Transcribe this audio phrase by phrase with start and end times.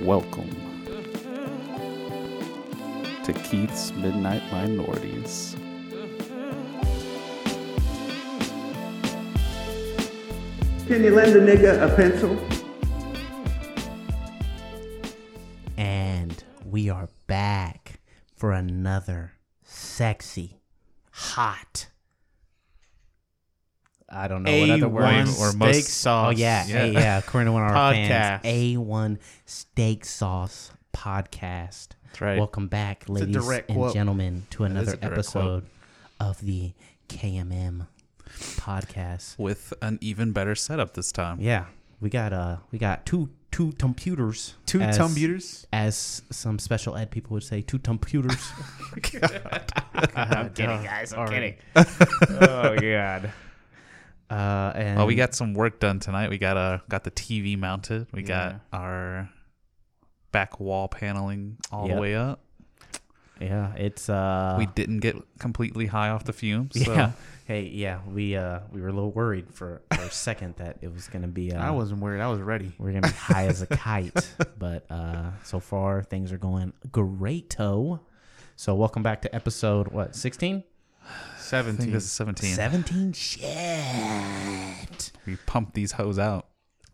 [0.00, 0.50] Welcome
[3.24, 5.56] to Keith's Midnight Minorities.
[10.86, 12.38] Can you lend a nigga a pencil?
[15.78, 18.00] And we are back
[18.34, 19.32] for another
[19.62, 20.60] sexy,
[21.10, 21.88] hot.
[24.08, 26.26] I don't know what other A1 words or steak most- sauce.
[26.28, 26.84] Oh yeah, Yeah.
[26.84, 27.18] yeah, yeah.
[27.18, 28.42] According to one of our Podcast.
[28.42, 31.88] fans, A1 Steak Sauce Podcast.
[32.04, 32.38] That's right.
[32.38, 33.94] Welcome back, ladies and quote.
[33.94, 35.66] gentlemen, to another a direct episode
[36.20, 36.72] of the
[37.08, 37.88] KMM
[38.56, 39.36] podcast.
[39.38, 41.40] With an even better setup this time.
[41.40, 41.66] Yeah,
[42.00, 45.66] we got uh, we got two two computers, Two as- computers.
[45.72, 48.36] as some special ed people would say, two computers.
[50.14, 51.12] I'm kidding, guys.
[51.12, 51.56] I'm kidding.
[51.76, 53.32] oh god.
[54.30, 56.30] Uh, and Well, we got some work done tonight.
[56.30, 58.06] We got uh got the TV mounted.
[58.12, 58.26] We Yeah.
[58.26, 59.30] got our
[60.32, 61.94] back wall paneling all Yep.
[61.96, 62.40] the way up.
[63.40, 66.72] yeah, it's uh, we didn't get completely high off the fumes.
[66.84, 67.12] So yeah.
[67.46, 70.92] Hey, yeah, we uh, we were a little worried for, for a second that it
[70.92, 71.52] was gonna be.
[71.52, 72.20] Uh, I wasn't worried.
[72.20, 72.72] I was ready.
[72.78, 74.28] We're gonna be high as a kite,
[74.58, 78.00] but uh, so far things are going great-o.
[78.56, 80.64] So welcome back to episode what sixteen?
[81.52, 81.92] I think Seventeen.
[81.92, 82.54] this is 17.
[82.54, 83.12] Seventeen.
[83.12, 85.12] Shit.
[85.26, 86.46] We pumped these hoes out.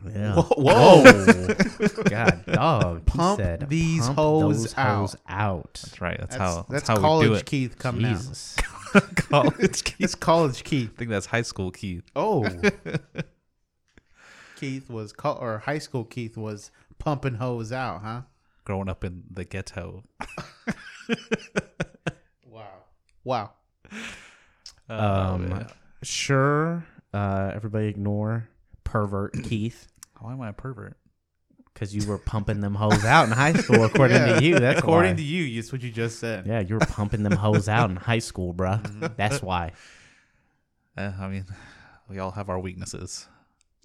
[0.04, 0.34] Yeah.
[0.34, 1.04] Whoa.
[2.10, 3.06] God, dog.
[3.06, 5.80] Pump said, these "Pump hoes those out." hoes out.
[5.82, 6.18] That's right.
[6.18, 7.46] That's, That's, how that's, that's, how we do college it.
[7.46, 8.56] Keith coming out.
[9.16, 9.96] College Keith.
[10.00, 10.90] It's college Keith.
[10.94, 12.04] I think that's high school Keith.
[12.14, 12.46] Oh.
[14.56, 18.20] Keith was co- or high school Keith was pumping hoes out, huh?
[18.64, 20.04] Growing up in the ghetto.
[22.44, 22.68] Wow.
[23.24, 23.52] Wow.
[24.90, 25.66] Oh, Um, man.
[26.02, 26.84] Sure.
[27.14, 28.48] Uh, everybody ignore
[28.84, 29.86] pervert Keith
[30.20, 30.96] Why am I a pervert?
[31.74, 34.38] because you were pumping them hoes out in high school, according Yeah.
[34.38, 34.58] to you.
[34.58, 35.16] That's According why.
[35.16, 36.46] to you, it's what you just said.
[36.46, 39.16] Yeah, you were pumping them hoes out in high school, bruh.
[39.16, 39.72] That's why.
[40.98, 41.46] Eh, I mean,
[42.10, 43.26] we all have our weaknesses.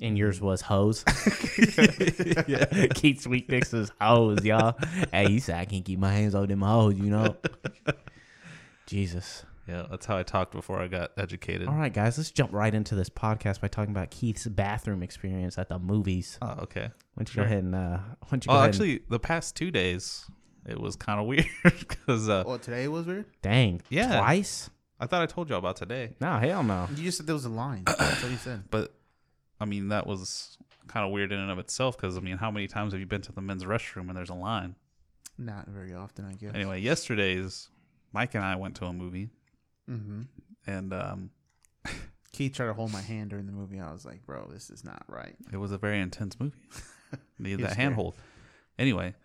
[0.01, 1.03] And yours was hoes.
[2.95, 4.77] Keith's weakness is hoes, y'all.
[5.11, 7.35] Hey, you said I can't keep my hands on them hoes, you know?
[8.85, 9.43] Jesus.
[9.67, 11.67] Yeah, that's how I talked before I got educated.
[11.67, 15.57] All right, guys, let's jump right into this podcast by talking about Keith's bathroom experience
[15.57, 16.37] at the movies.
[16.41, 16.83] Oh, okay.
[16.83, 16.89] Why
[17.23, 17.43] don't you Sure.
[17.43, 19.69] go ahead and, uh, why don't you go Well, ahead and- actually, the past two
[19.71, 20.29] days,
[20.65, 23.25] it was kind of weird because uh, Well, today was weird.
[23.41, 24.19] dang, Yeah.
[24.19, 24.69] twice?
[24.99, 26.87] I thought I told y'all about today, No, hell no.
[26.95, 27.83] You just said there was a line.
[27.85, 28.63] That's what you said.
[28.71, 28.93] but
[29.59, 30.57] I mean that was
[30.87, 33.05] kind of weird in and of itself because I mean, how many times have you
[33.05, 34.75] been to the men's restroom and there's a line?
[35.37, 36.53] Not very often, I guess.
[36.55, 37.69] Anyway, yesterday's
[38.13, 39.29] Mike and I went to a movie,
[39.87, 40.21] hmm
[40.65, 41.29] and um,
[42.33, 43.79] Keith tried to hold my hand during the movie.
[43.79, 45.35] I was like, bro, this is not right.
[45.51, 46.57] it was a very intense movie.
[47.39, 48.15] Needed He's that handhold.
[48.77, 49.15] Anyway,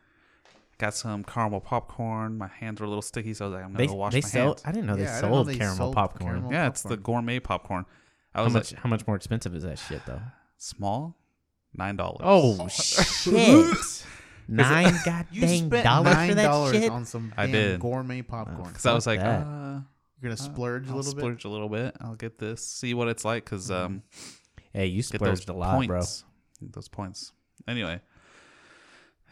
[0.78, 2.39] got some caramel popcorn.
[2.39, 4.12] My hands were a little sticky, so I was like, I'm gonna They, go wash
[4.12, 4.62] they my sell, hands.
[4.65, 6.31] I didn't know they Yeah, I didn't know sold they caramel sold popcorn.
[6.33, 6.53] caramel.
[6.53, 7.03] Yeah, it's the popcorn.
[7.03, 7.84] gourmet popcorn.
[8.34, 10.23] I How was much, like, how much more expensive is that shit, though?
[10.59, 11.17] small,
[11.75, 12.21] nine dollars.
[12.23, 13.77] Oh, shit.
[14.49, 16.91] Nine goddamn You spent dollars nine for that dollars shit?
[16.91, 17.81] on some I damn did.
[17.81, 18.69] gourmet popcorn.
[18.69, 19.47] because I was like, that.
[19.47, 19.81] uh,
[20.22, 21.21] You're gonna splurge a I'll little bit.
[21.21, 21.97] splurge a little bit.
[22.00, 22.65] I'll get this.
[22.65, 24.03] See what it's like because um,
[24.72, 25.97] Hey, you get those splurged a lot, bro.
[25.99, 26.25] points.
[26.60, 27.33] Get Those points.
[27.66, 28.00] Anyway,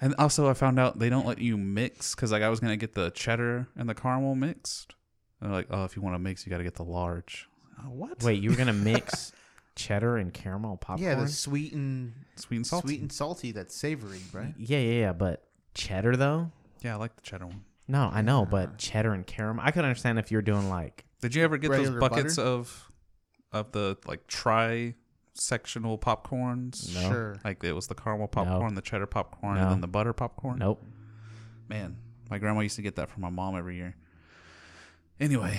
[0.01, 2.77] and also I found out they don't let you mix because like I was gonna
[2.77, 4.95] get the cheddar and the caramel mixed.
[5.41, 7.49] And they're like, oh, if you want to mix, you got to get the large.
[7.79, 8.23] Uh, what?
[8.23, 9.33] Wait, you were gonna mix
[9.75, 11.09] cheddar and caramel popcorn?
[11.09, 12.89] Yeah, the sweet and sweet and salty.
[12.89, 13.53] sweet and salty.
[13.53, 14.53] That's savory, right?
[14.59, 15.13] yeah, yeah, yeah.
[15.13, 16.51] But cheddar though?
[16.83, 17.65] yeah, I like the cheddar one.
[17.91, 19.65] No, I know, but cheddar and caramel.
[19.67, 22.49] I could understand if you're doing like Did you ever get those Regular buckets butter?
[22.49, 22.93] of
[23.53, 24.95] of the like tri
[25.35, 26.95] sectional popcorns?
[26.95, 27.11] No.
[27.11, 27.37] Sure.
[27.45, 30.59] Like it was the caramel popcorn, the cheddar popcorn, and then the butter popcorn.
[30.59, 30.85] nope.
[31.69, 31.97] Man,
[32.31, 33.97] my grandma used to get that from my mom every year.
[35.19, 35.59] Anyway,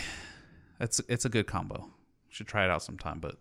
[0.79, 1.89] it's it's a good combo.
[2.29, 3.35] Should try it out sometime, but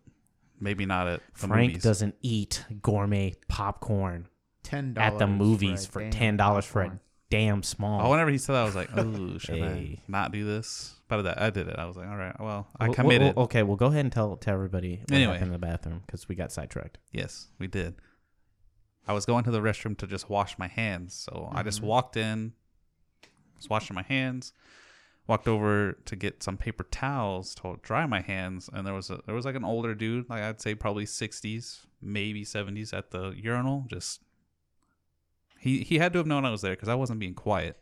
[0.58, 1.82] maybe not at the Frank movies.
[1.84, 4.26] doesn't eat gourmet popcorn
[4.62, 7.00] Ten dollars at the movies for, a ten dollars for a popcorn.
[7.30, 8.06] Damn small.
[8.06, 9.98] Oh, whenever he said that, I was like, "Oh, should Hey.
[10.00, 11.76] I not do this?" But that I did it.
[11.78, 14.12] I was like, "All right, well, I Well, committed." well, okay, well, go ahead and
[14.12, 15.40] tell tell everybody Anyway.
[15.40, 16.98] in the bathroom because we got sidetracked.
[17.12, 17.94] Yes, we did.
[19.06, 21.88] I was going to the restroom to just wash my hands, so I just mm-hmm.
[21.88, 22.52] walked in,
[23.56, 24.52] was washing my hands,
[25.26, 29.20] walked over to get some paper towels to dry my hands, and there was a
[29.26, 33.30] there was like an older dude, like I'd say probably sixties, maybe seventies, at the
[33.36, 33.86] urinal.
[33.88, 34.20] Just
[35.60, 37.76] he he had to have known I was there because I wasn't being quiet.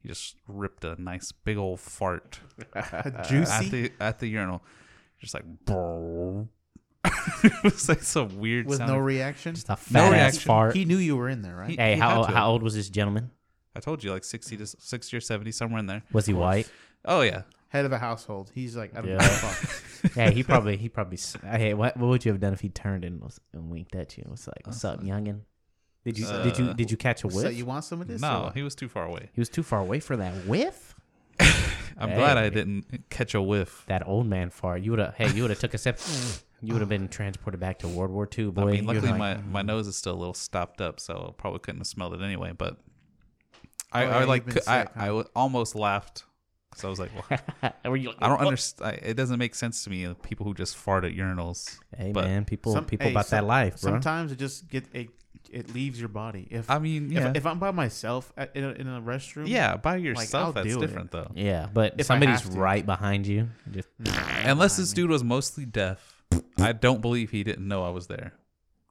[0.00, 2.38] He just ripped a nice big old fart
[2.74, 3.68] at Juicy.
[3.70, 4.62] the at the urinal,
[5.20, 5.44] just like.
[7.44, 8.90] It was like some weird with sound.
[8.90, 9.54] no reaction.
[9.54, 10.40] Just a fat No ass reaction.
[10.48, 10.74] fart.
[10.76, 11.70] He knew you were in there, right?
[11.70, 12.32] He- hey, he how had old, to.
[12.34, 13.30] how old was this gentleman?
[13.76, 16.02] I told you like sixty to sixty or seventy, somewhere in there.
[16.12, 16.68] Was he white?
[17.04, 18.50] Oh yeah, Head of a household.
[18.54, 19.16] He's like, I don't Yeah.
[19.18, 19.22] know.
[19.22, 20.16] Fuck.
[20.16, 21.16] yeah, he probably he probably.
[21.18, 23.94] s- Hey, what what would you have done if he turned and, was, and winked
[23.94, 24.22] at you?
[24.24, 25.42] and was like, what's up, youngin?
[26.08, 27.56] Did you did you Uh, did you catch a So whiff?
[27.56, 28.20] you want some of this?
[28.22, 29.30] no, he was too far away.
[29.34, 30.94] he was too far away for that whiff.
[32.00, 33.84] I'm glad I didn't catch a whiff.
[33.88, 34.82] That old man fart.
[34.82, 35.14] You would have.
[35.14, 35.98] Hey, you would have took a sip.
[36.60, 38.62] You would have been transported back to World War II, boy.
[38.62, 41.28] I mean, You'd luckily like, my, my nose is still a little stopped up, so
[41.28, 42.50] I probably couldn't have smelled it anyway.
[42.50, 42.78] But
[43.92, 45.00] I, Oh, I yeah, like you've been I, sick, huh?
[45.02, 46.24] I w- almost laughed
[46.70, 48.98] because I was like, well, Were you like, I don't understand.
[49.04, 50.04] It doesn't make sense to me.
[50.04, 51.78] uh, People who just fart at urinals.
[51.96, 53.92] Hey but- man, people Some- people hey, about some- that life, bro.
[53.92, 55.10] Sometimes it just get it.
[55.50, 56.46] It leaves your body.
[56.50, 59.48] If I mean, yeah, if, if I'm by myself at, in, a, in a restroom,
[59.48, 60.80] yeah, by I'll yourself that's do it.
[60.86, 61.30] different though.
[61.34, 62.58] Yeah, but If I somebody's have to.
[62.58, 63.48] right behind you.
[63.70, 66.22] Just mm, Unless this dude was mostly deaf,
[66.58, 68.32] I don't believe he didn't know I was there.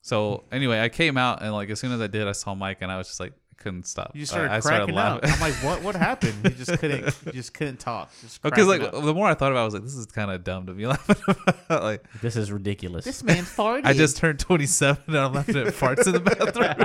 [0.01, 2.77] So anyway, I came out and like as soon as I did, I saw Mike
[2.81, 4.11] and I was just like I couldn't stop.
[4.13, 5.23] you just I- started I cracking up.
[5.23, 5.29] laughing.
[5.31, 5.81] I'm like, what?
[5.83, 6.35] What happened?
[6.43, 7.15] You just couldn't.
[7.25, 8.11] You just couldn't talk.
[8.21, 8.91] Just Because like up.
[8.93, 10.73] the more I thought about, it, I was like, this is kind of dumb to
[10.73, 11.83] be laughing about.
[11.83, 13.05] like this is ridiculous.
[13.05, 13.85] this man farted.
[13.85, 16.75] I just turned 27 and I'm laughing at farts in the bathroom.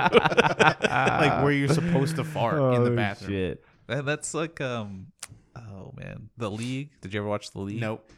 [0.90, 3.30] like where you're supposed to fart in the Oh, bathroom.
[3.30, 3.64] Shit.
[3.88, 5.08] And that's like um,
[5.56, 6.90] oh man, the League.
[7.00, 7.80] Did you ever watch the League?
[7.80, 8.08] Nope.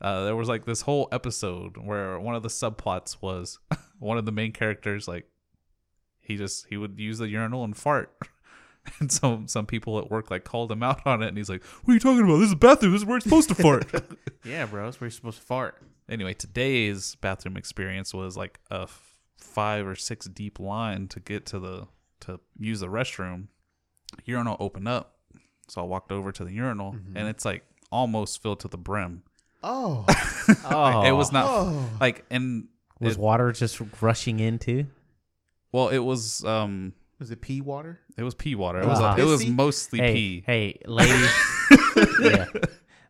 [0.00, 3.58] Uh, there was like this whole episode where one of the subplots was
[3.98, 5.24] one of the main characters like
[6.24, 8.12] he just he would use the urinal and fart.
[9.00, 11.64] And some some people at work like called him out on it, and he's like,
[11.64, 12.36] "What are you talking about?
[12.36, 12.92] This is a bathroom.
[12.92, 13.90] This is where it's supposed to fart."
[14.44, 14.84] Yeah, bro.
[14.84, 15.82] That's where you're supposed to fart.
[16.06, 21.46] anyway, today's bathroom experience was like a f- five or six deep line to get
[21.46, 21.86] to the
[22.20, 23.46] to use the restroom.
[24.26, 25.16] Urinal opened up,
[25.66, 27.16] so I walked over to the urinal, mm-hmm.
[27.16, 29.22] and it's like almost filled to the brim.
[29.62, 30.04] Oh.
[30.66, 31.88] Oh, It was not Oh.
[32.02, 32.68] like and
[33.00, 34.88] was it- water just rushing into?
[35.74, 38.00] Well, it was um Was it pee water?
[38.16, 38.80] it was pee water.
[38.80, 39.54] It Was was it it was pissy?
[39.54, 40.42] mostly Hey, pee.
[40.46, 41.30] hey, ladies,
[42.20, 42.46] yeah,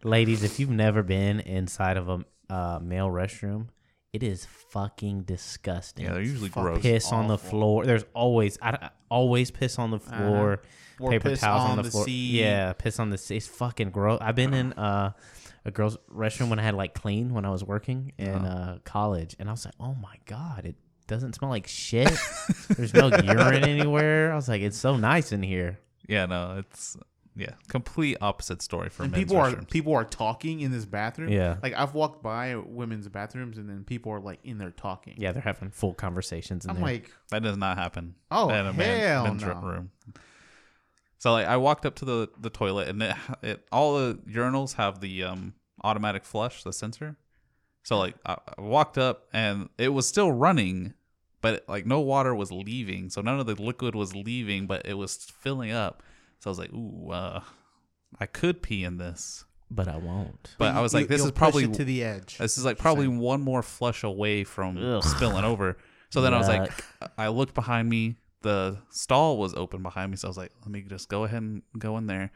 [0.02, 3.68] ladies, if you've never been inside of a uh, male restroom,
[4.12, 6.04] it is fucking disgusting.
[6.06, 6.82] Yeah, they're usually Fuck gross.
[6.82, 7.50] piss on the awful.
[7.50, 7.84] floor.
[7.86, 10.60] There's always I, I- always piss on the floor.
[11.00, 12.04] Or paper piss towels on, on the, the floor.
[12.04, 12.40] seat.
[12.40, 13.36] Yeah, piss on the seat.
[13.38, 14.18] It's fucking gross.
[14.20, 15.12] I've been in uh,
[15.64, 19.34] a girl's restroom when I had like clean when I was working in uh, college,
[19.40, 20.76] and I was like, oh my god, it
[21.06, 22.10] doesn't smell like shit.
[22.70, 24.32] There's no urine anywhere.
[24.32, 25.78] I was like, it's so nice in here.
[26.08, 26.96] Yeah, no, it's
[27.36, 29.70] yeah, complete opposite story for and men's people are restrooms.
[29.70, 31.30] people are talking in this bathroom.
[31.30, 31.56] Yeah.
[31.62, 35.14] Like I've walked by women's bathrooms and then people are like in there talking.
[35.16, 36.84] Yeah, they're having full conversations in I'm there.
[36.84, 38.14] like, That does not happen.
[38.30, 39.54] Oh, in a man- hell men's no.
[39.54, 39.90] room.
[41.18, 44.74] So like I walked up to the the toilet and it, it all the urinals
[44.74, 47.16] have the um automatic flush, the sensor.
[47.84, 50.94] So like I, I walked up and it was still running,
[51.40, 53.10] but like no water was leaving.
[53.10, 56.02] So none of the liquid was leaving, but it was filling up.
[56.40, 57.40] So I was like, ooh, uh,
[58.18, 60.54] I could pee in this, but I won't.
[60.58, 62.38] but I was you- like, this you'll is probably to the edge.
[62.38, 63.18] this is like probably saying.
[63.18, 65.02] one more flush away from Ugh.
[65.04, 65.76] spilling over.
[66.10, 66.70] So then I was like,
[67.18, 68.16] I looked behind me.
[68.42, 71.42] The stall was open behind me, so I was like, let me just go ahead
[71.42, 72.30] and go in there.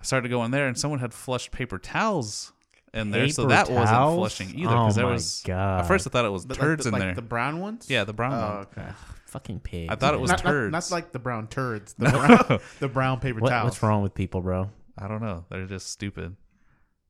[0.00, 2.52] I started to go in there, and someone had flushed paper towels
[2.94, 4.70] in there, so Paper that wasn't flushing either.
[4.74, 5.80] Oh Because there my was God.
[5.80, 7.14] at first I thought it was But turds like the, in like there.
[7.14, 7.86] the brown ones.
[7.88, 8.66] yeah, the brown Oh, one.
[8.78, 8.92] okay.
[9.26, 9.90] Fucking pig.
[9.90, 10.72] I thought it was Not, not, turds.
[10.72, 11.94] not like the brown turds.
[11.94, 13.64] The brown, the brown paper What, towels.
[13.70, 14.70] what's wrong with people, bro?
[14.98, 15.46] I don't know.
[15.48, 16.36] They're just stupid.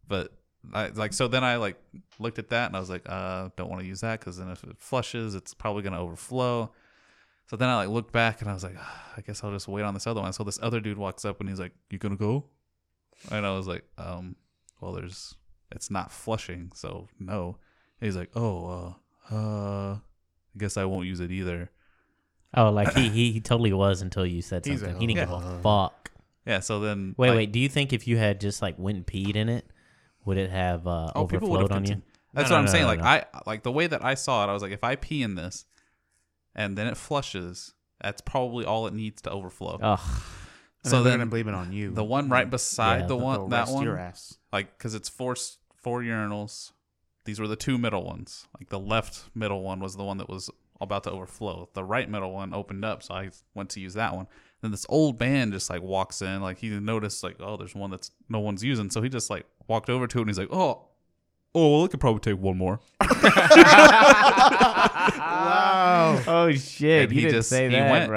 [0.06, 0.32] But
[0.72, 1.76] I like so then I like
[2.20, 4.48] looked at that and I was like, uh, don't want to use that because then
[4.50, 6.70] if it flushes, it's probably gonna overflow.
[7.48, 9.66] So then I like looked back and I was like, "Ah, I guess I'll just
[9.66, 10.32] wait on this other one.
[10.32, 12.44] So this other dude walks up and he's like, "You gonna go?"
[13.32, 14.36] And I was like, um,
[14.80, 15.34] well, there's
[15.74, 17.58] it's not flushing, so no.
[18.00, 18.96] And he's like, oh,
[19.30, 21.70] uh, uh, I guess I won't use it either.
[22.54, 24.94] Oh, like he, he, he totally was until you said He's something.
[24.94, 26.10] like, he didn't give a fuck.
[26.46, 26.60] Yeah.
[26.60, 27.52] So then Wait, like, wait.
[27.52, 29.66] Do you think if you had just like went and peed in it,
[30.24, 31.88] would it have uh, Oh, people would overflowed have on you?
[31.92, 32.02] continued.
[32.34, 32.82] That's No, what no, I'm no, saying.
[32.84, 33.04] no, like no.
[33.06, 34.50] I like the way that I saw it.
[34.50, 35.64] I was like, if I pee in this,
[36.54, 39.78] and then it flushes, that's probably all it needs to overflow.
[39.82, 40.00] Ugh.
[40.84, 41.90] And so then they're then gonna blame it on you.
[41.92, 44.36] the one right beside Yeah, the the- one that rest one, your ass.
[44.52, 46.72] like because it's four s- four urinals.
[47.24, 48.46] These were the two middle ones.
[48.58, 51.68] Like the left middle one was the one that was about to overflow.
[51.74, 54.26] The right middle one opened up, so I went to use that one.
[54.60, 57.90] Then this old man just like walks in, like he noticed like oh there's one
[57.90, 60.52] that's no one's using, so he just like walked over to it and he's like
[60.52, 60.88] oh
[61.54, 62.80] oh well it could probably take one more.
[65.22, 66.20] Wow.
[66.26, 67.04] Oh shit!
[67.04, 68.08] And you he didn't just- say he that, went.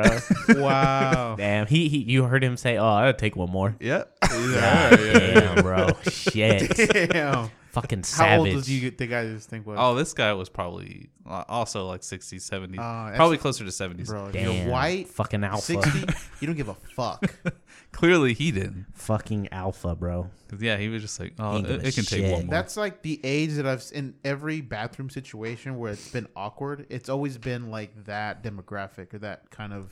[0.47, 0.61] bro.
[0.61, 1.35] wow.
[1.37, 1.65] Damn.
[1.67, 4.03] He, he you heard him say, "Oh, I'll take one more." Yeah.
[4.29, 5.89] Damn, bro.
[6.09, 6.75] Shit.
[7.11, 7.49] Damn.
[7.75, 8.55] Fucking How old savage.
[8.55, 9.77] was you think I just think was?
[9.79, 12.79] Oh, this guy was probably uh, also like 60s, 70s.
[12.79, 14.07] Uh, probably closer to 70s.
[14.07, 14.51] bro, if Damn.
[14.63, 15.61] you're white, Fucking alpha.
[15.61, 15.99] sixty,
[16.39, 17.23] you don't give a fuck.
[17.91, 18.85] Clearly he didn't.
[18.93, 20.29] Fucking alpha, bro.
[20.47, 22.31] 'Cause, yeah, he was just like, oh, Ain't it, give a it can take shit.
[22.31, 22.51] one more.
[22.51, 26.85] That's like the age that I've s- in every bathroom situation where it's been awkward.
[26.89, 29.91] It's always been like that demographic or that kind of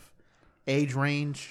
[0.68, 1.50] age range.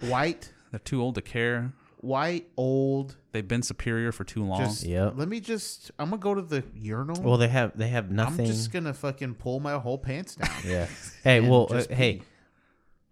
[0.00, 1.72] White, They're too old to care.
[2.00, 3.16] White, old.
[3.32, 4.60] They've been superior for too long.
[4.60, 5.14] Just Yep.
[5.16, 5.90] let me just.
[5.98, 7.22] I'm gonna go to the urinal.
[7.22, 8.46] Well, they have they have nothing.
[8.46, 10.50] I'm just gonna fucking pull my whole pants down.
[10.64, 10.86] yeah.
[11.22, 12.22] Hey, well, uh, just hey, pee.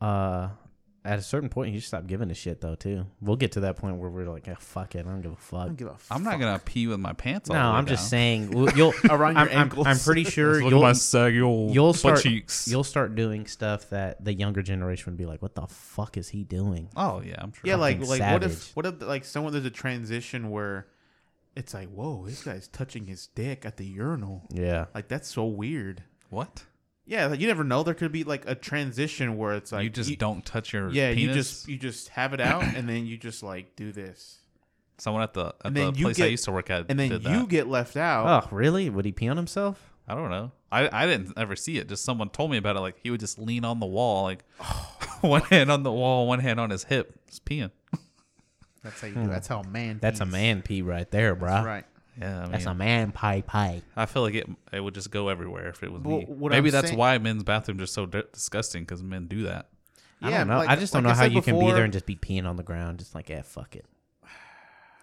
[0.01, 0.49] uh,
[1.07, 2.75] at a certain point, you should stop giving a shit though.
[2.75, 3.07] Too.
[3.21, 5.35] We'll get to that point where we're like, ah, fuck it, I don't give a
[5.35, 5.67] I fuck.
[5.67, 7.49] don't give a I'm not gonna pee with my pants.
[7.49, 8.09] All No, the I'm just down.
[8.11, 9.87] saying well, you'll Around I'm, your I'm- ankles.
[9.87, 12.67] I'm pretty sure Look at you'll my saggy old you'll butt start cheeks.
[12.69, 16.29] you'll start doing stuff that the younger generation would be like, what the fuck is
[16.29, 16.89] he doing?
[16.97, 17.63] oh yeah, I'm sure.
[17.65, 18.53] Yeah, like fucking like what savage.
[18.53, 20.87] if what if like someone there's a transition where
[21.55, 24.87] it's like whoa this guy's touching his dick at the urinal Yeah.
[24.95, 26.03] like that's so weird.
[26.31, 26.65] what?
[27.09, 27.83] Yeah, like, you never know.
[27.85, 31.15] There could be like a transition where it's like you just don't touch your Yeah,
[31.15, 31.23] penis.
[31.23, 34.39] you just you just have it out and then you just like do this,
[34.99, 36.87] Someone at the at And the then you place I get- used to work at
[36.89, 37.49] and then did you that.
[37.49, 38.45] get left out.
[38.45, 38.91] Oh, really?
[38.91, 39.93] Would he pee on himself?
[40.09, 40.53] I don't know.
[40.73, 41.89] I I didn't ever see it.
[41.89, 42.81] Just someone told me about it.
[42.81, 44.45] Like he would just lean on the wall, like
[45.21, 47.71] one hand on the wall, one hand on his hip, just peeing.
[48.83, 49.27] That's how you do.
[49.29, 49.99] That's how a man.
[50.01, 50.33] That's a pees.
[50.33, 51.49] man pee right there, bro.
[51.51, 51.85] That's right.
[52.21, 53.83] Yeah, I mean, That's a man pie pie.
[53.97, 56.25] I feel like it it would just go everywhere if it was Well, me.
[56.27, 59.43] what Maybe I'm that's saying- why men's bathrooms are so di- disgusting because men do
[59.45, 59.69] that.
[60.23, 60.57] I Yeah, don't know.
[60.59, 61.93] like- I just don't like know I how said you can be before- there and
[61.93, 63.85] just be peeing on the ground, just like, yeah, fuck it.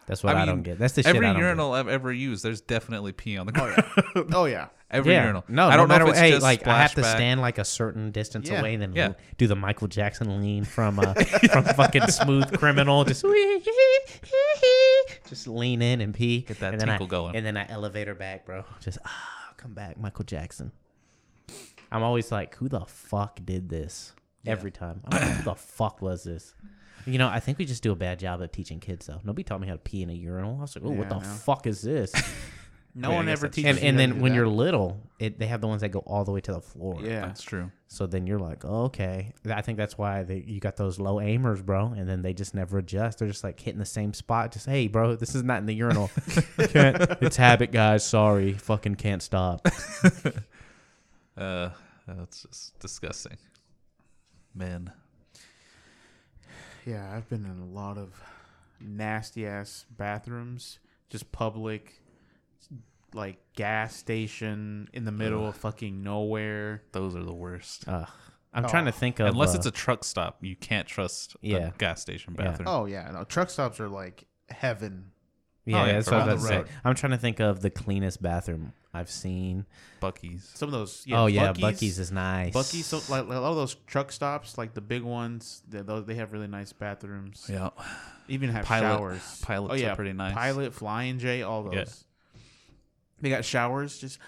[0.05, 0.77] That's what I, I don't get.
[0.79, 1.45] That's the shit Every I don't get.
[1.45, 3.83] urinal I've ever used, there's definitely pee on the ground.
[4.33, 4.67] Oh yeah.
[4.91, 5.23] Every yeah.
[5.23, 5.43] urinal.
[5.47, 6.17] No, I don't no matter know what.
[6.17, 7.15] if it's Hey, just like I have to splashback.
[7.15, 8.59] stand like a certain distance Yeah.
[8.59, 9.05] away, and then Yeah.
[9.07, 11.13] l- do the Michael Jackson lean from uh,
[11.51, 13.25] from fucking Smooth Criminal, just
[15.27, 16.41] just lean in and pee.
[16.41, 17.35] Get that and then I- tinkle going.
[17.35, 18.65] and then I elevator back, bro.
[18.81, 20.71] Just ah, come back, Michael Jackson.
[21.91, 24.13] I'm always like, who the fuck did this?
[24.45, 26.53] Every time, I'm like, who the fuck was this?
[27.05, 29.19] You know, I think we just do a bad job of teaching kids though.
[29.23, 30.57] Nobody taught me how to pee in a urinal.
[30.57, 31.21] I was like, oh, what the no.
[31.21, 32.11] fuck is this?
[32.95, 33.69] No Yeah, one ever that's teaches.
[33.71, 34.35] and you and then when that.
[34.35, 36.99] you're little, it, they have the ones that go all the way to the floor.
[37.01, 37.71] yeah, That's true.
[37.87, 39.33] So then you're like, oh, okay.
[39.49, 41.87] I think that's why they, you got those low aimers, bro.
[41.97, 43.17] And then they just never adjust.
[43.17, 44.51] They're just like hitting the same spot.
[44.51, 46.11] Just hey, bro, this is not in the urinal.
[46.69, 48.05] can't, it's habit, guys.
[48.05, 49.67] Sorry, fucking can't stop.
[51.35, 51.69] Uh,
[52.07, 53.37] that's just disgusting.
[54.53, 54.91] Men.
[56.85, 58.09] Yeah, I've been in a lot of
[58.79, 62.01] nasty ass bathrooms, just public,
[63.13, 66.83] like gas station in the middle of fucking nowhere.
[66.91, 67.85] Those are the worst.
[67.87, 68.09] Ugh.
[68.55, 68.95] I'm trying to Oh.
[68.95, 71.69] think of Unless uh, it's a truck stop, you can't trust Yeah.
[71.69, 72.45] the gas station Yeah.
[72.45, 72.67] bathroom.
[72.67, 75.11] Oh yeah, no, truck stops are like heaven.
[75.65, 76.79] yeah, Oh, yeah, that's for what I around was the about to say.
[76.83, 79.65] I'm trying to think of the cleanest bathroom I've seen.
[80.01, 80.51] Buc-ee's.
[80.53, 81.03] Some of those.
[81.05, 82.53] Yeah, oh yeah, Buc-ee's, Bucky's is nice.
[82.53, 85.81] Buc-ee's, so, like, like a lot of those truck stops, like the big ones, they,
[85.81, 87.47] they have really nice bathrooms.
[87.51, 87.69] Yeah.
[88.27, 89.41] Even have Pilot- showers.
[89.41, 90.33] pilots oh, are yeah, pretty nice.
[90.33, 91.73] Pilot, Flying J, all those.
[91.73, 91.85] Yeah.
[93.21, 93.97] They got showers.
[93.97, 94.19] Just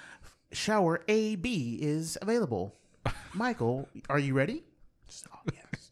[0.51, 2.75] shower A B is available.
[3.33, 4.63] Michael, are you ready?
[5.07, 5.91] Just, oh yes.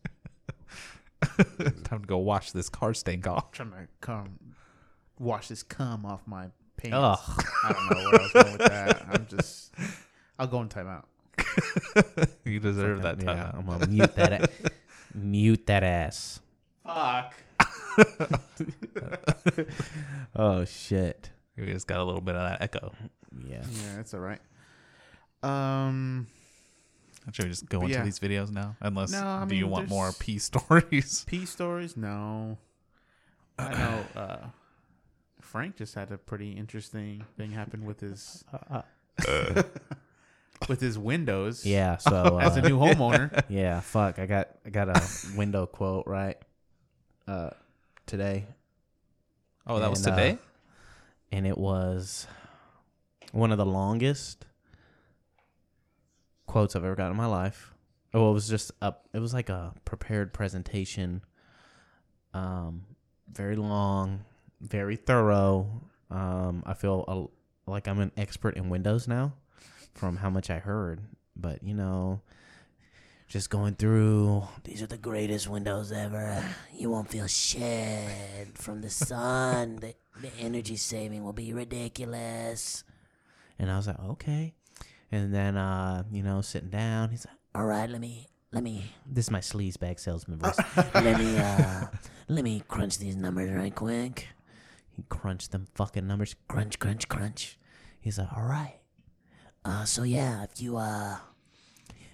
[1.84, 3.46] Time to go wash this car stink off.
[3.60, 4.39] I'm trying to come
[5.20, 6.96] wash this cum off my pants.
[6.96, 7.46] Ugh.
[7.63, 9.06] I don't know where I was going with that.
[9.12, 9.74] I'm just.
[10.39, 11.06] I'll go in timeout.
[12.46, 13.56] you deserve that Yeah, time.
[13.60, 14.34] I'm gonna mute that.
[14.44, 14.50] a-
[15.15, 16.39] mute that ass.
[16.86, 17.36] Fuck.
[20.36, 21.30] Oh shit.
[21.58, 22.92] We just got a little bit of that echo.
[23.48, 23.62] Yeah.
[23.72, 24.39] Yeah, that's all right.
[25.44, 26.27] Um,
[27.32, 28.03] Should we just go But into yeah.
[28.03, 28.75] these videos now?
[28.82, 31.24] Unless No, I do you mean, want more there's- pee stories?
[31.27, 31.96] P stories?
[31.96, 32.58] No.
[33.60, 34.06] I know.
[34.15, 34.38] Uh,
[35.43, 38.43] Frank just had a pretty interesting thing happen with his
[40.69, 41.65] with his windows.
[41.65, 41.97] Yeah.
[41.97, 43.43] So As a uh, new homeowner.
[43.50, 43.79] yeah.
[43.81, 44.19] Fuck.
[44.19, 45.01] I got I got a
[45.38, 46.38] window quote right.
[47.27, 47.51] Uh,
[48.05, 48.45] today,
[49.65, 50.38] Oh, that was And, uh, today?
[51.31, 52.27] and it was
[53.31, 54.45] one of the longest
[56.47, 57.73] quotes I've ever gotten in my life.
[58.13, 59.07] Oh, it was just up.
[59.13, 61.21] It was like a prepared presentation.
[62.33, 62.83] Um,
[63.31, 64.25] very long,
[64.63, 65.67] very thorough.
[66.10, 69.34] Um, I feel a, like I'm an expert in Windows now,
[69.93, 71.01] from how much I heard.
[71.36, 72.22] But you know,
[73.27, 74.43] just going through.
[74.63, 76.43] These are the greatest Windows ever.
[76.72, 79.77] You won't feel shit from the sun.
[79.77, 82.84] the, the energy saving will be ridiculous.
[83.58, 84.53] And I was like, okay.
[85.12, 88.84] And then, uh, you know, sitting down, he's like, all right, let me, let me,
[89.05, 90.60] this is my sleaze bag salesman voice.
[90.93, 91.86] let me, uh,
[92.27, 94.27] let me crunch these numbers right quick.
[94.95, 96.35] He crunched them fucking numbers.
[96.47, 97.57] Crunch, crunch, crunch.
[98.00, 98.75] He's like, all right.
[99.65, 101.17] Uh, so yeah, if you uh,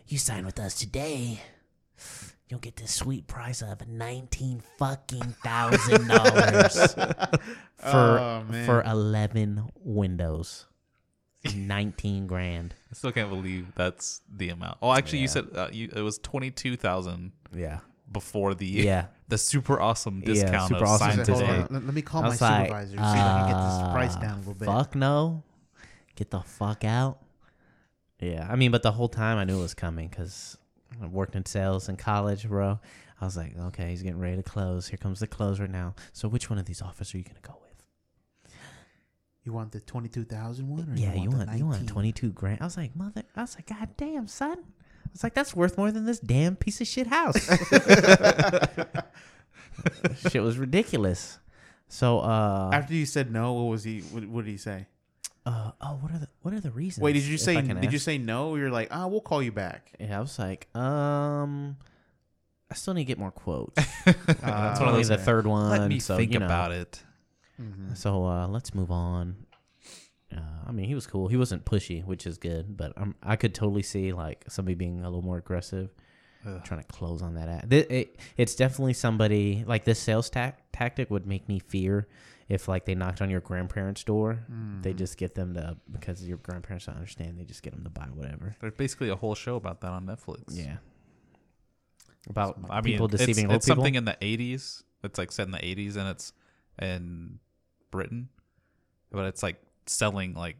[0.07, 1.39] you sign with us today,
[2.47, 6.93] you'll get this sweet price of nineteen fucking thousand dollars
[7.77, 10.67] for Oh, for eleven windows.
[11.55, 12.75] Nineteen grand.
[12.91, 14.77] I still can't believe that's the amount.
[14.81, 17.79] Oh, actually, you said uh, you, it was twenty two thousand Yeah.
[18.11, 19.05] before the Yeah.
[19.29, 21.67] The super awesome Yeah, discount super of awesome sign Hold on, today.
[21.69, 24.15] Let, let me call my was like, supervisor see if I can get this price
[24.15, 24.65] uh, down a little bit.
[24.65, 25.43] Fuck no.
[26.15, 27.19] Get the fuck out.
[28.19, 30.57] Yeah, I mean, but the whole time I knew it was coming because
[31.01, 32.79] I worked in sales in college, bro.
[33.21, 34.87] I was like, okay, he's getting ready to close.
[34.89, 35.95] Here comes the closer now.
[36.11, 38.53] So which one of these offers are you gonna go with?
[39.43, 40.89] You want the twenty-two thousand one?
[40.89, 42.59] Or yeah, you you want, want you want twenty two grand.
[42.61, 43.23] I was like, mother.
[43.35, 44.57] I was like, god damn, son.
[45.09, 47.37] I was like, that's worth more than this damn piece of shit house.
[50.29, 51.39] shit was ridiculous.
[51.87, 54.01] So, uh, After you said no, what was he?
[54.01, 54.85] What, what did he say?
[55.49, 57.03] uh, oh, what are the what are the reasons?
[57.03, 57.57] Wait, did you say?
[57.57, 58.55] I can Did you say no?
[58.55, 59.91] You're like, ah, we'll call you back.
[59.99, 61.77] Yeah, I was like, um,
[62.69, 63.75] I still need to get more quotes.
[64.05, 65.07] That's one of only those.
[65.07, 65.71] the third one.
[65.71, 66.45] Let me so, think you know.
[66.45, 67.03] about it.
[67.95, 69.35] So uh, let's move on.
[70.35, 71.27] Uh, I mean, he was cool.
[71.27, 72.77] He wasn't pushy, which is good.
[72.77, 75.89] But um, I could totally see like somebody being a little more aggressive,
[76.45, 76.63] Ugh.
[76.63, 77.49] trying to close on that.
[77.49, 77.69] Ad.
[77.69, 82.07] Th- It, it's definitely somebody like this sales tac- tactic would make me fear
[82.47, 84.39] if like they knocked on your grandparents' door.
[84.81, 87.39] They just get them to because your grandparents don't understand.
[87.39, 88.55] They just get them to buy whatever.
[88.59, 90.43] There's basically a whole show about that on Netflix.
[90.49, 90.77] Yeah.
[92.29, 93.55] About I people it's, deceiving it's old people.
[93.55, 94.83] It's something in the 80s.
[95.03, 96.33] It's like set in the 80s, and it's
[96.81, 97.39] in
[97.91, 98.29] Britain,
[99.11, 99.55] but it's like
[99.89, 100.55] selling like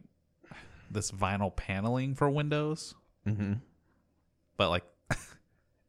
[0.90, 2.94] this vinyl paneling for windows.
[3.26, 3.54] mm-hmm.
[4.56, 4.84] but like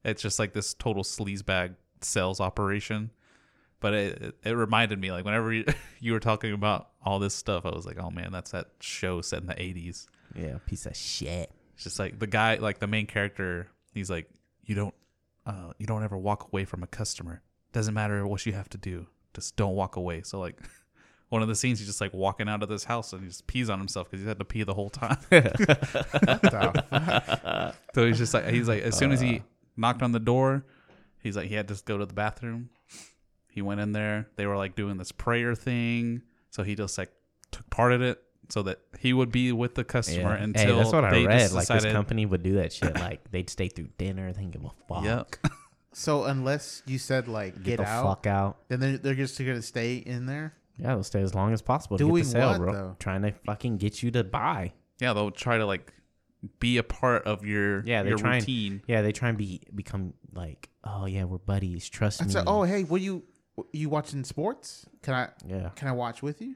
[0.04, 3.12] it's just like this total sleazebag sales operation.
[3.80, 5.66] But it, it, reminded me like whenever you,
[6.00, 9.22] you were talking about all this stuff, I was like, oh man, that's that show
[9.22, 10.08] set in the eighties.
[10.36, 11.52] Yeah, piece of shit.
[11.74, 14.30] It's just like the guy, like the main character, he's like,
[14.64, 14.94] you don't,
[15.48, 17.42] uh, you don't ever walk away from a customer.
[17.74, 20.22] Doesn't matter what you have to do, just don't walk away.
[20.22, 20.58] So like.
[21.32, 23.48] One of the scenes, he's just like walking out of this house and he just
[23.48, 25.18] pees on himself because he had to pee the whole time.
[27.94, 29.44] So he's just like he's like as soon as he uh.
[29.78, 30.66] knocked on the door,
[31.20, 32.70] he's like he had to go to the bathroom.
[33.50, 34.28] He went in there.
[34.36, 36.22] They were like doing this prayer thing.
[36.50, 37.12] So he just like
[37.52, 40.44] took part of it so that he would be with the customer Yeah.
[40.44, 41.52] until hey, that's what I they read.
[41.52, 42.96] Like decided, this company would do that shit.
[43.00, 44.32] Like they'd stay through dinner.
[44.34, 45.04] They didn't give a fuck.
[45.06, 45.36] Yep.
[45.94, 48.58] So unless you said like Get, get, the out, fuck out.
[48.70, 50.54] then they're, they're just gonna stay in there.
[50.78, 52.74] Yeah, they'll stay as long as possible to Doing get the sale, what, bro.
[52.74, 52.96] though?
[53.00, 54.74] Trying to fucking get you to buy.
[55.00, 55.94] Yeah, they'll try to like
[56.60, 58.82] be a part of your Yeah, they your try and- routine.
[58.88, 61.88] Yeah, they try and be become like, oh yeah, we're buddies.
[61.90, 62.32] Trust I me.
[62.32, 63.24] said, oh hey, what you
[63.74, 64.86] you watching sports?
[65.04, 65.70] Can I yeah.
[65.76, 66.56] can I watch with you?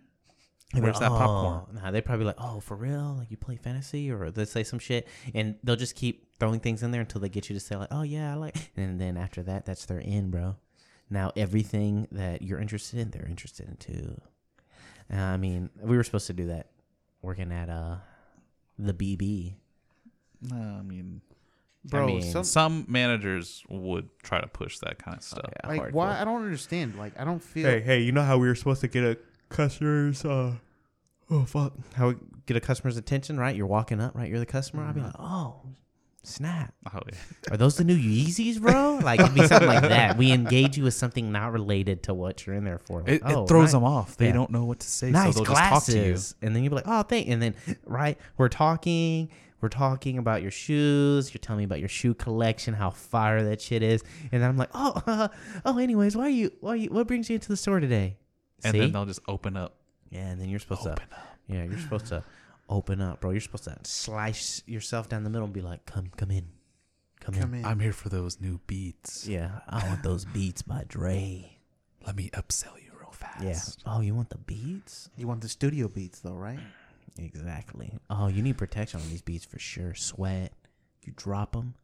[0.73, 1.67] They'd be Where's like, that popcorn?
[1.69, 3.15] "Oh." Nah, they probably like, oh, for real?
[3.19, 6.81] Like you play fantasy, or they say some shit, and they'll just keep throwing things
[6.83, 9.15] in there until they get you to say like, oh yeah, I like, and then
[9.17, 10.55] after that, that's their end, bro.
[11.09, 14.21] Now everything that you're interested in, they're interested in too.
[15.13, 16.67] Uh, I mean, we were supposed to do that
[17.21, 17.97] working at uh
[18.77, 19.53] the BB.
[20.41, 21.21] No, I mean,
[21.85, 25.51] Bro, mean, some, some managers would try to push that kind of stuff.
[25.63, 25.91] Yeah, like hardcore.
[25.91, 26.97] why I don't understand.
[26.97, 29.17] Like I don't feel Hey, hey, you know how we were supposed to get a
[29.49, 30.55] customer's uh
[31.29, 31.73] oh fuck.
[31.93, 32.15] How we
[32.47, 33.55] get a customer's attention, right?
[33.55, 34.29] You're walking up, right?
[34.29, 34.83] You're the customer.
[34.83, 35.61] I'll be like, Oh,
[36.25, 36.73] snap.
[36.93, 37.17] Oh yeah.
[37.51, 38.99] Are those the new Yeezys, bro?
[39.03, 40.17] Like it'd be something like that.
[40.17, 43.01] We engage you with something not related to what you're in there for.
[43.01, 44.17] Like, It, oh, it throws nice, them off.
[44.17, 44.33] They Yeah.
[44.33, 45.97] don't know what to say, Nice so they'll just talk to you.
[46.03, 46.35] glasses.
[46.41, 49.29] And then you'll be like, Oh, thank and then right, we're talking
[49.61, 51.33] we're talking about your shoes.
[51.33, 54.57] You're telling me about your shoe collection, how fire that shit is, and then I'm
[54.57, 55.29] like, oh,
[55.65, 55.77] oh.
[55.79, 56.51] Anyways, why are you?
[56.59, 56.89] Why are you?
[56.89, 58.17] What brings you into the store today?
[58.63, 58.79] And See?
[58.79, 59.75] then they'll just open up.
[60.11, 61.01] Yeah, and then you're supposed Open to.
[61.01, 61.09] up.
[61.47, 62.23] Yeah, you're supposed to
[62.69, 63.31] open up, bro.
[63.31, 66.45] You're supposed to slice yourself down the middle and be like, "Come, come in,
[67.19, 67.59] come, come in.
[67.61, 67.65] in.
[67.65, 69.27] I'm here for those new beats.
[69.27, 71.57] Yeah, I want those beats by Dre.
[72.05, 73.43] Let me upsell you real fast.
[73.85, 73.91] Yeah.
[73.91, 75.09] Oh, you want the beats?
[75.17, 76.59] You want the studio beats though, right?
[77.17, 77.93] Exactly.
[78.09, 79.93] Oh, you need protection on these beats for sure.
[79.93, 80.51] Sweat.
[81.03, 81.75] You drop them.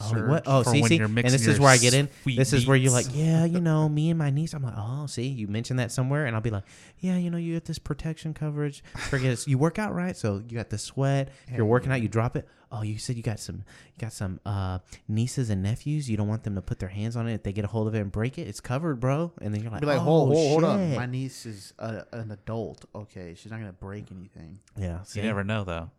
[0.00, 0.44] Oh, what?
[0.46, 2.08] Oh, see, see, and this is where I get in.
[2.24, 4.54] This is where you're like, yeah, you know, me and my niece.
[4.54, 6.62] I'm like, oh, see, you mentioned that somewhere, and I'll be like,
[7.00, 8.84] yeah, you know, you get this protection coverage.
[8.96, 9.48] Forget it.
[9.48, 10.16] You work out, right?
[10.16, 11.30] So you got the sweat.
[11.48, 12.46] If you're working out, you drop it.
[12.70, 14.78] Oh, you said you got some, you got some uh,
[15.08, 16.08] nieces and nephews.
[16.08, 17.34] You don't want them to put their hands on it.
[17.34, 19.32] If they get a hold of it and break it, it's covered, bro.
[19.40, 20.78] And then you're like, Be like, oh, hold, hold, hold up.
[20.78, 22.84] shit." My niece is a, an adult.
[22.94, 24.60] Okay, she's not gonna break anything.
[24.76, 25.18] yeah, see?
[25.20, 25.90] You never know though.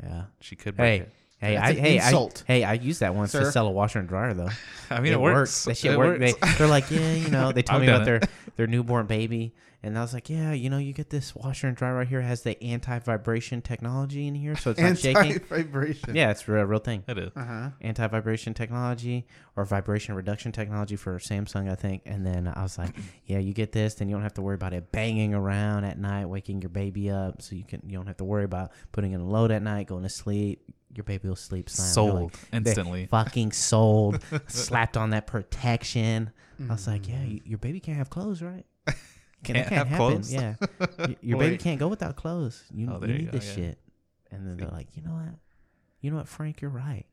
[0.00, 0.24] Yeah.
[0.40, 1.12] She could break Hey, it.
[1.40, 2.44] Hey, That's I an hey insult.
[2.48, 3.40] I hey I used that once Sir.
[3.40, 4.48] to sell a washer and dryer though.
[4.90, 5.64] I mean, it, works.
[5.64, 6.20] That shit It worked.
[6.20, 6.58] They, works.
[6.58, 8.20] they're like, yeah, you know, they told me about done their
[8.56, 11.76] their newborn baby, and I was like, yeah, you know, you get this washer and
[11.76, 15.34] dryer right here it has the anti vibration technology in here, so it's not shaking.
[15.34, 16.16] Anti-vibration.
[16.16, 17.04] Yeah, it's a real, real thing.
[17.06, 17.30] It is.
[17.36, 17.70] Uh huh.
[17.82, 19.24] Anti vibration technology
[19.54, 22.02] or vibration reduction technology for Samsung, I think.
[22.04, 22.96] And then I was like,
[23.26, 25.98] yeah, you get this, then you don't have to worry about it banging around at
[25.98, 29.12] night, waking your baby up, so you can you don't have to worry about putting
[29.12, 30.64] in a load at night, going to sleep.
[30.94, 31.88] Your baby will sleep sound.
[31.90, 33.06] Sold like, instantly.
[33.06, 34.22] fucking sold.
[34.48, 36.30] slapped on that protection.
[36.68, 37.08] I was like, Mm.
[37.34, 38.64] yeah, your baby can't have clothes, right?
[38.86, 38.94] Can,
[39.54, 39.96] Can't can't have happen.
[39.96, 40.32] clothes?
[40.34, 40.54] Yeah,
[41.20, 42.64] your baby can't go without clothes.
[42.74, 43.54] You, Oh, you you need go, this yeah.
[43.54, 43.78] shit.
[44.32, 45.34] And then they're like, you know what?
[46.00, 46.60] You know what, Frank?
[46.60, 47.04] You're right.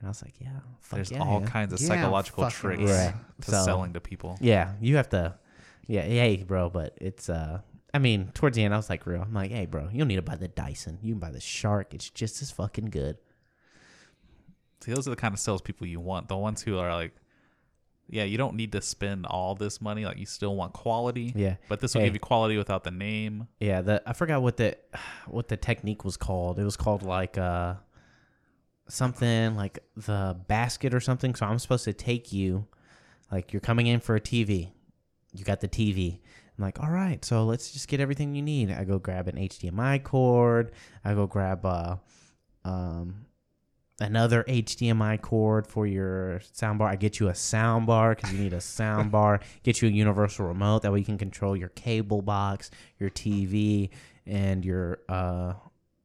[0.00, 0.48] And I was like, yeah,
[0.80, 1.46] fuck There's yeah, all yeah.
[1.46, 3.14] kinds of psychological tricks right.
[3.42, 4.36] to So- selling to people.
[4.40, 5.34] Yeah, you have to.
[5.86, 7.60] Yeah, hey, bro, but it's uh.
[7.92, 9.22] I mean, towards the end, I was like, real.
[9.22, 10.98] I'm like, hey, bro, you don't need to buy the Dyson.
[11.02, 11.92] You can buy the Shark.
[11.92, 13.16] It's just as fucking good.
[14.80, 16.28] See, those are the kind of salespeople you want.
[16.28, 17.12] The ones who are like,
[18.08, 20.04] yeah, you don't need to spend all this money.
[20.04, 21.32] Like, you still want quality.
[21.36, 21.56] Yeah.
[21.68, 22.06] But this will Hey.
[22.08, 23.46] give you quality without the name.
[23.60, 24.76] Yeah, the I forgot what the
[25.26, 26.58] what the technique was called.
[26.58, 27.74] It was called like uh
[28.88, 31.34] something like the basket or something.
[31.34, 32.66] So I'm supposed to take you
[33.30, 34.70] like you're coming in for a TV.
[35.32, 36.18] You got the TV.
[36.60, 38.70] I'm like, all right, so let's just get everything you need.
[38.70, 40.72] I go grab an HDMI cord.
[41.02, 41.96] I go grab uh
[42.66, 43.24] um
[43.98, 46.88] another HDMI cord for your soundbar.
[46.88, 49.40] I get you a soundbar because you need a soundbar.
[49.62, 53.88] Get you a universal remote that way you can control your cable box, your TV,
[54.26, 55.54] and your uh,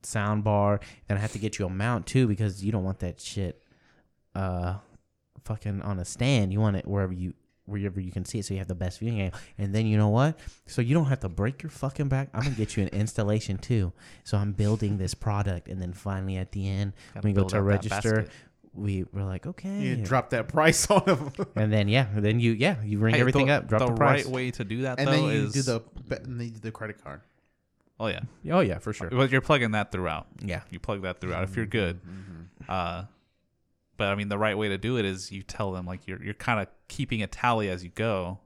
[0.03, 0.81] soundbar.
[1.07, 3.61] Then I have to get you a mount too because you don't want that shit
[4.35, 4.75] uh,
[5.43, 6.53] fucking on a stand.
[6.53, 7.33] You want it wherever you
[7.65, 9.39] wherever you can see it so you have the best viewing angle.
[9.57, 10.37] And then you know what?
[10.67, 12.29] So you don't have to break your fucking back.
[12.33, 13.91] I'm gonna get you an installation too.
[14.23, 17.61] So I'm building this product and then finally at the end Gotta we go to
[17.61, 18.27] register.
[18.73, 19.79] We were like, okay.
[19.79, 23.21] You drop that price on them, and then yeah, then you yeah, you ring Hey,
[23.21, 24.25] everything the, up, drop the, the, price.
[24.25, 25.81] right way to do that and though then you is do the
[26.17, 27.21] and then you do the credit card.
[28.01, 28.19] oh yeah,
[28.51, 29.09] Oh yeah, for sure.
[29.09, 30.27] but you're plugging that throughout.
[30.43, 30.61] Yeah.
[30.71, 31.71] You plug that throughout if you're Mm-hmm.
[31.71, 31.99] good.
[32.67, 33.05] Uh,
[33.97, 36.21] but I mean, the right way to do it is you tell them like you're
[36.23, 38.39] you're kind of keeping a tally as you go,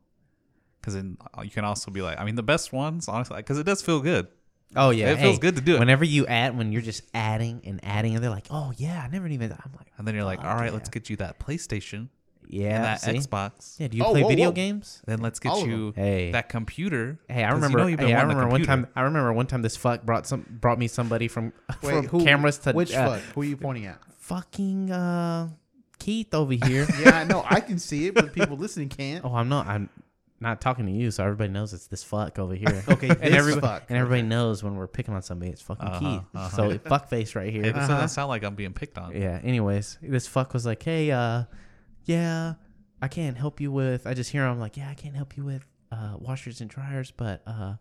[0.80, 3.58] because then uh, you can also be like, I mean, the best ones honestly, because
[3.60, 4.28] it does feel good.
[4.76, 5.80] Oh yeah, It feels good to do it.
[5.80, 9.08] Whenever you add, when you're just adding and adding, and they're like, "Oh yeah, I
[9.12, 10.72] never even." I'm like, And then you're like, Fuck all right, yeah.
[10.74, 12.10] let's get you that PlayStation
[12.48, 13.14] "Yeah, and that see?
[13.14, 13.80] Xbox.
[13.80, 14.54] Yeah, do you Oh, play whoa, video whoa.
[14.54, 15.02] games?
[15.08, 16.32] Then let's get All you Hey.
[16.34, 17.18] that computer.
[17.28, 17.90] Hey, I 'cause remember.
[17.90, 18.86] You know hey, I remember one time.
[18.96, 22.24] I remember one time this fuck brought some brought me somebody from Wait, from who?
[22.24, 23.24] cameras to which uh, fuck?
[23.34, 24.00] Who are you pointing at?
[24.30, 25.50] Fucking uh,
[25.98, 26.88] Keith over here.
[27.00, 27.44] Yeah, I know.
[27.50, 29.26] I can see it, but people listening can't.
[29.26, 29.68] oh, I'm not.
[29.68, 29.90] I'm
[30.40, 32.84] not talking to you, so everybody knows it's this fuck over here.
[32.88, 33.84] Okay, and this everybody fuck.
[33.90, 36.22] and everybody knows when we're picking on somebody, it's fucking Uh-huh, Keith.
[36.36, 36.50] uh-huh.
[36.56, 37.64] So fuck face right here.
[37.64, 37.88] Hey, this Uh-huh.
[37.96, 39.14] doesn't sound like I'm being picked on.
[39.16, 39.40] Yeah.
[39.44, 41.44] Anyways, this fuck was like, "Hey, uh,
[42.06, 42.54] yeah,
[43.02, 45.44] I can't help you with." I just hear him like, "Yeah, I can't help you
[45.44, 47.74] with uh, washers and dryers, but uh,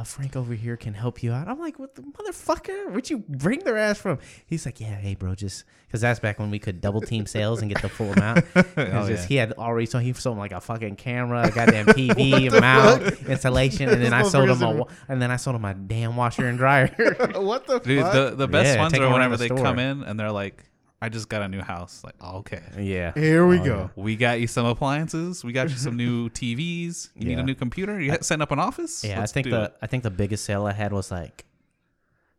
[0.00, 2.90] uh, Frank over here can help you out." I'm like, "What the motherfucker?
[2.90, 6.38] Where'd you bring their ass from?" He's like, "Yeah, hey, bro, just because that's back
[6.38, 8.44] when we could double team sales and get the full amount.
[8.76, 9.26] Oh, just yeah.
[9.28, 13.02] he had already so he sold him like a fucking camera, a goddamn TV, mount,
[13.28, 16.16] installation, and then I sold him a, wa- and then I sold him a damn
[16.16, 16.88] washer and dryer.
[17.36, 18.12] what the Dude, fuck?
[18.12, 19.64] the the best Yeah, ones are whenever the they store.
[19.64, 20.64] come in and they're like,
[21.06, 23.12] "I just got a new house." Like, oh, okay, yeah.
[23.14, 23.90] Here we Oh, go.
[23.96, 25.44] we got you some appliances.
[25.44, 27.10] We got you some new TVs.
[27.14, 28.00] You need a new computer.
[28.00, 29.04] You setting up an office.
[29.04, 29.76] Yeah, Let's I think the it.
[29.82, 31.44] I think the biggest sale I had was like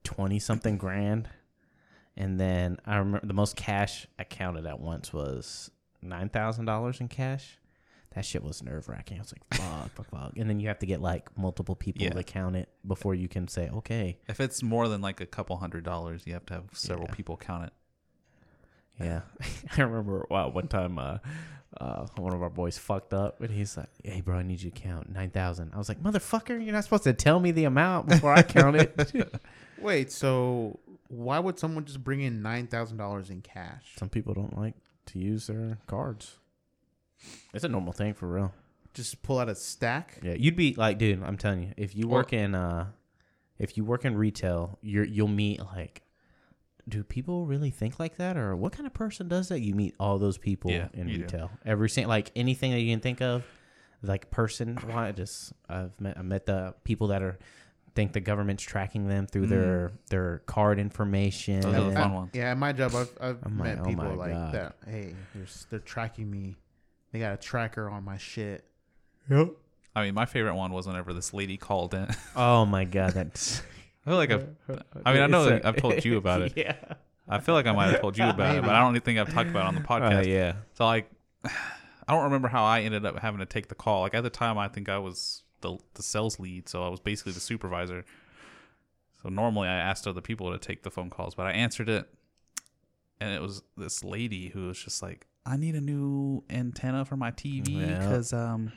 [0.03, 1.29] twenty something grand,
[2.15, 6.99] and then I remember the most cash I counted at once was nine thousand dollars
[7.01, 7.57] in cash.
[8.15, 9.17] That shit was nerve wracking.
[9.17, 10.33] I was like, fuck, fuck, fuck.
[10.37, 12.11] And then you have to get like multiple people Yeah.
[12.13, 15.55] to count it before you can say, okay, If it's more than like a couple
[15.57, 17.13] hundred dollars, you have to have several Yeah.
[17.15, 17.73] people count it.
[18.99, 19.21] Yeah.
[19.77, 21.17] I remember wow, one time uh,
[21.79, 24.71] uh, one of our boys fucked up, and he's like, hey, bro, I need you
[24.71, 25.71] to count nine thousand.
[25.73, 28.75] I was like, motherfucker, you're not supposed to tell me the amount before I count
[28.77, 29.35] it.
[29.81, 33.93] Wait, so why would someone just bring in nine thousand dollars in cash?
[33.97, 34.73] Some people don't like
[35.07, 36.37] to use their cards.
[37.53, 38.53] It's a normal thing for real.
[38.93, 40.19] Just pull out a stack.
[40.23, 42.87] Yeah, you'd be like, dude, I'm telling you, if you Or- work in uh
[43.59, 46.01] if you work in retail, you're you'll meet like
[46.87, 49.61] do people really think like that or what kind of person does that?
[49.61, 51.21] You meet all those people Yeah, in you do.
[51.23, 51.51] retail.
[51.65, 53.43] Every single like anything that you can think of,
[54.01, 57.37] like person why just I've met I met the people that are
[57.97, 59.49] think the government's tracking them through mm.
[59.49, 61.61] their their card information.
[61.61, 62.29] Those are the fun ones.
[62.33, 64.53] Yeah, at my job, I've, I've I'm like, met oh people my like God.
[64.53, 64.75] that.
[64.87, 66.57] Hey, they're, they're tracking me.
[67.11, 68.65] They got a tracker on my shit.
[69.29, 69.49] Yep.
[69.95, 72.07] I mean, my favorite one was whenever this lady called in.
[72.35, 73.63] Oh my god, that's
[74.07, 74.47] I feel like I've,
[75.05, 76.53] I mean, I know that I've told you about it.
[76.55, 76.75] Yeah.
[77.27, 79.33] I feel like I might have told you about it, but I don't think I've
[79.33, 80.25] talked about it on the podcast.
[80.25, 80.53] Uh, yeah.
[80.75, 81.11] So like,
[81.43, 84.01] I don't remember how I ended up having to take the call.
[84.01, 87.01] Like at the time, I think I was the the sales lead, so I was
[87.01, 88.05] basically the supervisor.
[89.21, 92.07] So normally, I asked other people to take the phone calls, but I answered it,
[93.19, 97.17] and it was this lady who was just like, "I need a new antenna for
[97.17, 97.99] my TV Yeah.
[97.99, 98.71] because um,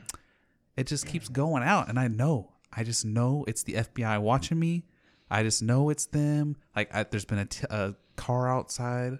[0.77, 4.59] it just keeps going out, and I know, I just know it's the FBI watching
[4.59, 4.87] me.
[5.31, 6.57] I just know it's them.
[6.75, 9.19] Like I, there's been a, t- a car outside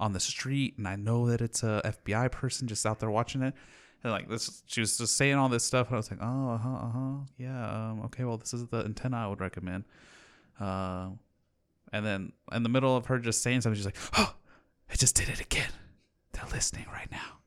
[0.00, 3.42] on the street, and I know that it's a FBI person just out there watching
[3.42, 3.54] it.
[4.04, 6.50] And like this, she was just saying all this stuff, and I was like, oh,
[6.50, 9.84] uh huh, uh huh, yeah, um, okay, well, this is the antenna I would recommend.
[10.60, 11.08] Uh,
[11.92, 14.34] and then in the middle of her just saying something, she's like, oh,
[14.90, 15.70] I just did it again.
[16.32, 17.38] They're listening right now.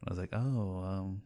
[0.00, 1.22] And I was like, oh, um,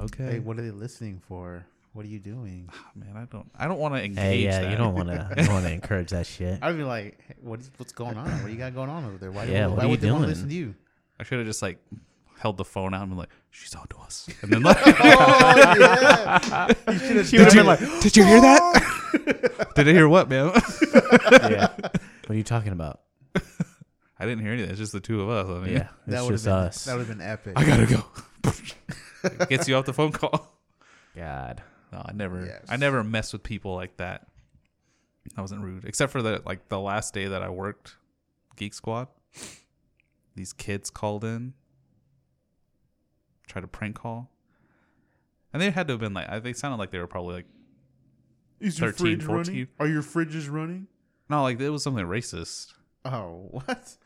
[0.00, 1.66] okay, Hey, what are they listening for?
[1.94, 2.68] What are you doing?
[2.72, 4.18] Ah, man, I don't, I don't want to engage.
[4.18, 4.70] Hey, yeah, that.
[4.72, 5.32] you don't want to.
[5.42, 6.58] You want to encourage that shit.
[6.60, 8.28] I'd be like, hey, what is, what's going on?
[8.28, 9.30] What do you got going on over there?
[9.30, 10.34] Why, Yeah, why what are you would they want to doing?
[10.34, 10.74] listen to you?
[11.20, 11.78] I should have just like
[12.38, 14.92] held the phone out and been like, "She's on to us," and then like, oh,
[15.78, 16.66] yeah.
[16.92, 19.70] You should have She would've been like, "Did you hear that?
[19.76, 21.68] Did I hear what, man?" yeah.
[21.78, 23.02] What are you talking about?
[24.18, 24.70] I didn't hear anything.
[24.70, 25.46] It's just the two of us.
[25.48, 26.84] I mean, Yeah, that it's would have just been us.
[26.86, 27.52] that would have been epic.
[27.54, 29.46] I gotta go.
[29.46, 30.50] Gets you off the phone call.
[31.14, 31.62] God.
[31.94, 32.44] No, I never.
[32.44, 32.64] Yes.
[32.68, 34.26] I never mess with people like that.
[35.36, 37.96] I wasn't rude, except for the like the last day that I worked,
[38.56, 39.06] Geek Squad.
[40.34, 41.54] These kids called in,
[43.46, 44.28] tried to prank call,
[45.52, 46.42] and they had to have been like.
[46.42, 47.46] They sounded like they were probably like
[48.58, 49.68] Is 13, 14.
[49.78, 50.88] Are your fridges running?
[51.30, 52.74] no, like it was something racist.
[53.04, 53.96] Oh, what?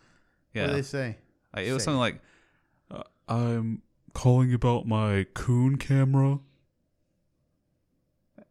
[0.53, 1.16] Yeah, What do they say?
[1.57, 1.87] Like, it was say?
[1.87, 2.20] something like,
[2.90, 3.81] uh, "I'm
[4.12, 6.40] calling about my coon camera,"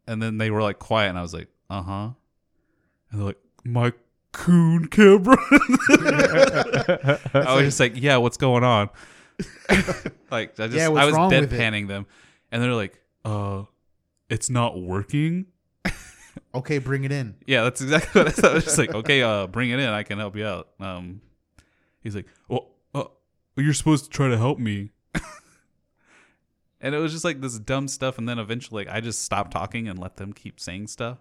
[0.08, 2.10] and then they were like quiet, and I was like, "Uh huh,"
[3.12, 3.94] and they're like, "My
[4.32, 5.38] coon camera."
[7.34, 8.90] I was just like, "Yeah, what's going on?"
[10.32, 11.58] like I just Yeah, what's I was wrong with it?
[11.60, 12.06] deadpanning them,
[12.52, 13.64] and they're like, "Uh,
[14.30, 15.48] it's not working."
[16.56, 17.36] Okay, bring it in.
[17.46, 18.52] Yeah, that's exactly what I thought.
[18.52, 19.90] I was just like, okay, uh, bring it in.
[19.90, 20.70] I can help you out.
[20.80, 21.22] Um,
[22.02, 23.04] he's like, well, uh,
[23.58, 24.90] you're supposed to try to help me.
[26.82, 28.18] And it was just like this dumb stuff.
[28.18, 31.20] And then eventually, like, I just stopped talking and let them keep saying stuff.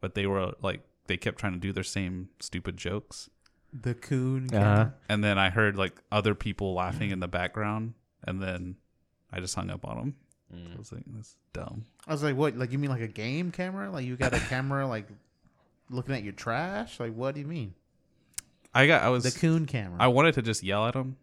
[0.00, 3.30] But they were like, they kept trying to do their same stupid jokes.
[3.72, 4.54] The coon.
[4.54, 4.90] Uh-huh.
[5.08, 7.94] And then I heard like other people laughing in the background.
[8.24, 8.76] And then
[9.32, 10.14] I just hung up on them.
[10.52, 11.86] I was like, that's dumb.
[12.06, 12.56] I was like, what?
[12.56, 13.90] Like you mean like a game camera?
[13.90, 15.08] Like you got a camera like
[15.90, 17.00] looking at your trash?
[17.00, 17.74] Like what do you mean?
[18.74, 19.96] I got, I was, The coon camera.
[19.98, 21.16] I wanted to just yell at them.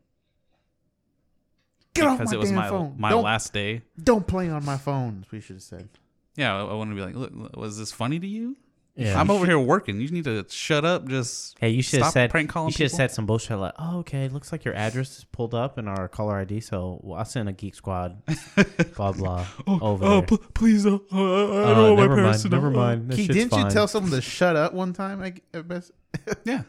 [1.94, 2.96] Get off because my it was damn my phone.
[2.98, 3.82] my don't, last day.
[4.02, 5.26] Don't play on my phone.
[5.32, 5.90] We should have said.
[6.36, 8.58] Yeah, I, I want to be like, look, look, was this funny to you?
[8.96, 9.20] Yeah.
[9.20, 10.00] I'm over here working.
[10.00, 11.08] You need to shut up.
[11.08, 13.74] Just Hey, you should have said prank calling you should have said some bullshit like,
[13.80, 17.18] "Oh, okay, looks like your address is pulled up in our caller ID, so well,
[17.18, 18.22] I'll send a Geek Squad,
[18.96, 22.22] blah blah, over oh, p- please, uh, I, I Uh, don't want my never parents
[22.22, 22.58] mind, to know.
[22.58, 23.10] never mind.
[23.10, 25.24] That Key, didn't you tell someone to shut up one time?
[25.24, 25.92] I, I best.
[26.46, 26.62] Yeah,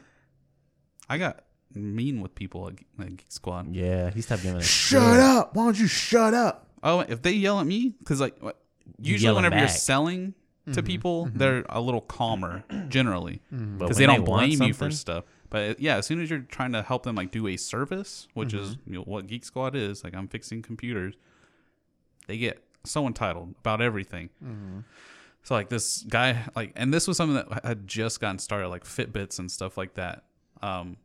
[1.11, 1.44] I got
[1.75, 3.75] mean with people at, Ge- at Geek Squad.
[3.75, 5.55] Yeah, he stopped giving a Shut up!
[5.55, 6.69] Why don't you shut up?
[6.83, 8.59] Oh, if they yell at me, because like what-
[9.01, 9.77] usually yell 'em whenever you're back.
[9.77, 10.35] selling
[10.73, 14.73] to people, they're a little calmer generally But because when they don't want blame you
[14.75, 15.25] for something- stuff.
[15.51, 18.27] But uh, yeah, as soon as you're trying to help them like do a service,
[18.35, 18.93] which is Mm-hmm.
[18.93, 21.15] you know, what Geek Squad is, like I'm fixing computers,
[22.27, 24.31] they get so entitled about everything.
[24.45, 24.81] Mm-hmm.
[25.43, 28.85] So like this guy, like, and this was something that had just gotten started, like
[28.85, 30.25] Fitbits and stuff like that.
[30.63, 30.97] Um,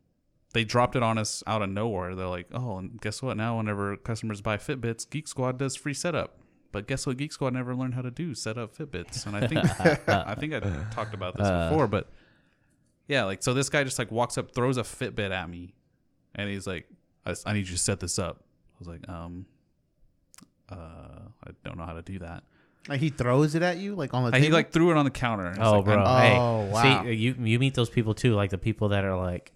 [0.52, 2.14] they dropped it on us out of nowhere.
[2.14, 3.36] They're like, oh, and guess what?
[3.36, 6.38] Now, whenever customers buy Fitbits, Geek Squad does free setup.
[6.72, 7.16] But guess what?
[7.16, 9.64] Geek Squad never learned how to do set up Fitbits, and I think
[10.08, 10.60] I think I
[10.92, 11.68] talked about this Uh.
[11.70, 12.08] before, but
[13.08, 15.74] yeah, like so this guy just like walks up, throws a Fitbit at me,
[16.34, 16.88] and he's like,
[17.26, 18.38] I, I need you to set this up.
[18.40, 19.46] I was like, um,
[20.70, 20.74] uh,
[21.44, 22.44] I don't know how to do that.
[22.88, 24.46] Like he throws it at you, like on the And table.
[24.46, 25.54] he like threw it on the counter.
[25.60, 26.02] Oh, like, bro.
[26.02, 27.02] I'm- hey, Oh, wow.
[27.04, 29.52] See, you you meet those people too, like the people that are like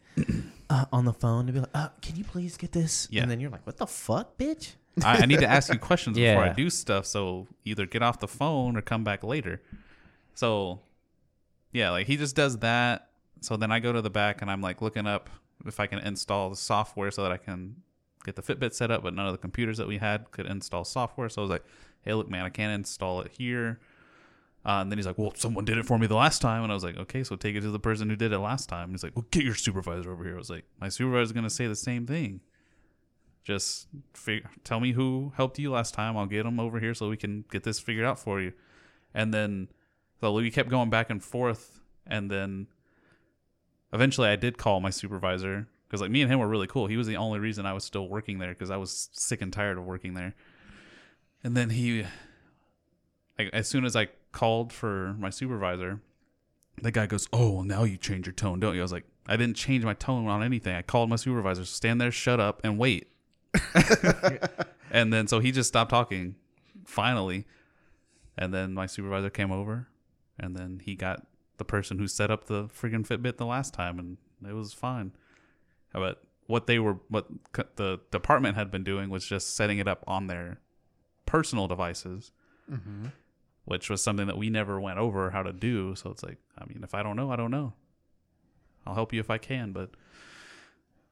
[0.71, 3.23] uh, on the phone to be like, uh, "Can you please get this?" Yeah.
[3.23, 4.73] And then you're like, "What the fuck, bitch?"
[5.03, 7.07] I, I need to ask you questions before I do stuff.
[7.07, 9.61] So either get off the phone or come back later.
[10.35, 10.81] So
[11.73, 13.09] yeah, like he just does that.
[13.41, 15.29] So then I go to the back and I'm like looking up
[15.67, 17.77] if I can install the software so that I can
[18.25, 19.03] get the Fitbit set up.
[19.03, 21.29] But none of the computers that we had could install software.
[21.29, 21.65] So I was like,
[22.03, 23.81] hey, look, man, I can't install it here.
[24.67, 26.63] Uh, and then he's like, well, someone did it for me the last time.
[26.63, 28.69] And I was like, okay, so take it to the person who did it last
[28.69, 28.93] time.
[28.93, 30.35] He's like, well, get your supervisor over here.
[30.35, 32.41] I was like, my supervisor's to say the same thing.
[33.45, 36.17] Just fig- tell me who helped you last time.
[36.17, 38.55] I'll get them over here so we can get this figured out for you.
[39.13, 39.69] And then,
[40.21, 41.81] so we kept going back and forth.
[42.07, 42.69] And then
[43.93, 46.87] eventually I did call my supervisor because like me and him were really cool.
[46.87, 49.53] He was the only reason I was still working there because I was sick and
[49.53, 50.35] tired of working there.
[51.43, 52.07] And then he,
[53.39, 56.01] like, as soon as I called for my supervisor,
[56.83, 59.07] the guy goes, "Oh, well, now you change your tone, don't you?" I was like,
[59.27, 60.75] "I didn't change my tone on anything.
[60.75, 61.65] I called my supervisor.
[61.65, 63.09] Stand there, shut up, and wait."
[64.91, 66.35] and then so he just stopped talking,
[66.85, 67.47] finally,
[68.37, 69.89] and then my supervisor came over,
[70.39, 73.99] and then he got the person who set up the friggin' Fitbit the last time,
[73.99, 75.13] and it was fine.
[75.93, 77.29] But what they were, what
[77.77, 80.59] the department had been doing was just setting it up on their
[81.25, 82.33] personal devices,
[82.71, 83.07] mm-hmm.
[83.65, 85.95] Which was something that we never went over how to do.
[85.95, 87.73] So it's like, I mean, if I don't know, I don't know.
[88.87, 89.91] I'll help you if I can, but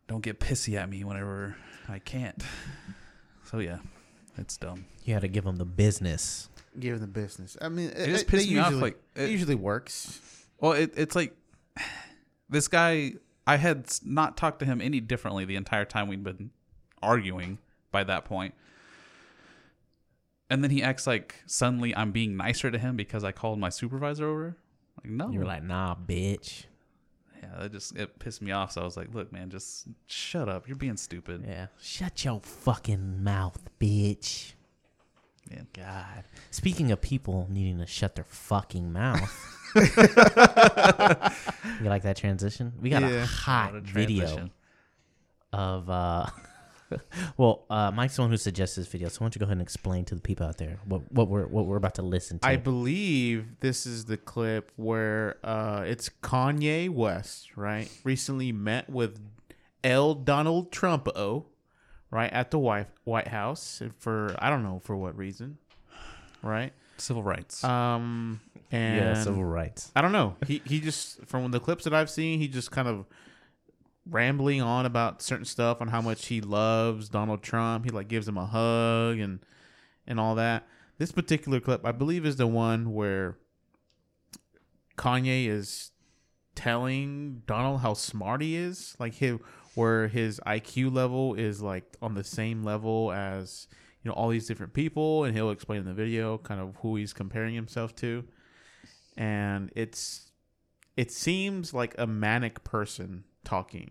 [0.08, 1.56] don't get pissy at me whenever
[1.88, 2.42] I can't.
[3.44, 3.78] So yeah,
[4.38, 4.84] it's dumb.
[5.04, 6.48] You had to give them the business.
[6.78, 7.56] Give them the business.
[7.60, 10.20] I mean, It just it, pissed it me off, usually- like, it it- usually works.
[10.60, 11.34] Well, it, it's like
[12.48, 13.14] this guy.
[13.46, 16.50] I had not talked to him any differently the entire time we'd been
[17.02, 17.58] arguing
[17.90, 18.54] by that point.
[20.52, 23.70] And then he acts like suddenly I'm being nicer to him because I called my
[23.70, 24.54] supervisor over.
[24.98, 26.64] Like no, You were like, nah, bitch.
[27.42, 28.72] yeah, that just it pissed me off.
[28.72, 30.68] So I was like, look, man, just shut up.
[30.68, 31.42] You're being stupid.
[31.48, 31.68] Yeah.
[31.80, 34.52] Shut your fucking mouth, bitch.
[35.48, 35.68] Man.
[35.72, 36.24] God.
[36.50, 39.48] Speaking of people needing to shut their fucking mouth.
[39.74, 39.82] you
[41.88, 42.74] like that transition?
[42.78, 44.50] We got a hot a video
[45.50, 46.26] of uh
[47.36, 49.52] well, uh Mike's the one who suggests this video, so why don't you go ahead
[49.52, 52.38] and explain to the people out there what, what we're what we're about to listen
[52.40, 52.46] to.
[52.46, 57.90] I believe this is the clip where uh, it's Kanye West, right?
[58.04, 59.20] Recently met with
[59.84, 60.14] L.
[60.14, 61.46] Donald Trump, oh,
[62.10, 65.58] right at the White White House for I don't know for what reason,
[66.42, 66.72] right?
[66.98, 67.64] Civil rights.
[67.64, 69.90] Um, and yeah, civil rights.
[69.96, 70.36] I don't know.
[70.46, 73.06] He he just from the clips that I've seen, he just kind of
[74.08, 77.84] rambling on about certain stuff on how much he loves Donald Trump.
[77.84, 79.40] He like gives him a hug and
[80.06, 80.66] and all that.
[80.98, 83.38] This particular clip, I believe, is the one where
[84.96, 85.90] Kanye is
[86.54, 89.40] telling Donald how smart he is, like him,
[89.74, 93.68] where his IQ level is like on the same level as
[94.02, 96.96] you know all these different people, and he'll explain in the video kind of who
[96.96, 98.24] he's comparing himself to,
[99.16, 100.30] and it's
[100.96, 103.90] it seems like a manic person talking.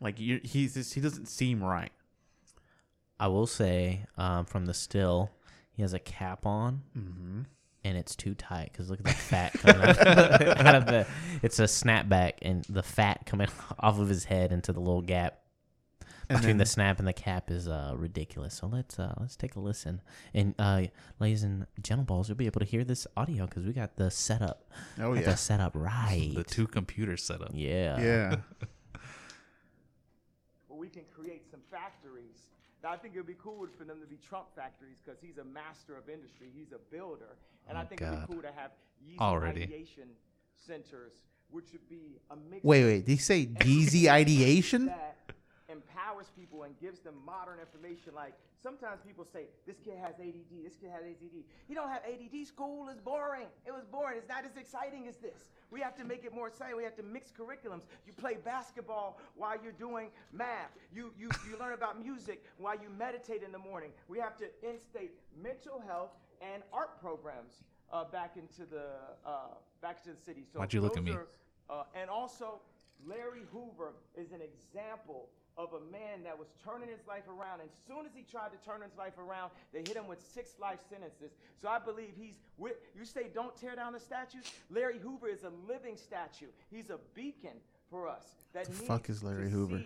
[0.00, 1.92] Like you, he's just, he doesn't seem right.
[3.20, 5.30] I will say, um, from the still,
[5.72, 6.82] he has a cap on.
[6.96, 7.42] Mm-hmm.
[7.84, 9.98] and it's too tight because look at the fat coming out,
[10.66, 11.06] out of the.
[11.42, 15.41] It's a snapback, and the fat coming off of his head into the little gap
[16.32, 18.54] And between then- the snap and the cap is uh, ridiculous.
[18.54, 20.00] So let's uh, let's take a listen.
[20.34, 20.82] And uh,
[21.20, 24.10] ladies and gentle balls, you'll be able to hear this audio because we got the
[24.10, 24.70] setup.
[24.98, 26.32] Oh got yeah, the setup right.
[26.34, 27.50] the two computers set up.
[27.54, 28.00] yeah.
[28.00, 28.36] yeah.
[30.68, 32.38] well, we can create some factories.
[32.82, 35.38] Now, I think it would be cool for them to be Trump factories because he's
[35.38, 36.48] a master of industry.
[36.52, 37.36] He's a builder.
[37.68, 38.72] And I Oh, think it would be cool to have
[39.06, 39.62] Yeezy Already.
[39.62, 40.08] ideation
[40.58, 41.12] centers,
[41.50, 43.06] which would be a mix Wait, wait.
[43.06, 44.86] Did he say Yeezy ideation?
[44.86, 45.16] that
[45.72, 48.14] empowers people and gives them modern information.
[48.14, 50.62] Like sometimes people say, "This kid has ADD.
[50.62, 52.46] This kid has ADD." You don't have ADD.
[52.46, 53.48] School is boring.
[53.66, 54.18] It was boring.
[54.18, 55.48] It's not as exciting as this.
[55.70, 56.76] We have to make it more exciting.
[56.76, 57.82] We have to mix curriculums.
[58.06, 60.70] You play basketball while you're doing math.
[60.94, 63.90] You you you learn about music while you meditate in the morning.
[64.08, 68.86] We have to instate mental health and art programs uh, back into the
[69.24, 70.44] uh, back into the city.
[70.52, 71.12] So Why'd you look at me?
[71.12, 71.26] are
[71.70, 72.60] uh, and also,
[73.06, 77.60] Larry Hoover is an example of a man that was turning his life around.
[77.60, 80.20] And as soon as he tried to turn his life around, they hit him with
[80.20, 81.32] six life sentences.
[81.60, 84.44] So I believe he's with, you say don't tear down the statues.
[84.70, 86.46] Larry Hoover is a living statue.
[86.70, 87.60] He's a beacon
[87.90, 88.24] for us.
[88.54, 89.82] That The needs fuck is Larry Hoover?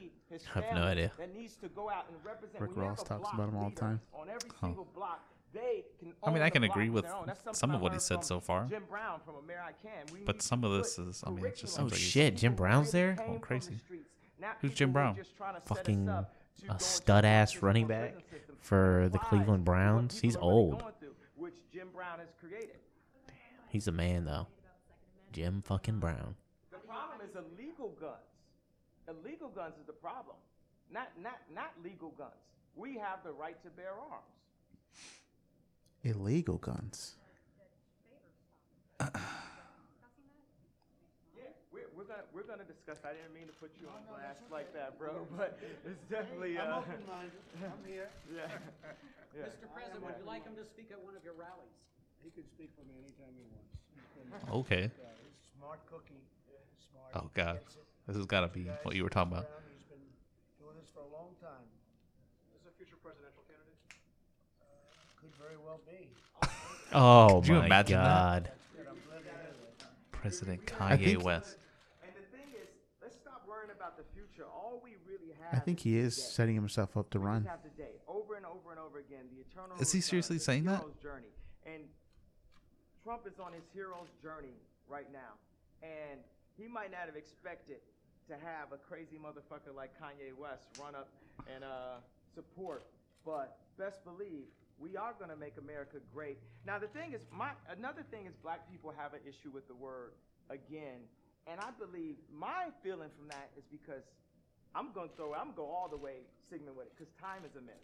[0.55, 1.13] I have no idea.
[1.19, 2.61] That needs to go out and represent.
[2.61, 4.01] Rick When you have Ross talks about him all the time.
[4.13, 6.13] On every single block, they can.
[6.25, 7.27] I mean, I can agree with their own.
[7.27, 8.67] That's something some of what he said so far.
[8.67, 10.13] Jim Brown from Where I Can.
[10.13, 12.35] We But some of this is- I mean, it just curriculum sounds like he's- shit,
[12.35, 13.17] oh, Jim Brown's there?
[13.21, 13.79] Oh, from the crazy.
[13.79, 14.11] streets.
[14.41, 15.17] Not Who's Jim Brown?
[15.17, 16.35] just trying to set us Fucking up
[16.67, 18.15] to a stud ass running back
[18.61, 20.21] for the Cleveland Browns.
[20.21, 20.81] He's old.
[21.01, 22.77] through, Which Jim Brown has created.
[23.69, 24.47] He's a man though.
[25.33, 26.35] Jim fucking Brown.
[26.71, 28.13] The problem is illegal guns.
[29.09, 30.37] Illegal guns is the problem.
[30.91, 32.33] Not not not legal guns.
[32.75, 34.25] We have the right to bear arms.
[36.05, 37.17] Illegal guns.
[39.01, 39.09] Yeah,
[41.73, 43.03] we're, we're gonna we're gonna discuss.
[43.05, 46.57] I didn't mean to put you on blast like that, bro, but it's definitely.
[46.59, 47.37] Uh, I'm open-minded.
[47.63, 48.09] I'm here.
[48.35, 48.47] yeah.
[49.37, 49.51] yeah.
[49.51, 49.67] Mr.
[49.75, 51.77] President, would you like him to speak at one of your rallies?
[52.25, 53.75] He can speak for me anytime he wants.
[54.17, 54.91] Been- Okay.
[54.99, 56.23] Yeah, he's smart cookie.
[56.91, 57.11] Smart.
[57.15, 57.61] Oh God,
[58.07, 59.47] this has got to be what you were talking about.
[59.71, 60.03] He's been
[60.59, 61.63] doing this for a long time.
[62.59, 63.79] Is a future presidential candidate?
[65.21, 66.11] Could very well be.
[66.95, 68.51] Oh Could you my imagine god.
[68.75, 69.87] But I'm living in it.
[70.13, 71.57] President I Kanye think- West.
[72.03, 72.69] And the thing is,
[73.03, 74.26] let's stop worrying about the future.
[74.26, 74.26] All we really
[75.51, 75.65] I have.
[75.65, 77.45] think he is setting himself up to run.
[78.09, 79.77] over and over and over again, the eternal.
[79.81, 80.83] Is he seriously saying that?
[81.03, 81.33] Journey,
[81.65, 81.85] and
[83.05, 84.59] Trump is on his hero's journey
[84.89, 85.39] right now,
[85.83, 86.21] and
[86.57, 87.79] he might not have expected
[88.29, 91.09] to have a crazy motherfucker like Kanye West run up
[91.55, 92.03] and uh,
[92.35, 92.87] support,
[93.25, 96.39] but best believe we are going to make America great.
[96.67, 99.75] Now the thing is, my another thing is black people have an issue with the
[99.75, 100.13] word
[100.51, 101.07] again,
[101.47, 104.03] and I believe my feeling from that is because
[104.77, 105.41] I'm going to throw, it.
[105.41, 106.21] I'm going to go all the way
[106.53, 107.81] Sigmund with it, because time is a myth.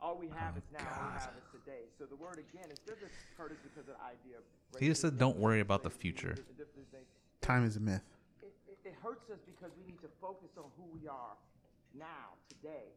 [0.00, 1.84] All we have Oh, is now, all we have is today.
[2.00, 4.80] So the word again is doesn't hurt us because of the idea of.
[4.80, 7.06] He just said, "Don't worry about the future." the different things.
[7.40, 8.02] Time is a myth.
[8.42, 11.38] It, it, it hurts us because we need to focus on who we are
[11.94, 12.90] now, today.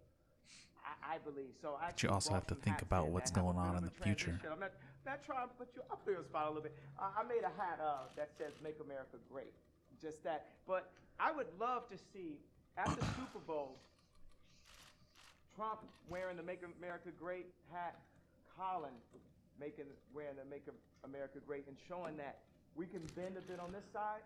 [0.82, 1.78] I, I believe so.
[1.80, 4.39] I But you also have to think about what's going on in the future.
[4.51, 4.71] I'm not,
[5.05, 6.75] not trying to put you up there on spot a little bit.
[6.97, 9.53] Uh, I made a hat uh, that says "Make America Great,"
[10.01, 10.47] just that.
[10.65, 12.39] But I would love to see
[12.78, 13.75] after the Super Bowl,
[15.55, 17.95] Trump wearing the "Make America Great" hat,
[18.57, 18.93] Colin
[19.59, 20.63] making wearing the "Make
[21.03, 22.38] America Great" and showing that
[22.75, 24.21] we can bend a bit on this side,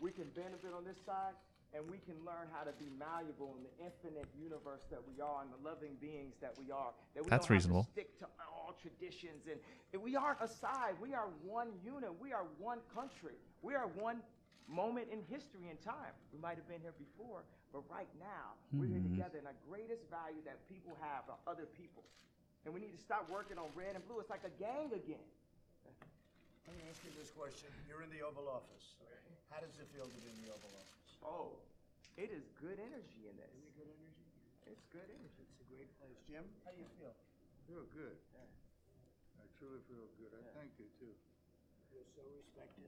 [0.00, 1.36] we can bend a bit on this side,
[1.76, 5.44] and we can learn how to be malleable in the infinite universe that we are
[5.44, 6.96] and the loving beings that we are.
[7.14, 7.84] That we That's don't have reasonable.
[7.84, 9.60] To stick to all traditions and
[9.92, 10.94] and we aren't a side.
[11.02, 12.10] We are one unit.
[12.20, 13.36] We are one country.
[13.60, 14.22] We are one
[14.70, 16.14] moment in history and time.
[16.30, 17.42] We might have been here before,
[17.74, 19.10] but right now we're here Hmm.
[19.12, 22.06] together, and the greatest value that people have are other people.
[22.64, 24.20] And we need to stop working on red and blue.
[24.22, 25.26] It's like a gang again.
[26.68, 27.66] Let me ask you this question.
[27.90, 28.94] You're in the Oval Office.
[29.50, 31.18] How does it feel to be in the Oval Office?
[31.26, 31.58] Oh,
[32.14, 33.50] it is good energy in this.
[33.50, 34.26] Is it good energy?
[34.70, 35.42] It's good energy.
[35.50, 36.14] It's a great place.
[36.30, 37.10] Jim, how do you feel?
[37.66, 38.14] Feel good.
[38.38, 40.30] I truly feel good.
[40.30, 41.10] I thank you too.
[41.90, 42.86] You're so respected.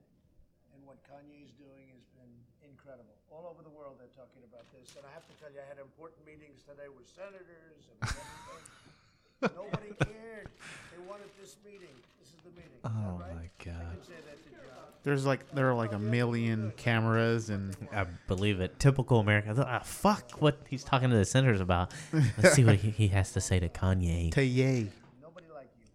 [0.73, 2.33] And what Kanye's doing has been
[2.65, 3.13] incredible.
[3.29, 4.93] All over the world, they're talking about this.
[4.97, 9.55] And I have to tell you, I had important meetings today with senators and everything.
[9.57, 10.49] Nobody cared.
[10.93, 11.93] They wanted this meeting.
[12.19, 12.79] This is the meeting.
[12.85, 13.35] Oh right?
[13.35, 13.93] my I God.
[13.93, 14.87] can say that to John.
[15.03, 18.79] There's like there are like a million cameras and I believe it.
[18.79, 19.59] Typical American.
[19.59, 21.91] Ah, fuck what he's talking to the senators about.
[22.37, 24.31] Let's see what he, he has to say to Kanye.
[24.35, 24.87] Tay.
[25.21, 25.91] Nobody like you.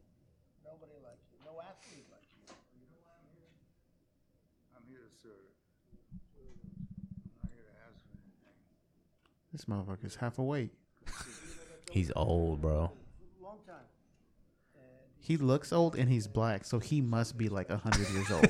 [0.65, 1.41] Nobody like you.
[1.47, 2.53] No athlete like you.
[4.77, 5.33] I'm here to serve.
[6.13, 8.61] I'm not here to ask for anything.
[9.59, 10.71] This motherfucker's half awake.
[11.91, 12.93] He's old, bro.
[13.43, 13.83] Long time.
[15.19, 18.47] He looks old and he's black, so he must be like hundred years old.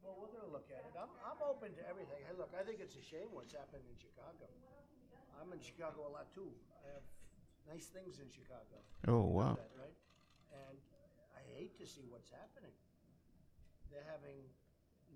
[0.00, 0.96] Well, we're gonna look at it.
[0.96, 2.24] I'm, I'm open to everything.
[2.24, 4.48] Hey, look, I think it's a shame what's happening in Chicago.
[5.38, 6.50] I'm in Chicago a lot too.
[6.72, 7.04] I have
[7.68, 8.80] nice things in Chicago.
[9.06, 9.60] oh wow.
[9.60, 9.94] That, right?
[10.56, 10.78] And
[11.36, 12.72] I hate to see what's happening.
[13.92, 14.48] They're having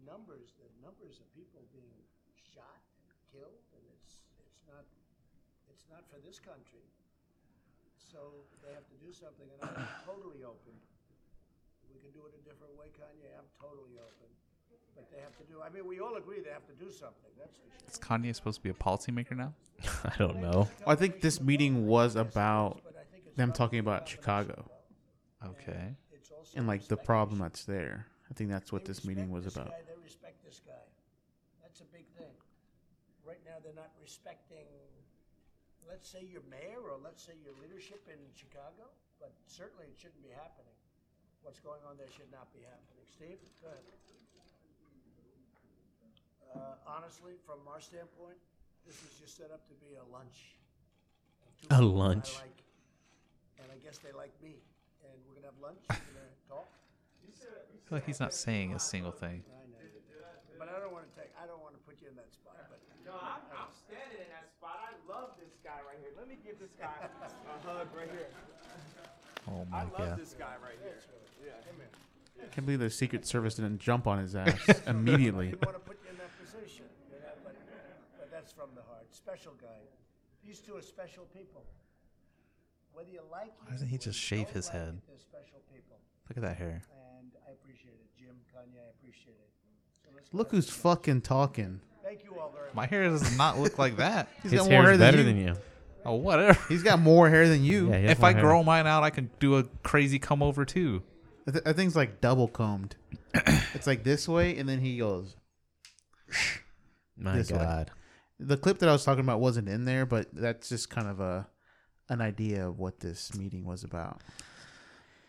[0.02, 1.94] numbers, the numbers of people being
[2.34, 4.84] shot and killed, and it's it's not
[5.70, 6.82] it's not for this country.
[7.98, 10.74] So they have to do something, and I'm totally open.
[11.90, 13.30] We can do it a different way, Kanye.
[13.34, 14.30] I'm totally open.
[14.94, 15.58] But they have to do.
[15.58, 17.30] I mean, we all agree they have to do something.
[17.38, 17.88] That's for sure.
[17.90, 19.52] Is Kanye supposed to be a policymaker now?
[20.04, 20.68] I don't know.
[20.86, 24.70] I think this meeting was about But I think it's them talking about Chicago.
[25.44, 25.96] Okay.
[26.56, 28.06] And like the problem that's there.
[28.34, 29.70] I think that's what They this meeting was this about.
[29.70, 30.82] guy, They respect this guy.
[31.62, 32.34] That's a big thing.
[33.22, 34.66] Right now, they're not respecting,
[35.86, 38.90] let's say your mayor or let's say your leadership in Chicago,
[39.22, 40.74] but certainly it shouldn't be happening.
[41.46, 43.06] What's going on there should not be happening.
[43.06, 43.86] Steve, go ahead.
[46.58, 48.42] Uh, honestly, from our standpoint,
[48.82, 50.58] this was just set up to be a lunch.
[51.46, 52.34] A people I lunch.
[52.42, 52.58] like,
[53.62, 54.58] And I guess they like me.
[55.06, 56.66] And we're gonna have lunch, we're gonna talk.
[57.24, 59.44] I feel like he's not saying a single thing.
[59.44, 60.16] I know you do.
[60.58, 62.56] But I don't want to take, I don't want to put you in that spot,
[62.68, 62.80] but.
[63.04, 64.80] No, I'm, I'm standing in that spot.
[64.80, 66.16] I love this guy right here.
[66.16, 68.32] Let me give this guy a hug right here.
[69.48, 69.92] Oh my god.
[69.96, 70.18] I love god.
[70.18, 70.96] this guy right here.
[71.44, 71.60] Yeah.
[72.40, 74.56] I can't believe the Secret Service didn't jump on his ass
[74.86, 75.52] immediately.
[75.52, 77.54] Didn't want to put you in that position, you know, but,
[78.18, 79.06] but that's from the heart.
[79.10, 79.84] Special guy.
[80.44, 81.64] These two are special people.
[82.92, 85.02] Whether you like Why doesn't he just shave his like head?
[85.18, 85.98] special people,
[86.28, 86.82] Look at that hair.
[87.54, 88.18] And I appreciate it.
[88.18, 89.50] Jim, Kanye, I appreciate it.
[90.30, 90.80] So Look who's ahead.
[90.80, 91.80] fucking talking.
[92.02, 92.74] Thank you all very much.
[92.74, 94.28] My hair does not look like that.
[94.42, 95.52] He's His got more hair's hair better than than you.
[95.52, 95.56] you.
[96.06, 96.58] Oh, whatever.
[96.68, 97.88] He's got more hair than you.
[97.90, 98.42] Yeah, he has If more I hair.
[98.42, 101.02] grow mine out, I can do a crazy come over too.
[101.50, 102.96] Th- That thing's like double combed.
[103.74, 105.34] it's like this way, and then he goes.
[107.16, 107.58] My This way.
[107.58, 107.90] God.
[108.40, 111.20] The clip that I was talking about wasn't in there, but that's just kind of
[111.20, 111.46] a
[112.10, 114.20] an idea of what this meeting was about.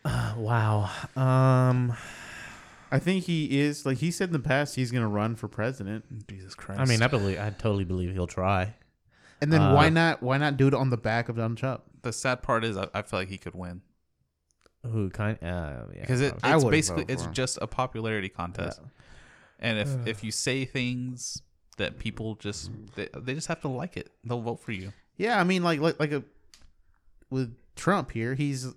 [0.36, 0.90] Wow.
[1.16, 1.96] Um.
[2.92, 6.28] I think he is like he said in the past he's gonna run for president,
[6.28, 6.80] Jesus Christ.
[6.80, 7.38] I mean, I believe.
[7.38, 8.74] I totally believe he'll try.
[9.40, 10.22] and then Uh, why not?
[10.22, 11.82] Why not do it on the back of Donald Trump?
[12.02, 13.82] the sad part is I, I feel like he could win
[14.84, 15.36] Who kind?
[15.42, 16.00] Uh, yeah.
[16.02, 16.50] because it, probably.
[16.50, 17.32] I it's would've basically voted it's him.
[17.32, 18.80] just a popularity contest.
[19.58, 21.42] And if if you say things
[21.78, 24.92] that people just they, they just have to like it, they'll vote for you.
[25.16, 26.22] Yeah, I mean, like like like a
[27.30, 28.72] with Trump here, he's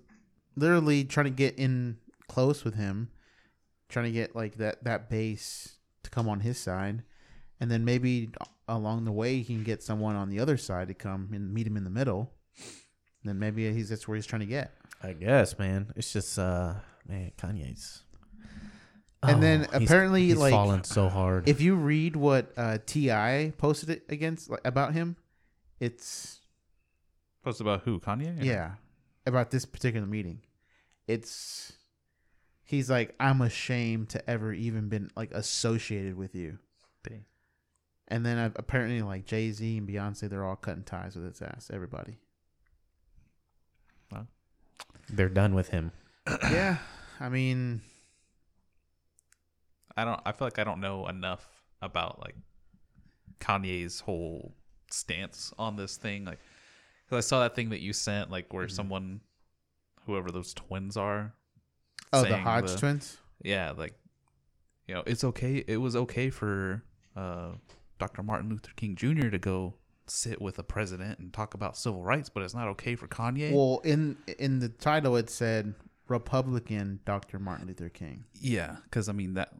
[0.60, 1.98] literally trying to get in
[2.28, 3.10] close with him,
[3.88, 7.02] trying to get like that that base to come on his side,
[7.58, 8.30] and then maybe
[8.68, 11.66] along the way he can get someone on the other side to come and meet
[11.66, 12.32] him in the middle.
[13.24, 14.72] Then maybe he's that's where he's trying to get.
[15.02, 15.92] I guess, man.
[15.96, 16.74] It's just, uh,
[17.08, 18.02] man, Kanye's.
[19.22, 21.48] And then apparently, he's like, fallen so hard.
[21.48, 23.52] If you read what uh, T.I.
[23.58, 25.16] posted it against like, about him,
[25.78, 26.40] it's
[27.42, 28.42] Post about who Kanye?
[28.42, 28.72] Yeah.
[29.26, 30.40] About this particular meeting.
[31.10, 31.72] It's
[32.64, 36.58] he's like, I'm ashamed to ever even been like associated with you.
[37.08, 37.24] Dang.
[38.08, 41.42] And then uh, apparently like Jay Z and Beyonce, they're all cutting ties with his
[41.42, 41.70] ass.
[41.72, 42.18] Everybody.
[45.12, 45.92] They're done with him.
[46.50, 46.78] yeah.
[47.18, 47.80] I mean,
[49.96, 50.20] I don't.
[50.24, 51.46] I feel like I don't know enough
[51.82, 52.36] about like
[53.40, 54.54] Kanye's whole
[54.90, 56.24] stance on this thing.
[56.24, 56.38] Like,
[57.04, 59.20] because I saw that thing that you sent, like where someone,
[60.06, 61.34] whoever those twins are,
[62.12, 63.16] oh, the Hodge the- twins.
[63.42, 63.94] yeah, like,
[64.86, 65.64] you know, it's okay.
[65.66, 66.82] It was okay for
[67.16, 67.50] uh,
[67.98, 68.22] Dr.
[68.22, 69.28] Martin Luther King Jr.
[69.28, 69.74] to go
[70.06, 73.52] sit with a president and talk about civil rights, but it's not okay for Kanye.
[73.52, 75.74] Well, in in the title it said
[76.08, 77.38] Republican Dr.
[77.38, 78.24] Martin Luther King.
[78.40, 79.50] yeah, because I mean that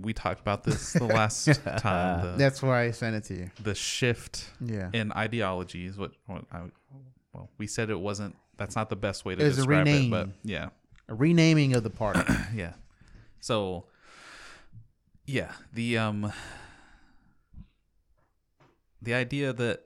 [0.00, 1.44] we talked about this the last
[1.78, 2.24] time.
[2.24, 3.50] The, That's why I sent it to you.
[3.62, 4.88] the shift Yeah.
[4.94, 5.98] in ideologies.
[5.98, 6.62] What, what I,
[7.34, 8.34] well, we said it wasn't.
[8.60, 10.10] That's not the best way to It was a describe it, rename.
[10.10, 10.68] but yeah,
[11.08, 12.20] A renaming of the party.
[12.54, 12.74] yeah.
[13.40, 13.86] So,
[15.24, 16.30] yeah, the um,
[19.00, 19.84] the idea that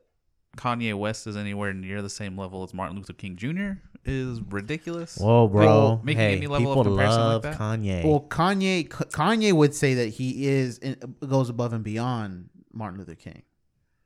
[0.56, 3.78] Kanye West is anywhere near the same level as Martin Luther King Jr.
[4.04, 5.18] is ridiculous.
[5.18, 5.64] Whoa, bro.
[5.66, 7.56] Well, making hey, any level of people comparison like love that?
[7.58, 8.04] Kanye.
[8.04, 10.80] Well, Kanye Kanye would say that he is
[11.24, 13.42] goes above and beyond Martin Luther King.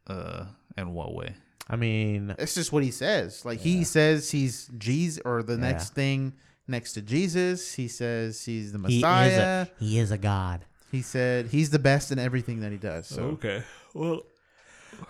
[0.06, 0.44] Uh,
[0.76, 1.34] in what way?
[1.70, 3.44] I mean, That's just what he says.
[3.44, 6.32] Like he says he's Jesus or the next thing
[6.66, 7.74] next to Jesus.
[7.74, 9.62] He says he's the he is Messiah.
[9.62, 10.64] a he is a god.
[10.90, 13.06] He said he's the best in everything that he does.
[13.06, 13.62] So Okay.
[13.94, 14.22] Well,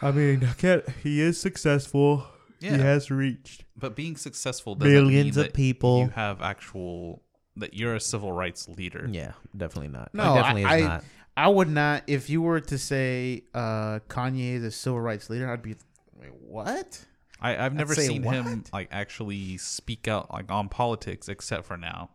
[0.03, 2.27] I mean, I can't, he is successful.
[2.61, 2.77] Yeah.
[2.79, 3.65] has reached.
[3.77, 6.01] But being successful doesn't Millions mean of that people.
[6.01, 7.23] You have actual
[7.57, 9.09] that you're a civil rights leader.
[9.11, 10.11] Yeah, definitely not.
[10.13, 11.05] no, He definitely I, is I, not.
[11.37, 12.03] I would not.
[12.09, 15.77] If you were to say uh, Kanye is a civil rights leader, I'd be,
[16.19, 17.05] wait, what?
[17.41, 18.73] I, I've never say seen him what?
[18.73, 22.11] like actually speak out like on politics except for now.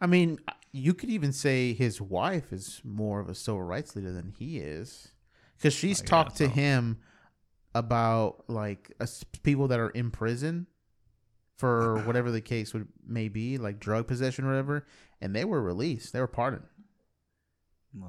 [0.00, 0.38] I mean,
[0.72, 4.58] you could even say his wife is more of a civil rights leader than he
[4.58, 5.12] is,
[5.56, 6.50] because she's I talked to so.
[6.50, 6.98] him
[7.74, 10.66] about like us- people that are in prison
[11.56, 14.86] for whatever the case would may be, like drug possession or whatever,
[15.20, 16.12] and they were released.
[16.12, 16.64] They were pardoned.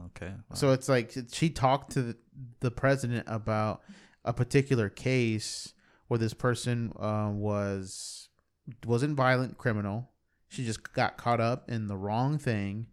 [0.08, 0.34] Okay.
[0.56, 2.18] So it's like she talked to the,
[2.60, 3.82] the president about
[4.26, 5.74] a particular case
[6.08, 8.28] where this person uh, was
[8.86, 10.10] wasn't violent criminal.
[10.50, 12.88] She just got caught up in the wrong thing,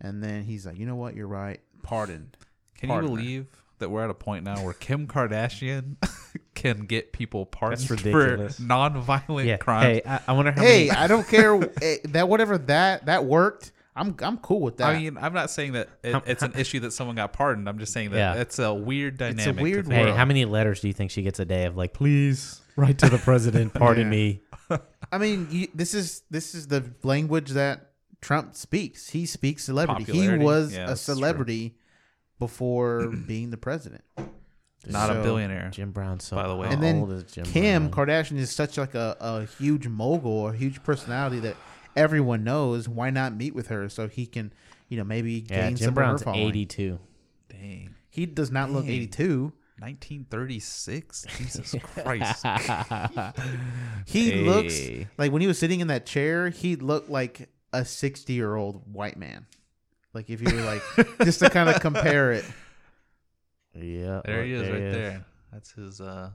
[0.00, 1.14] and then he's like, "You know what?
[1.16, 1.60] You're right.
[1.82, 2.36] Pardoned."
[2.76, 3.16] Can you pardon her.
[3.16, 3.46] believe
[3.78, 5.96] that we're at a point now where Kim Kardashian
[6.54, 9.56] can get people pardoned for non-violent Yeah.
[9.56, 9.84] crimes?
[9.86, 10.90] Hey, I, I wonder how Hey, many.
[10.90, 13.72] I don't care eh, that whatever that that worked.
[13.94, 14.88] I'm I'm cool with that.
[14.88, 17.68] I mean, I'm not saying that it, it's an issue that someone got pardoned.
[17.68, 18.40] I'm just saying that Yeah.
[18.40, 19.56] it's a weird a dynamic.
[19.56, 21.76] to weird think Hey, how many letters do you think she gets a day of
[21.76, 24.10] like, please write to the president, pardon Yeah.
[24.10, 24.40] me?
[25.10, 27.90] I mean, you, this is this is the language that
[28.22, 29.10] Trump speaks.
[29.10, 30.10] He speaks celebrity.
[30.10, 31.14] He was Yeah, a that's true.
[31.14, 31.76] celebrity
[32.38, 34.04] before being the president.
[34.86, 35.68] Not a billionaire.
[35.70, 36.18] Jim Brown.
[36.18, 36.68] So By the way.
[36.68, 38.06] and then old is Jim Kim Brown?
[38.08, 41.56] Kardashian is such like a, a huge mogul, a huge personality that
[41.96, 42.88] everyone knows.
[42.88, 44.52] Why not meet with her so he can,
[44.88, 46.48] you know, maybe yeah, gain Jim some Brown's of her following?
[46.48, 46.98] eighty-two.
[47.48, 47.94] Dang.
[48.10, 49.52] He does not look 82.
[49.78, 51.26] 1936.
[51.38, 52.44] Jesus Christ.
[54.06, 54.80] He looks
[55.18, 58.82] like when he was sitting in that chair, he looked like a 60 year old
[58.92, 59.46] white man.
[60.12, 60.82] Like if you were like
[61.24, 62.44] just to kind of compare it.
[63.74, 64.94] Yeah, There he is, look, right is.
[64.94, 65.24] there.
[65.52, 66.00] That's his.
[66.00, 66.30] uh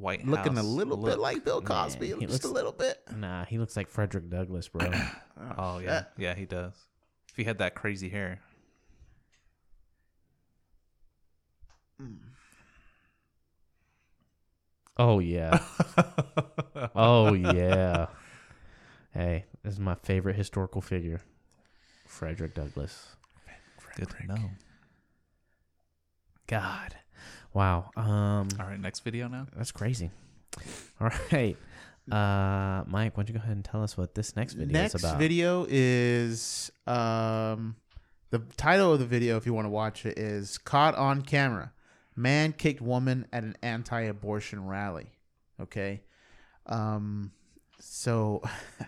[0.00, 3.00] White looking a House little bit like Bill Cosby, he just looks- a little bit.
[3.14, 4.90] Nah, he looks like Frederick Douglass, bro.
[5.38, 6.72] Oh, oh yeah, yeah, he does.
[7.28, 8.40] If he had that crazy hair,
[12.00, 12.14] hmm.
[14.96, 15.58] oh yeah.
[16.94, 18.06] Oh yeah.
[19.12, 21.20] Hey, this is my favorite historical figure,
[22.06, 23.16] Frederick Douglass.
[23.96, 24.50] good to know.
[26.46, 26.96] God,
[27.56, 27.90] wow.
[27.96, 29.46] Um, All right, next video now.
[29.56, 30.10] that's crazy.
[31.00, 31.56] All right,
[32.10, 34.94] uh, Mike, why don't you go ahead and tell us what this next video Next
[34.94, 35.18] is about?
[35.18, 37.76] video is um,
[38.30, 41.72] the title of the video, if you want to watch it, is "Caught on Camera:
[42.14, 45.10] Man Kicked Woman at an Anti-Abortion Rally."
[45.60, 46.02] Okay,
[46.66, 47.32] um,
[47.80, 48.42] so
[48.78, 48.86] why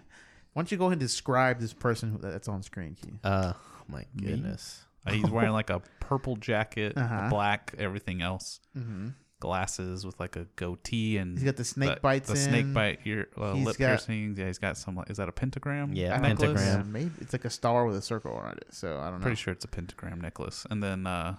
[0.55, 2.97] don't you go ahead and describe this person that's on screen?
[3.01, 3.19] Keith?
[3.25, 3.55] Uh,
[3.89, 4.83] my goodness.
[4.83, 7.29] Uh, he's wearing like a purple jacket, Uh-huh.
[7.31, 9.09] black, everything else, Mm-hmm.
[9.41, 13.01] glasses with like a goatee, and He's got the snake the, bites the snake bite
[13.05, 14.39] ear, uh, lip got- piercings.
[14.39, 14.97] Yeah, he's got some.
[14.97, 15.93] like- Is that a pentagram?
[15.95, 16.39] Yeah, necklace?
[16.39, 16.79] pentagram.
[16.81, 18.69] Yeah, maybe it's like a star with a circle around it.
[18.75, 19.23] So I don't know.
[19.23, 21.37] Pretty sure it's a pentagram necklace, and then uh,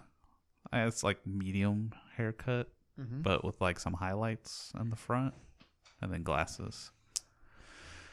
[0.73, 3.21] uh, it's like medium haircut, Mhm.
[3.23, 5.33] but with like some highlights on the front,
[6.01, 6.91] and then glasses.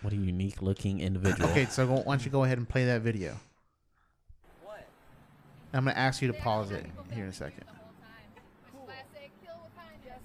[0.03, 1.49] What a unique looking individual.
[1.51, 3.37] Okay, so go, why don't you go ahead and play that video?
[5.77, 5.81] What?
[5.81, 7.65] I'm gonna ask you to pause it here in a second.
[10.05, 10.21] Guess?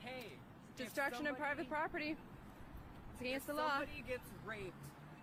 [0.00, 0.32] Hey.
[0.76, 2.16] Destruction of private property.
[3.12, 3.78] It's against the law.
[3.78, 4.72] Somebody gets raped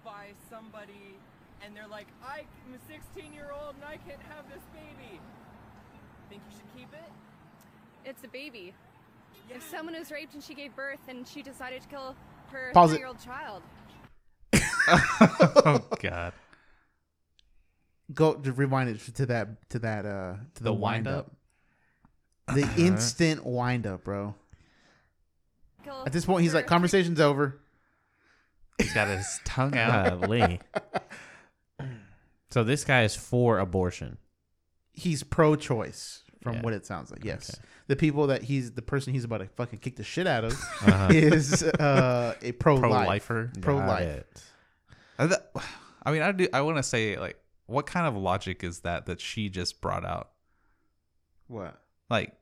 [0.05, 1.17] by somebody,
[1.61, 5.19] and they're like, "I'm a 16 year old and I can't have this baby."
[6.29, 7.11] Think you should keep it?
[8.05, 8.73] It's a baby.
[9.49, 9.57] Yeah.
[9.57, 12.15] If someone was raped and she gave birth and she decided to kill
[12.51, 13.61] her Pause three-year-old child,
[14.87, 16.33] oh God.
[18.13, 21.31] Go to rewind it to that to that uh to the, The wind wind up.
[22.53, 24.35] The instant wind up, bro.
[25.83, 27.59] kill At this point, he's like, "Conversation's over."
[28.77, 30.21] He's got his tongue out.
[30.21, 30.59] Golly.
[32.51, 34.17] so this guy is for abortion.
[34.93, 36.61] He's pro-choice, from Yeah.
[36.61, 37.25] what it sounds like.
[37.25, 37.63] Yes, Okay.
[37.87, 40.53] the people that he's the person he's about to fucking kick the shit out of
[40.53, 41.07] Uh-huh.
[41.13, 43.25] is uh, a pro-life.
[43.27, 43.51] Pro-lifer.
[43.61, 44.23] Pro-life.
[45.17, 45.39] I th-
[46.05, 46.47] I mean, I do.
[46.53, 47.37] I want to say, like,
[47.67, 50.29] what kind of logic is that that she just brought out?
[51.47, 51.79] What?
[52.09, 52.33] Like,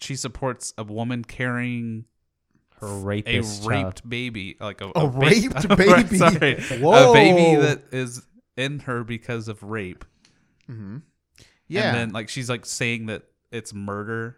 [0.00, 2.04] she supports a woman carrying
[2.80, 3.28] Her a raped
[3.64, 4.02] child.
[4.08, 6.16] baby, like a, A ba- raped Right, baby?
[6.16, 6.54] sorry.
[6.80, 7.10] Whoa.
[7.10, 8.22] a baby that is
[8.56, 10.04] in her because of rape.
[10.70, 10.98] Mm-hmm.
[11.68, 11.88] Yeah.
[11.88, 14.36] and then like she's like saying that it's murder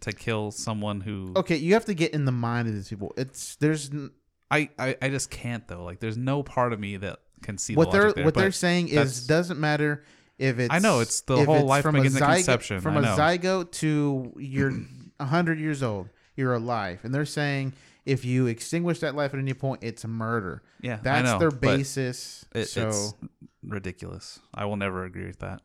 [0.00, 1.32] to kill someone who.
[1.36, 3.12] okay, you have to get in the mind of these people.
[3.16, 4.10] It's there's n-
[4.50, 5.84] I, I I just can't though.
[5.84, 8.52] Like, there's no part of me that can see what the they're there, what they're
[8.52, 10.04] saying is doesn't matter
[10.38, 12.80] if it's I know, it's the if whole life from a begins at zygote- conception,
[12.80, 13.16] from I a know.
[13.16, 14.72] zygote to you're
[15.20, 17.72] hundred years old you're alive and they're saying
[18.04, 21.50] if you extinguish that life at any point it's murder Yeah, I that's know, their
[21.50, 23.14] basis It, so It's
[23.62, 24.40] ridiculous.
[24.52, 25.62] I will never agree with that.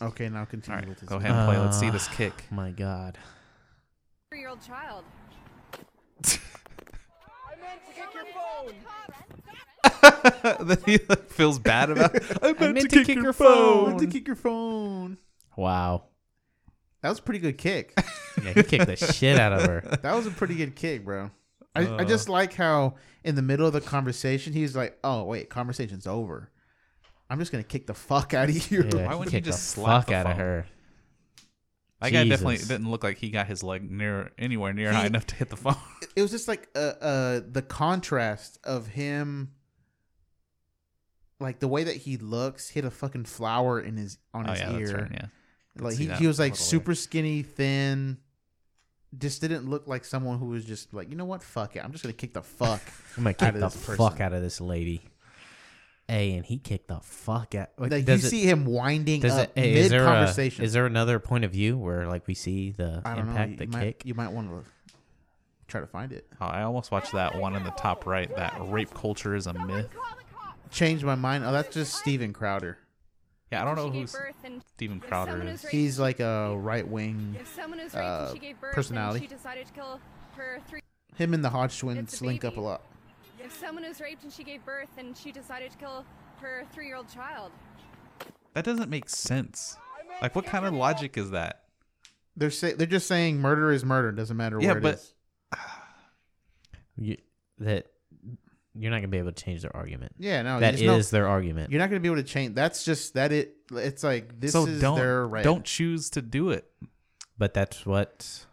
[0.00, 1.58] okay now continue right, with this go ahead and play.
[1.58, 2.44] Let's see this ah, kick.
[2.50, 3.18] My God.
[4.30, 5.04] three-year-old child.
[6.24, 8.72] I meant to kick your phone.
[10.60, 12.14] then he like, feels bad about.
[12.14, 12.38] It.
[12.42, 13.84] I meant, meant to, kick, your phone.
[13.84, 15.18] I meant to kick your phone
[15.56, 16.04] Wow.
[17.02, 17.92] that was a pretty good kick
[18.44, 19.80] Yeah, he kicked the shit out of her.
[20.02, 21.30] that was a pretty good kick bro
[21.74, 22.04] I, I Uh.
[22.04, 26.50] just like how in the middle of the conversation he's like oh wait conversation's over
[27.30, 29.74] i'm just gonna kick the fuck out of you Yeah, Why wouldn't he kicked just
[29.74, 30.66] the slap fuck the out of her?
[32.02, 35.06] That guy definitely didn't look like he got his leg near anywhere near He- high
[35.06, 35.76] enough to hit the phone.
[36.14, 39.52] it was just like uh, uh the contrast of him
[41.40, 44.52] like the way that he looks he had a fucking flower in his on oh
[44.52, 45.10] his yeah, ear that's right.
[45.12, 45.26] Yeah,
[45.78, 46.66] like he, he was like all the way.
[46.66, 48.18] super skinny thin
[49.18, 51.92] just didn't look like someone who was just like you know what fuck it i'm
[51.92, 52.80] just gonna kick the fuck
[53.16, 55.02] I'm gonna out kick of the this fuck out of this lady.
[56.08, 57.70] Hey, and he kicked the fuck out.
[57.78, 60.64] Like, like you it- see him winding Does up it, hey, is mid a, conversation
[60.64, 63.56] is there another point of view where like we see the i don't impact, know
[63.56, 64.02] the might, kick?
[64.06, 64.62] you might want to
[65.66, 68.32] try to find it Oh, I almost watched that one in the top right.
[68.36, 69.88] That rape culture is a myth.
[70.76, 72.78] Changed my mind oh that's just steven crowder
[73.50, 75.62] Yeah, I don't know gave who's birth and Steven Crowder is.
[75.64, 79.20] raped- he's like a right-wing If someone was raped uh, and she gave birth personality.
[79.20, 80.00] and decided to kill
[81.14, 82.82] him and the hodge twins link up a lot
[83.42, 86.04] If someone was raped and she gave birth and she decided to kill
[86.40, 87.52] her three-year-old child.
[88.52, 89.76] That doesn't make sense.
[90.20, 91.62] Like, what kind of logic is that?
[92.36, 94.12] They're say they're just saying murder is murder.
[94.12, 95.14] Doesn't matter Yeah, where it but- is.
[96.98, 97.16] You,
[97.58, 97.86] that
[98.78, 100.12] you're not gonna be able to change their argument.
[100.18, 101.70] Yeah, no, that there's is no- their argument.
[101.70, 102.54] You're not going to be able to change.
[102.54, 103.32] That's just that.
[103.32, 103.56] It.
[103.72, 105.42] It's like this so is don't their right.
[105.44, 106.70] don't choose to do it.
[107.38, 108.46] But that's what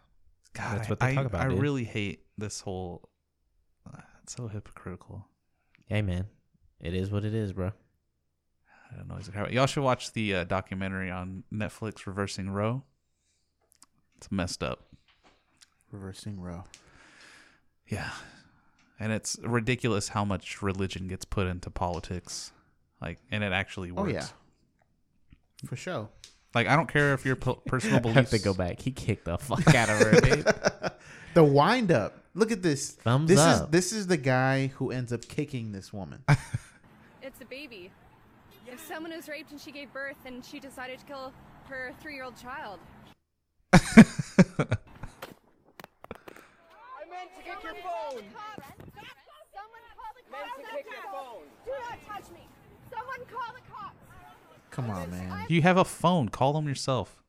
[0.54, 1.58] God, That's what they I, talk about, I dude.
[1.60, 3.08] really hate this whole.
[3.86, 5.26] Uh, it's so hypocritical.
[5.86, 6.26] Hey man,
[6.80, 7.72] it is what it is, bro.
[8.92, 9.16] I don't know.
[9.16, 12.82] Is it- Y'all should watch the uh, documentary on Netflix, Reversing Roe.
[14.16, 14.86] It's messed up.
[15.90, 16.64] Reversing Roe.
[17.88, 18.10] Yeah,
[18.98, 22.52] and it's ridiculous how much religion gets put into politics.
[23.00, 24.10] Like, and it actually oh, works.
[24.10, 24.32] Oh works.
[25.62, 25.68] yeah.
[25.68, 26.08] For sure.
[26.54, 28.16] Like, I don't care if your po- personal I beliefs.
[28.16, 28.80] have to go back.
[28.80, 30.46] He kicked the fuck out of her, dude.
[31.34, 32.22] The wind up.
[32.34, 32.92] Look at this.
[32.92, 33.64] Thumbs this up.
[33.64, 36.22] is this is the guy who ends up kicking this woman.
[37.22, 37.90] It's a baby.
[38.68, 41.32] If someone was raped and she gave birth and she decided to kill
[41.68, 42.78] her three year old child,
[43.72, 43.78] I
[47.10, 48.22] meant to get your phone.
[50.34, 51.42] Someone call the Meant to kick your phone.
[51.64, 52.40] Do not touch me.
[52.90, 53.96] Someone call the cops.
[54.70, 55.46] Come on, man.
[55.48, 56.28] You have a phone.
[56.28, 57.22] Call them yourself.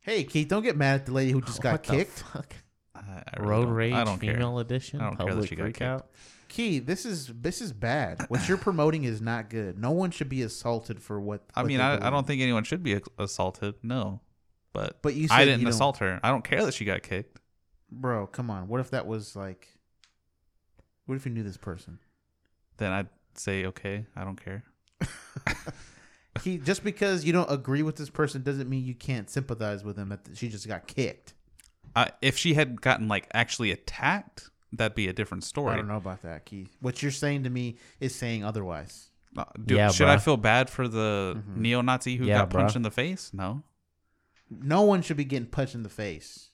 [0.00, 2.18] Hey, Keith, don't get mad at the lady who just oh, got What the kicked.
[2.20, 2.54] fuck?
[2.94, 4.34] I, I really Road don't- rage, I don't care.
[4.34, 5.82] female edition, I don't care that public she got kicked.
[5.82, 6.06] out.
[6.48, 8.24] Key, this is this is bad.
[8.28, 9.78] What you're promoting is not good.
[9.78, 11.42] No one should be assaulted for what.
[11.54, 12.12] I what mean, they I, I believe.
[12.12, 13.74] don't think anyone should be ex- assaulted.
[13.82, 14.22] No,
[14.72, 16.18] but But you I said didn't you don't- assault her.
[16.22, 17.38] I don't care that she got kicked.
[17.90, 18.66] Bro, come on.
[18.68, 19.68] What if that was like?
[21.08, 21.98] What if you knew this person?
[22.76, 24.06] Then I'd say okay.
[24.14, 24.62] I don't care.
[26.44, 29.96] He just because you don't agree with this person doesn't mean you can't sympathize with
[29.96, 30.10] him.
[30.10, 31.34] That she just got kicked.
[31.96, 35.72] Uh, if she had gotten like actually attacked, that'd be a different story.
[35.72, 36.76] I don't know about that, Keith.
[36.80, 39.08] What you're saying to me is saying otherwise.
[39.36, 41.60] Uh, do- Yeah, should I feel bad for the Mm-hmm.
[41.62, 42.76] neo-Nazi who Yeah, got punched bruh.
[42.76, 43.32] in the face?
[43.34, 43.62] No.
[44.48, 46.50] No one should be getting punched in the face.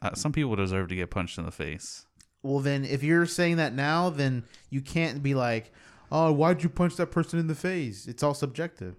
[0.00, 2.06] Uh, some people deserve to get punched in the face.
[2.42, 5.72] Well, then, if you're saying that now, then you can't be like,
[6.12, 8.94] "Oh, why'd you punch that person in the face?" It's all subjective,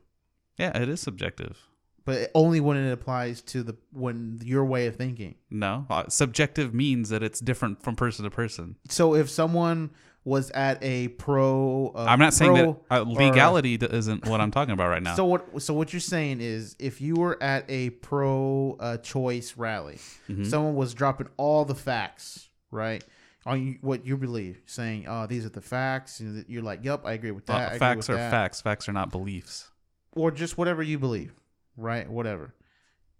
[0.58, 1.58] Yeah, it is subjective.
[2.06, 5.36] but only when it applies to the when your way of thinking.
[5.50, 8.76] No, uh, subjective means that it's different from person to person.
[8.90, 9.92] So, if someone
[10.26, 14.74] was at a pro, uh, I'm not saying that uh, legality isn't what I'm talking
[14.74, 15.16] about right now.
[15.16, 15.62] So what?
[15.62, 20.44] So what you're saying is, if you were at a pro-choice rally, Mm-hmm.
[20.44, 23.04] someone was dropping all the facts, right?
[23.46, 27.32] On what you believe, saying, "Oh, these are the facts," you're like, "Yep, I agree
[27.32, 28.62] with that." Uh, facts with are that." facts.
[28.62, 29.72] Facts are not beliefs.
[30.14, 31.34] or just whatever you believe,
[31.78, 32.10] right?
[32.10, 32.54] Whatever.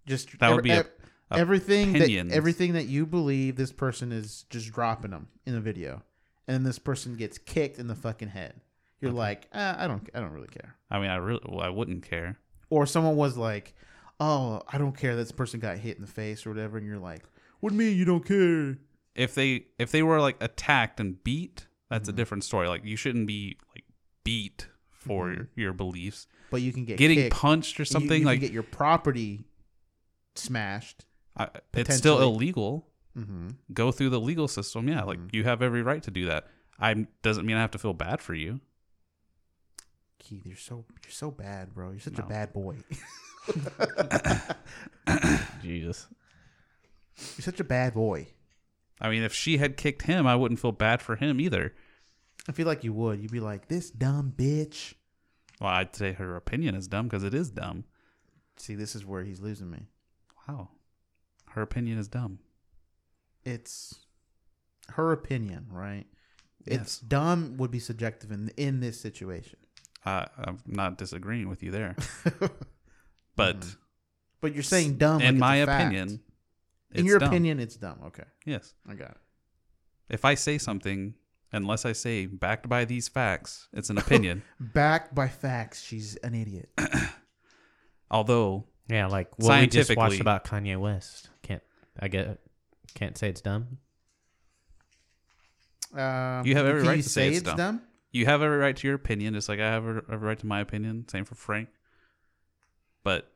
[0.06, 0.84] Just That would be a-
[1.30, 2.30] a everything opinions.
[2.30, 3.56] that everything that you believe.
[3.56, 6.02] This person is just dropping them in a video,
[6.46, 8.60] and then this person gets kicked in the fucking head.
[9.00, 10.74] You're like, ah, I don't, I don't really care.
[10.90, 12.36] I mean, I really, well, I wouldn't care.
[12.68, 13.72] Or someone was like,
[14.18, 16.86] oh, I don't care that this person got hit in the face or whatever, and
[16.86, 17.22] you're like,
[17.60, 18.76] what do you mean you don't care?
[19.14, 22.10] If they, if they were like attacked and beat, that's Mm-hmm.
[22.10, 22.68] a different story.
[22.68, 23.84] Like you shouldn't be like
[24.24, 25.36] beat for Mhm.
[25.36, 26.26] your, your beliefs.
[26.50, 27.34] But you can get Getting kicked.
[27.36, 29.44] punched or something you, can like get your property
[30.34, 31.04] smashed.
[31.36, 32.86] I, it's still illegal.
[33.16, 33.48] Mm-hmm.
[33.72, 34.88] Go through the legal system.
[34.88, 36.46] Yeah, like you have every right to do that.
[36.78, 38.60] I doesn't mean I have to feel bad for you.
[40.18, 41.90] Keith, you're so you're so bad, bro.
[41.90, 42.76] You're such a bad boy.
[45.62, 46.06] Jesus.
[47.36, 48.28] you're such a bad boy.
[49.00, 51.74] I mean, if she had kicked him, I wouldn't feel bad for him either.
[52.48, 53.20] I feel like you would.
[53.20, 54.94] You'd be like, this dumb bitch.
[55.60, 57.84] Well, I'd say her opinion is dumb because it is dumb.
[58.56, 59.88] See, this is where he's losing me.
[60.48, 60.68] Wow,
[61.50, 62.38] her opinion is dumb.
[63.44, 64.00] It's
[64.90, 66.06] her opinion, right?
[66.66, 66.98] It's Yes.
[66.98, 69.58] dumb would be subjective in in this situation.
[70.04, 71.94] I, I'm not disagreeing with you there,
[73.36, 73.70] but mm-hmm.
[74.40, 75.20] But you're saying dumb.
[75.20, 76.20] in like my it's a fact.
[76.90, 77.28] Opinion, in your dumb.
[77.28, 77.98] opinion, it's dumb.
[78.06, 78.74] Okay, yes.
[78.88, 79.16] I got it.
[80.08, 81.14] If I say something,
[81.52, 84.42] unless I say backed by these facts, it's an opinion.
[84.60, 86.68] Backed by facts, she's an idiot.
[88.10, 91.28] Although Yeah, like what we just watched about Kanye West.
[91.42, 91.62] Can't
[91.98, 92.38] I get?
[92.94, 93.78] Can't say it's dumb.
[95.94, 97.56] Um, You have every right to say it's it's dumb.
[97.56, 97.82] dumb.
[98.12, 100.46] you have every right to your opinion, just like I have a- every right to
[100.46, 101.06] my opinion.
[101.08, 101.68] Same for Frank.
[103.02, 103.32] But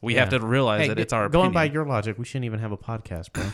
[0.00, 1.52] we have to realize Hey, that it's our going opinion.
[1.54, 3.44] by your logic, we shouldn't even have a podcast, bro.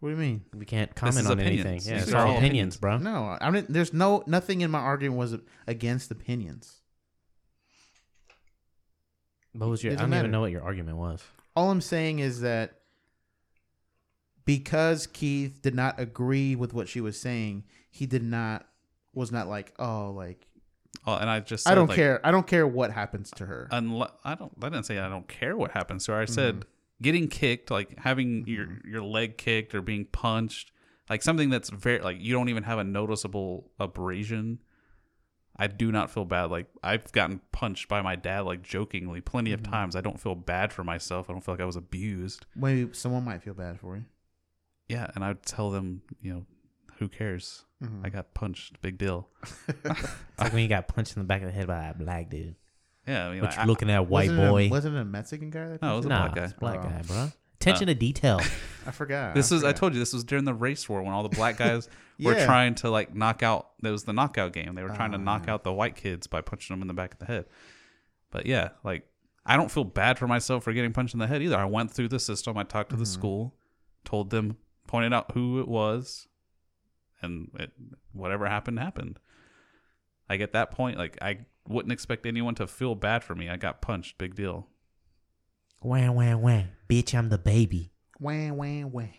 [0.00, 0.44] What do you mean?
[0.54, 1.80] we can't comment on anything.
[1.82, 2.98] Yeah, it's our all all opinions, bro.
[2.98, 5.36] No, I mean, there's no nothing in my argument was
[5.66, 6.82] against opinions.
[9.54, 9.92] What was your?
[9.92, 11.24] I Doesn't don't even know what your argument was.
[11.56, 12.74] All I'm saying is that
[14.44, 18.66] because Keith did not agree with what she was saying, he did not
[19.12, 20.46] was not like, oh, like
[21.06, 22.20] Oh, and I just I don't like, care.
[22.24, 23.68] I don't care what happens to her.
[23.70, 26.20] Unless I don't, I didn't say I don't care what happens to her.
[26.20, 26.68] I said Mm-hmm.
[27.02, 30.72] getting kicked, like having your your leg kicked or being punched,
[31.08, 34.58] like something that's very like you don't even have a noticeable abrasion.
[35.60, 36.50] I do not feel bad.
[36.50, 39.96] Like I've gotten punched by my dad, like jokingly, plenty of times.
[39.96, 41.28] I don't feel bad for myself.
[41.28, 42.46] I don't feel like I was abused.
[42.54, 44.04] Maybe someone might feel bad for you.
[44.88, 46.46] Yeah, and I'd tell them, you know,
[46.98, 47.64] who cares?
[47.82, 48.04] Mhm.
[48.04, 48.80] I got punched.
[48.82, 49.28] Big deal.
[49.84, 52.30] It's like when you got punched in the back of the head by that black
[52.30, 52.54] dude.
[53.06, 54.62] Yeah, I mean, But I, you're looking at a white wasn't boy.
[54.64, 55.68] It a, wasn't it a Mexican guy?
[55.68, 56.54] That No, it was a nah, black guy.
[56.60, 56.88] black Oh.
[56.88, 57.28] guy, bro.
[57.60, 58.40] Attention to detail.
[58.86, 59.34] I forgot.
[59.34, 59.76] This is I forgot.
[59.80, 61.88] told you this was during the race war when all the black guys
[62.20, 64.74] were trying to like knock out there was the knockout game.
[64.74, 65.22] They were trying to Ah.
[65.22, 67.46] knock out the white kids by punching them in the back of the head.
[68.30, 69.08] But yeah, like
[69.44, 71.56] I don't feel bad for myself for getting punched in the head either.
[71.56, 73.54] I went through the system, I talked to the school,
[74.04, 76.28] told them, pointed out who it was,
[77.22, 77.72] and it
[78.12, 79.18] whatever happened happened.
[80.28, 83.48] Like at that point, like I wouldn't expect anyone to feel bad for me.
[83.48, 84.66] I got punched, big deal.
[85.82, 86.68] wham, wham, wham.
[86.88, 87.92] Bitch, I'm the baby.
[88.18, 89.10] Wham, wham, wham.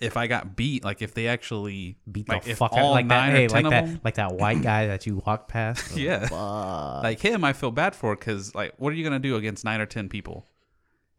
[0.00, 3.32] If I got beat, like if they actually Beat like the fuck out like that.
[3.32, 5.96] Hey, like that, them, like that white guy that you walked past.
[5.96, 6.26] Yeah.
[6.26, 7.02] Fuck.
[7.02, 9.80] like him, I feel bad for because like, what are you gonna do against nine
[9.80, 10.46] or ten people?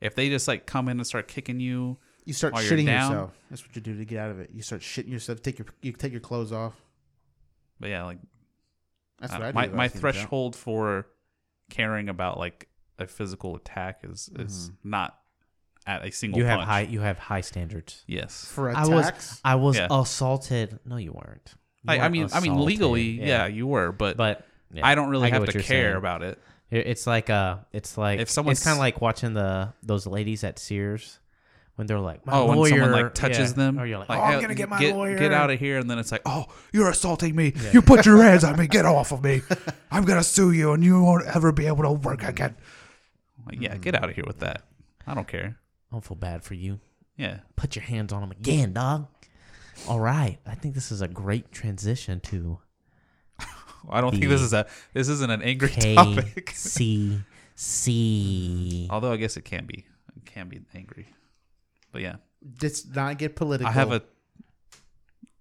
[0.01, 2.85] If they just like come in and start kicking you, You start While you're shitting
[2.85, 3.11] down?
[3.11, 3.31] yourself.
[3.49, 4.51] That's what you do to get out of it.
[4.53, 5.41] You start shitting yourself.
[5.41, 6.73] Take your you take your clothes off.
[7.79, 8.17] but yeah, like
[9.19, 9.55] That's I what don't- I do.
[9.57, 10.17] my if I my was getting jumped.
[10.19, 11.07] threshold for
[11.69, 12.67] caring about like
[12.99, 15.17] a physical attack is is not
[15.85, 16.39] at a single.
[16.39, 16.81] you have high.
[16.81, 18.03] You have high standards.
[18.07, 18.89] Yes, for I attacks.
[19.31, 19.41] was.
[19.43, 19.87] I was Yeah.
[19.91, 20.79] assaulted.
[20.85, 21.53] No, you weren't.
[21.83, 23.47] You I, I weren't mean, I mean, legally, yeah.
[23.47, 25.95] you were, but, but yeah, I don't really get have to care saying.
[25.97, 26.39] about it.
[26.71, 30.07] It- It's like uh, it's like If someone's- it's kind of like watching the those
[30.07, 31.19] ladies at Sears
[31.75, 33.55] when they're like, my oh, when someone like touches yeah.
[33.55, 35.17] them, or you're like, like, oh, I'm "Hey, gonna get my get, lawyer.
[35.17, 37.53] Get out of here, and then it's like, oh, You're assaulting me.
[37.71, 38.67] You put your hands on me.
[38.67, 39.41] Get off of me.
[39.91, 42.55] I'm gonna sue you, and you won't ever be able to work again.
[43.45, 44.03] like, yeah, get mm.
[44.03, 44.63] out of here with that.
[45.07, 45.57] I don't care.
[45.91, 46.79] I don't feel bad for you.
[47.17, 49.07] Yeah, Put your hands on him again, dog.
[49.87, 52.59] All right, I think this is a great transition to
[53.89, 56.47] I don't think this is a this isn't an angry topic.
[56.47, 58.87] KCC.
[58.89, 61.07] Although I guess it can be, it can be angry.
[61.93, 62.15] But yeah,
[62.61, 63.69] Let's not get political.
[63.69, 64.01] I have a.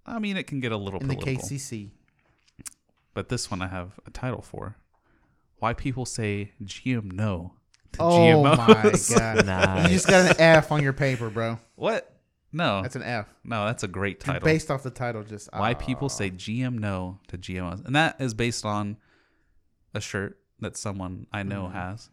[0.07, 1.91] I mean, it can get a little in the KCC.
[3.15, 4.77] but this one I have a title for.
[5.59, 7.55] Why people say GM no
[7.93, 9.11] to Oh GMOs.
[9.15, 9.47] my god!
[9.47, 9.89] Nice.
[9.89, 11.59] You just got an F on your paper, bro.
[11.75, 12.09] What?
[12.55, 13.27] No, That's an F.
[13.45, 14.45] no, that's a great title.
[14.45, 15.75] Based off the title, just Why ah.
[15.75, 18.99] people say GM no to GMOs, and that is based on
[19.95, 21.77] a shirt that someone I know Mm-hmm.
[21.79, 22.11] has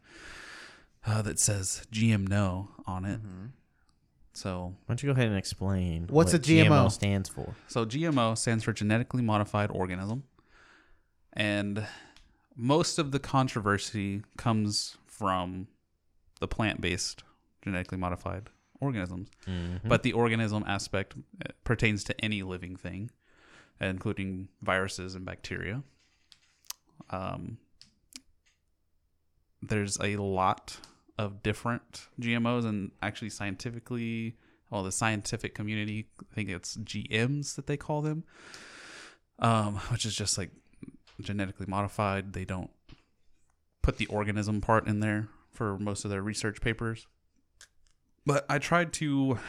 [1.05, 3.19] uh, that says GM no on it.
[3.19, 3.45] Mm-hmm.
[4.33, 6.91] So Why don't you go ahead and explain What's what a GMO?
[6.91, 7.55] stands for?
[7.67, 10.23] So GMO stands for genetically modified organism.
[11.33, 11.85] And
[12.55, 15.67] most of the controversy comes from
[16.39, 17.23] the plant-based
[17.63, 18.49] genetically modified
[18.79, 19.29] organisms.
[19.83, 21.15] But the organism aspect
[21.45, 23.11] uh, pertains to any living thing,
[23.81, 25.83] including viruses and bacteria.
[27.09, 27.57] Um,
[29.61, 30.77] there's a lot
[31.19, 34.37] of different GMOs, and actually, scientifically,
[34.69, 38.23] well, the scientific community, I think it's GMs that they call them,
[39.37, 40.51] um, which is just like
[41.19, 42.31] genetically modified.
[42.31, 42.69] They don't
[43.81, 47.05] put the organism part in there for most of their research papers.
[48.25, 49.39] But I tried to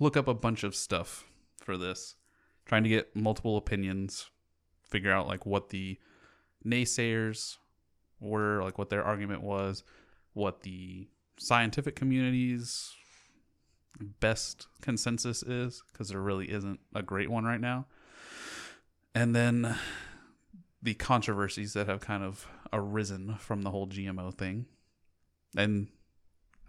[0.00, 1.24] look up a bunch of stuff
[1.60, 2.14] for this,
[2.64, 4.30] trying to get multiple opinions,
[4.88, 5.98] figure out like what the
[6.64, 7.58] naysayers
[8.20, 9.84] were, like what their argument was,
[10.34, 11.08] what the
[11.38, 12.92] scientific community's
[14.20, 17.86] best consensus is, because there really isn't a great one right now.
[19.14, 19.76] And then
[20.82, 24.66] the controversies that have kind of arisen from the whole GMO thing.
[25.56, 25.88] And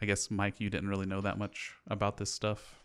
[0.02, 2.84] I guess Mike, you didn't really know that much about this stuff.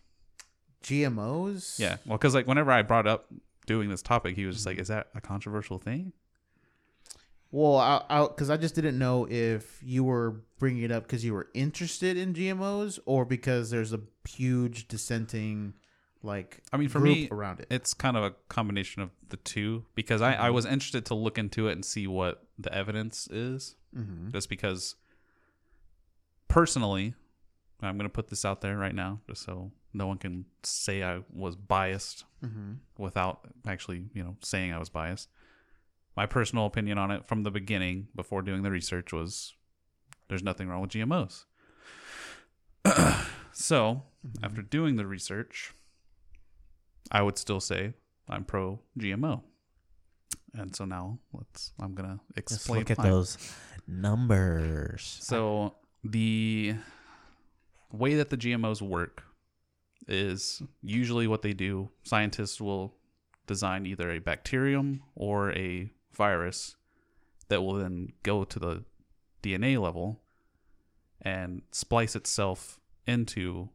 [0.83, 1.77] GMOs.
[1.79, 3.31] Yeah, well, because like whenever I brought up
[3.67, 6.13] doing this topic, he was just like, "Is that a controversial thing?"
[7.53, 11.33] Well, I because I, just didn't know if you were bringing it up because you
[11.33, 15.73] were interested in GMOs or because there's a huge dissenting,
[16.23, 17.67] like I mean, for me, around it.
[17.69, 21.37] it's kind of a combination of the two because I, I was interested to look
[21.37, 24.31] into it and see what the evidence is, Mhm.
[24.31, 24.95] just because
[26.47, 27.15] personally,
[27.81, 31.03] I'm going to put this out there right now, just so no one can say
[31.03, 32.77] I was biased Mhm.
[32.97, 35.29] without actually, you know, saying I was biased.
[36.15, 39.53] My personal opinion on it from the beginning, before doing the research, was
[40.27, 41.45] there's nothing wrong with GMOs.
[43.51, 44.43] so, mm-hmm.
[44.43, 45.73] after doing the research,
[47.11, 47.93] I would still say
[48.29, 49.41] I'm pro GMO.
[50.53, 52.79] And so now let's I'm gonna Let's explain.
[52.79, 53.37] look at my- those
[53.87, 55.19] numbers.
[55.21, 56.75] So the
[57.91, 59.23] way that the GMOs work
[60.07, 61.89] is usually what they do.
[62.03, 62.95] Scientists will
[63.47, 66.75] design either a bacterium or a virus
[67.49, 68.83] that will then go to the
[69.43, 70.21] DNA level
[71.21, 73.69] and splice itself into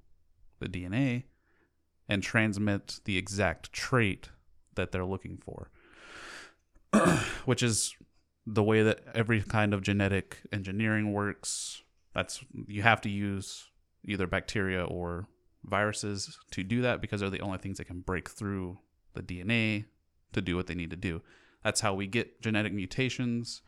[0.60, 1.24] the DNA
[2.08, 4.30] and transmit the exact trait
[4.74, 5.70] that they're looking for,
[7.44, 7.94] which is
[8.46, 11.82] the way that every kind of genetic engineering works.
[12.14, 13.70] That's you have to use
[14.04, 15.26] either bacteria or
[15.64, 18.78] viruses to do that because they're the only things that can break through
[19.14, 19.86] the DNA
[20.32, 21.22] to do what they need to do.
[21.66, 23.60] That's how we get genetic mutations,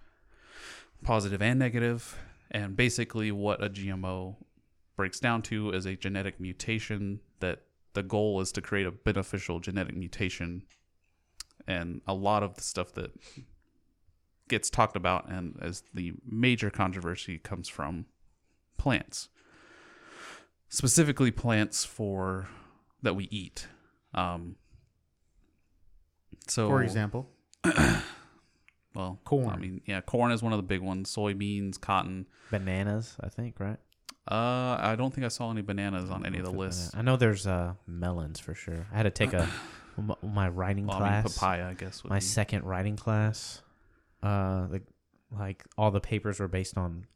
[1.02, 2.16] positive and negative.
[2.48, 4.36] And basically, what a GMO
[4.94, 7.62] breaks down to is a genetic mutation that
[7.94, 10.62] the goal is to create a beneficial genetic mutation.
[11.66, 13.10] And a lot of the stuff that
[14.46, 18.06] gets talked about and as the major controversy comes from
[18.76, 19.28] plants
[20.68, 22.48] specifically plants for
[23.02, 23.66] that we eat
[24.14, 24.54] um
[26.46, 27.28] so For example,
[28.94, 29.48] well Corn.
[29.50, 33.60] i mean yeah corn is one of the big ones soybeans cotton Bananas, I think,
[33.60, 33.78] right?
[34.30, 37.16] uh i don't think i saw any bananas on any of the lists I know
[37.16, 38.86] there's uh, melons for sure.
[38.92, 39.48] I had to take a
[40.22, 41.34] my writing Well, I mean, class.
[41.38, 43.62] papaya, I guess, My be- second writing class.
[44.22, 44.82] Uh, the,
[45.36, 47.06] like all the papers were based on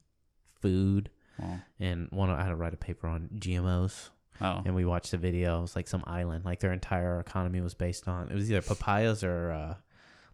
[0.60, 1.10] food,
[1.42, 1.60] Oh.
[1.80, 4.10] and one I had to write a paper on GMOs.
[4.40, 4.62] Oh.
[4.64, 5.58] And we watched the video.
[5.58, 8.30] It was like some island, like their entire economy was based on.
[8.30, 9.74] It was either papayas or uh,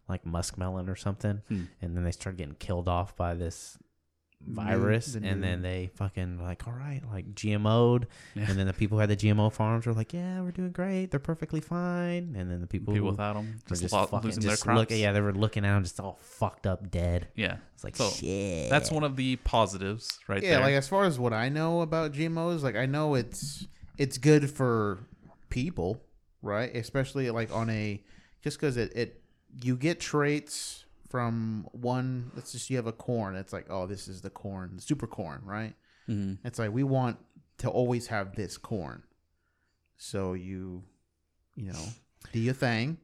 [0.09, 1.41] like muskmelon or something.
[1.47, 1.63] Hmm.
[1.81, 3.77] And then they started getting killed off by this
[4.45, 8.45] New- virus, the and new- then they fucking like, all right, like GMO'd, Yeah.
[8.49, 11.11] and then the people who had the GMO farms were like, yeah, we're doing great,
[11.11, 14.27] they're perfectly fine, and then the people People who without 'em were just lo- fucking
[14.29, 17.27] losing their just look- yeah, they were looking at them just all fucked up, dead.
[17.35, 18.69] yeah it's like so shit.
[18.69, 21.81] that's one of the positives right yeah, there like as far as what I know
[21.81, 24.99] about GMOs, like I know it's it's good for
[25.49, 26.01] people,
[26.41, 26.73] right?
[26.73, 28.01] Especially like on a
[28.41, 29.21] just because it it
[29.61, 32.31] you get traits from one.
[32.35, 33.35] Let's just you have a corn.
[33.35, 35.73] It's like oh, this is the corn, the super corn, right?
[36.07, 36.37] Mhm.
[36.43, 37.17] It's like we want
[37.59, 39.03] to always have this corn,
[39.97, 40.83] so you
[41.55, 41.85] you know
[42.31, 42.97] do your thing.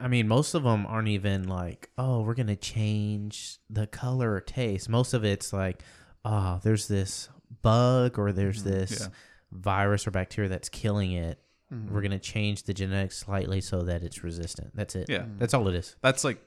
[0.00, 4.40] I mean, most of them aren't even like, oh, we're gonna change the color or
[4.40, 4.88] taste.
[4.88, 5.82] Most of it's like,
[6.24, 7.28] oh, there's this
[7.62, 9.04] bug or there's this Mm-hmm.
[9.04, 9.16] yeah.
[9.52, 11.38] virus or bacteria that's killing it.
[11.72, 11.90] Mhm.
[11.90, 14.74] We're gonna change the genetics slightly so that it's resistant.
[14.76, 15.08] That's it.
[15.08, 15.24] Yeah.
[15.38, 15.96] that's all it is.
[16.02, 16.38] that's like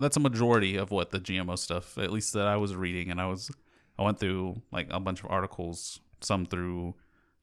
[0.00, 3.20] that's a majority of what the GMO stuff, at least that I was reading, and
[3.20, 3.50] I was
[3.98, 6.94] I went through like a bunch of articles, some through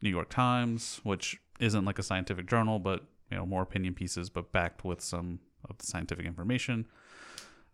[0.02, 4.30] New York Times, which isn't like a scientific journal, but you know more opinion pieces,
[4.30, 6.86] but backed with some of the scientific information.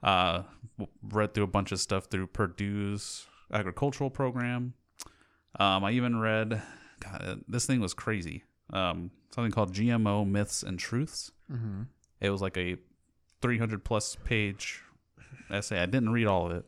[0.04, 0.44] Uh,
[1.02, 4.74] read through a bunch of stuff through Purdue's agricultural program.
[5.60, 6.62] Um, I even read,
[7.02, 8.44] God, this thing was crazy.
[8.72, 11.32] Um, something called GMO Myths and Truths.
[11.52, 11.88] Mhm.
[12.22, 12.78] It was like a
[13.42, 14.82] 300 plus page
[15.50, 15.80] essay.
[15.82, 16.66] I didn't read all of it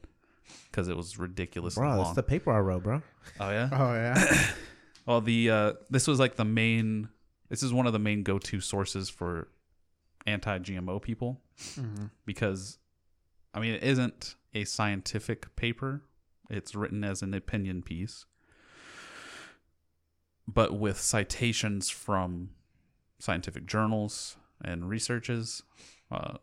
[0.72, 1.76] because it was ridiculous.
[1.76, 3.02] Bro, that's the paper I wrote, bro.
[3.40, 3.70] Oh yeah.
[3.72, 4.48] Oh yeah.
[5.06, 7.10] well, the uh, this was like the main.
[7.50, 9.50] This is one of the main go-to sources for
[10.26, 11.42] anti-GMO people
[11.76, 12.10] Mhm.
[12.26, 12.78] because,
[13.54, 16.04] I mean, it isn't a scientific paper.
[16.50, 18.26] It's written as an opinion piece,
[20.54, 22.50] but with citations from
[23.20, 25.64] scientific journals and researches.
[26.12, 26.38] Uh,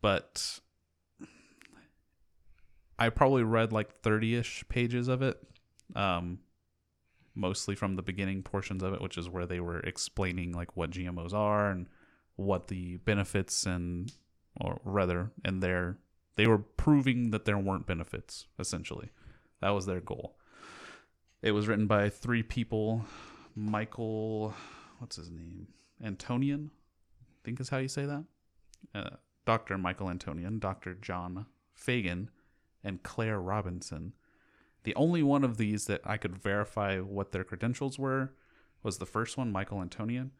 [0.00, 0.60] but
[2.98, 5.38] I probably read like 30 ish pages of it,
[5.94, 6.38] um,
[7.34, 10.90] mostly from the beginning portions of it, which is where they were explaining like what
[10.90, 11.86] GMOs are and
[12.36, 14.12] what the benefits and,
[14.60, 15.98] or rather, and their,
[16.36, 19.10] they were proving that there weren't benefits, essentially.
[19.60, 20.37] That was their goal.
[21.40, 23.04] It was written by three people
[23.54, 24.54] Michael,
[24.98, 25.68] what's his name?
[26.04, 26.70] Antonian,
[27.20, 28.24] I think is how you say that.
[28.94, 29.16] Uh,
[29.46, 29.78] Dr.
[29.78, 30.94] Michael Antonian, Dr.
[30.94, 32.30] John Fagan,
[32.84, 34.14] and Claire Robinson.
[34.84, 38.34] The only one of these that I could verify what their credentials were
[38.82, 40.30] was the first one, Michael Antonian,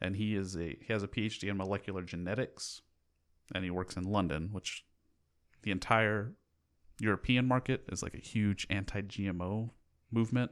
[0.00, 2.82] and he is a he has a PhD in molecular genetics,
[3.54, 4.84] and he works in London, which
[5.62, 6.32] the entire
[7.00, 9.70] European market is like a huge anti-GMO
[10.10, 10.50] movement,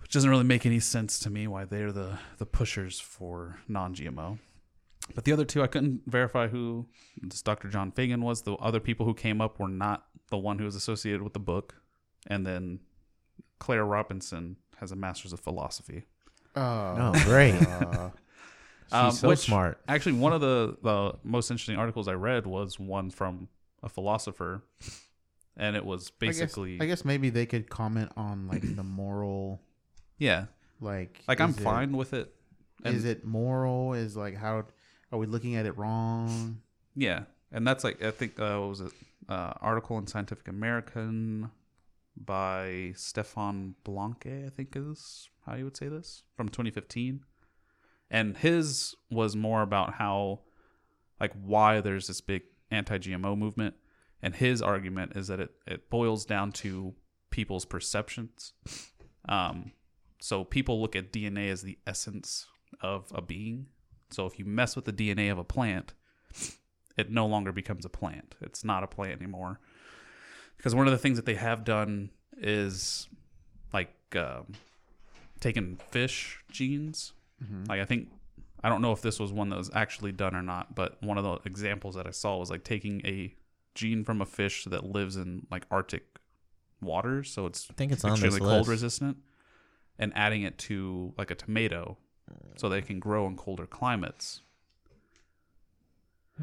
[0.00, 4.38] which doesn't really make any sense to me why they're the the pushers for non-GMO.
[5.14, 6.86] But the other two, I couldn't verify who
[7.20, 7.68] this Dr.
[7.68, 8.42] John Fagan was.
[8.42, 11.40] The other people who came up were not the one who was associated with the
[11.40, 11.74] book.
[12.28, 12.78] And then
[13.58, 16.04] Claire Robinson has a master's of philosophy.
[16.54, 17.54] Oh, Oh, great.
[17.66, 18.10] uh,
[19.10, 19.80] She's so which- smart.
[19.88, 23.48] Actually, one of the, the most interesting articles I read was one from
[23.82, 24.62] a philosopher.
[25.56, 26.78] And it was I guess- basically.
[26.80, 29.60] I guess, maybe they could comment on like the moral,
[30.18, 30.46] yeah.
[30.80, 32.34] like Like, I'm it- fine with it.
[32.84, 33.92] Is it moral?
[33.94, 34.64] Is like how
[35.12, 36.60] are we looking at it wrong?
[36.96, 38.92] Yeah, and that's like I think uh, what was it
[39.28, 41.50] uh, article in Scientific American
[42.16, 47.24] by Stefaan Blancke, I think is how you would say this, from 2015.
[48.10, 50.40] And his was more about how,
[51.20, 53.74] like, why there's this big anti GMO movement.
[54.22, 56.94] And his argument is that it, it boils down to
[57.30, 58.52] people's perceptions.
[59.28, 59.72] Um,
[60.20, 62.46] so people look at DNA as the essence
[62.80, 63.66] of a being.
[64.10, 65.94] So if you mess with the DNA of a plant,
[66.96, 68.34] it no longer becomes a plant.
[68.40, 69.58] It's not a plant anymore.
[70.56, 73.08] Because one of the things that they have done is
[73.72, 74.52] like um,
[75.40, 77.12] taken fish genes.
[77.68, 78.08] Like I think
[78.62, 81.18] I don't know if this was one that was actually done or not, but one
[81.18, 83.34] of the examples that I saw was like taking a
[83.74, 86.04] gene from a fish that lives in like Arctic
[86.80, 88.70] waters, so it's I think it's on extremely this cold list.
[88.70, 89.16] resistant,
[89.98, 91.98] and adding it to like a tomato,
[92.56, 94.42] so they can grow in colder climates.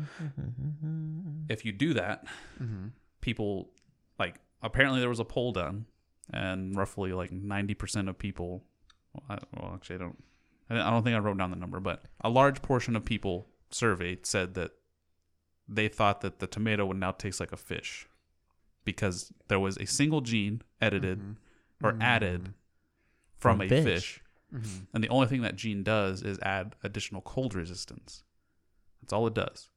[1.49, 2.25] if you do that,
[2.61, 2.87] mm-hmm.
[3.21, 3.69] people
[4.17, 5.85] like apparently there was a poll done,
[6.33, 8.63] and roughly like ninety percent of people.
[9.13, 10.23] Well, I, well, actually, I don't-
[10.71, 14.27] I don't think I wrote down the number, but a large portion of people surveyed
[14.27, 14.71] said that
[15.69, 18.07] they thought that the tomato would now taste like a fish
[18.83, 21.85] because there was a single gene edited mm-hmm.
[21.85, 22.01] or mm-hmm.
[22.01, 22.53] added
[23.37, 23.83] from, From a fish.
[23.83, 24.21] fish.
[24.53, 24.83] Mm-hmm.
[24.93, 28.23] And the only thing that gene does is add additional cold resistance.
[29.01, 29.69] That's all it does.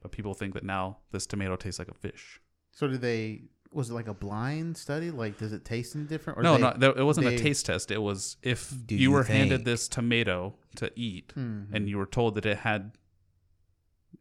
[0.00, 2.40] But people think that now this tomato tastes like a fish.
[2.70, 3.42] So did they?
[3.72, 5.10] Was it like a blind study?
[5.10, 6.38] Like, does it taste any different?
[6.38, 7.90] Or no, they- no, it wasn't they- a taste test.
[7.90, 11.66] It was if you you were handed this tomato to eat, Mhm.
[11.72, 12.96] and you were told that it had,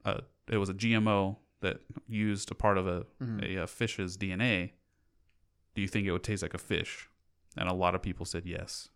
[0.04, 3.44] a, it was a GMO that used a part of a, Mhm.
[3.58, 4.72] a, uh fish's DNA.
[5.76, 7.10] Do you think it would taste like a fish?
[7.58, 8.90] And a lot of people said yes.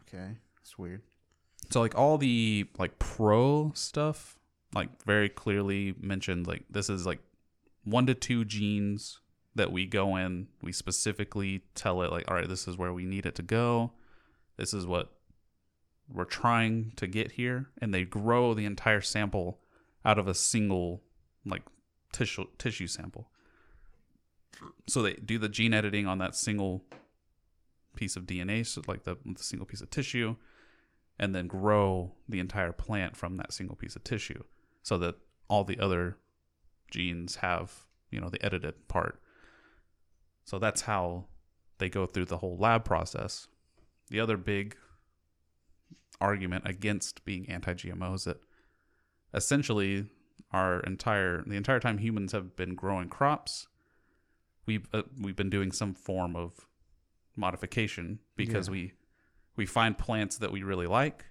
[0.00, 1.02] Okay, it's weird.
[1.70, 4.38] So like all the like pro stuff,
[4.74, 7.20] like very clearly mentioned like this is like
[7.84, 9.20] one to two genes
[9.54, 13.04] that we go in, we specifically tell it like, all right, this is where we
[13.04, 13.92] need it to go.
[14.56, 15.12] This is what
[16.12, 17.70] we're trying to get here.
[17.80, 19.60] And they grow the entire sample
[20.04, 21.02] out of a single
[21.44, 21.62] like
[22.12, 23.30] tissue tissue sample.
[24.88, 26.84] So they do the gene editing on that single
[27.94, 30.36] piece of DNA, so like the, the single piece of tissue
[31.20, 34.42] and then grow the entire plant from that single piece of tissue
[34.82, 35.16] so that
[35.48, 36.16] all the other
[36.90, 39.20] genes have you know the edited part
[40.44, 41.26] so that's how
[41.78, 43.46] they go through the whole lab process
[44.08, 44.76] the other big
[46.20, 48.38] argument against being anti-gmo is that
[49.34, 50.06] essentially
[50.52, 53.68] our entire the entire time humans have been growing crops
[54.66, 56.66] we've uh, we've been doing some form of
[57.36, 58.72] modification because Yeah.
[58.72, 58.92] we
[59.56, 61.24] we find plants that we really like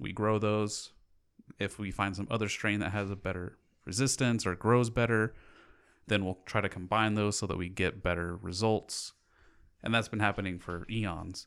[0.00, 0.90] we grow those.
[1.58, 5.34] If we find some other strain that has a better resistance or grows better
[6.06, 9.12] then we'll try to combine those so that we get better results.
[9.82, 11.46] And that's been happening for eons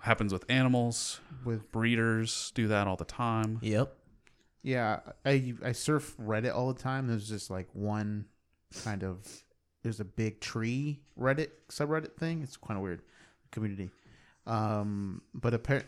[0.00, 3.94] happens with animals With breeders do that all the time Yep.
[4.62, 7.06] yeah, I I surf Reddit all the time.
[7.06, 8.26] There's just like one
[8.84, 9.26] kind of
[9.82, 12.42] there's a big tree Reddit subreddit thing.
[12.42, 13.00] It's kind of weird
[13.50, 13.90] community.
[14.46, 15.84] Um, but appar-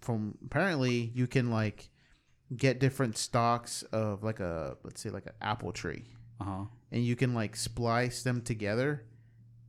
[0.00, 1.90] from apparently you can like
[2.56, 6.04] get different stocks of like a let's say like an apple tree,
[6.40, 9.04] uh-huh and you can like splice them together,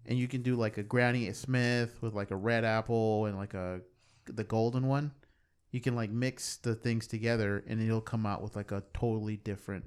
[0.05, 3.53] and you can do like a Granny Smith with like a red apple and like
[3.53, 3.81] a
[4.25, 5.11] the golden one.
[5.71, 9.37] You can like mix the things together, and it'll come out with like a totally
[9.37, 9.85] different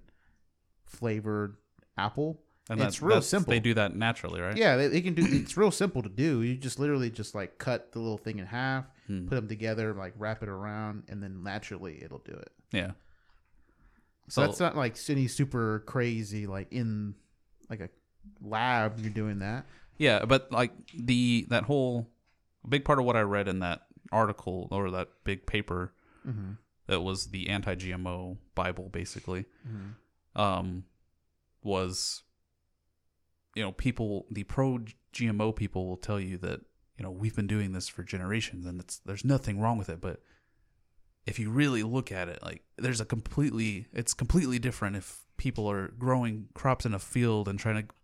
[0.87, 1.57] flavored
[1.99, 2.41] apple.
[2.71, 3.51] and it's that's real simple.
[3.53, 5.23] they do that naturally right Yeah, they, they can do.
[5.27, 6.43] It's real simple to do.
[6.43, 9.27] You just literally just like cut the little thing in half, Hmm.
[9.29, 12.51] put them together, like wrap it around, and then naturally it'll do it.
[12.73, 12.93] yeah
[14.31, 17.15] So, that's not like any super crazy like in
[17.69, 17.91] like a
[18.41, 18.99] lab.
[19.01, 19.67] You're doing that.
[19.99, 22.11] Yeah, but like the that whole
[22.65, 25.93] a big part of what I read in that article or that big paper
[26.27, 26.59] Mhm.
[26.87, 29.95] that was the anti-GMO Bible, basically, Mhm.
[30.41, 30.85] um,
[31.63, 32.23] was
[33.55, 34.81] you know people the pro
[35.13, 36.61] GMO people will tell you that
[36.99, 40.01] you know we've been doing this for generations and it's there's nothing wrong with it,
[40.01, 40.23] but
[41.27, 45.71] if you really look at it, like there's a completely it's completely different if people
[45.71, 47.95] are growing crops in a field and trying to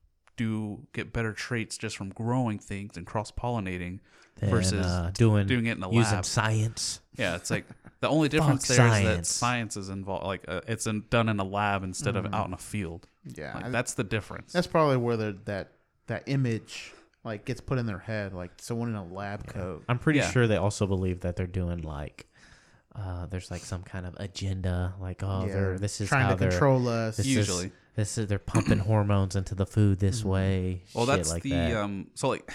[0.44, 3.98] do get better traits just from growing things and cross pollinating
[4.40, 6.24] versus uh, doing doing it in a using lab.
[6.24, 7.00] science.
[7.16, 7.66] Yeah, it's like
[8.00, 9.28] the only difference Fuck there is that science.
[9.28, 10.24] science is involved.
[10.24, 13.06] Like uh, it's in, done in a lab instead of out in a field.
[13.36, 14.52] Yeah, Like, I- that's the difference.
[14.52, 15.72] That's probably where the, that
[16.06, 16.92] that image
[17.22, 19.84] like gets put in their head, like someone in a lab coat.
[19.88, 20.30] I'm pretty Yeah.
[20.30, 22.26] sure they also believe that they're doing like,
[22.96, 26.30] uh, there's like some kind of agenda, like oh, Yeah, they're this is trying how
[26.30, 27.18] to they're control us.
[27.18, 27.66] This Usually.
[27.66, 30.82] is, This is they're pumping hormones into the food this way.
[30.94, 31.76] Well, that's like the that.
[31.76, 32.06] um.
[32.14, 32.50] So like,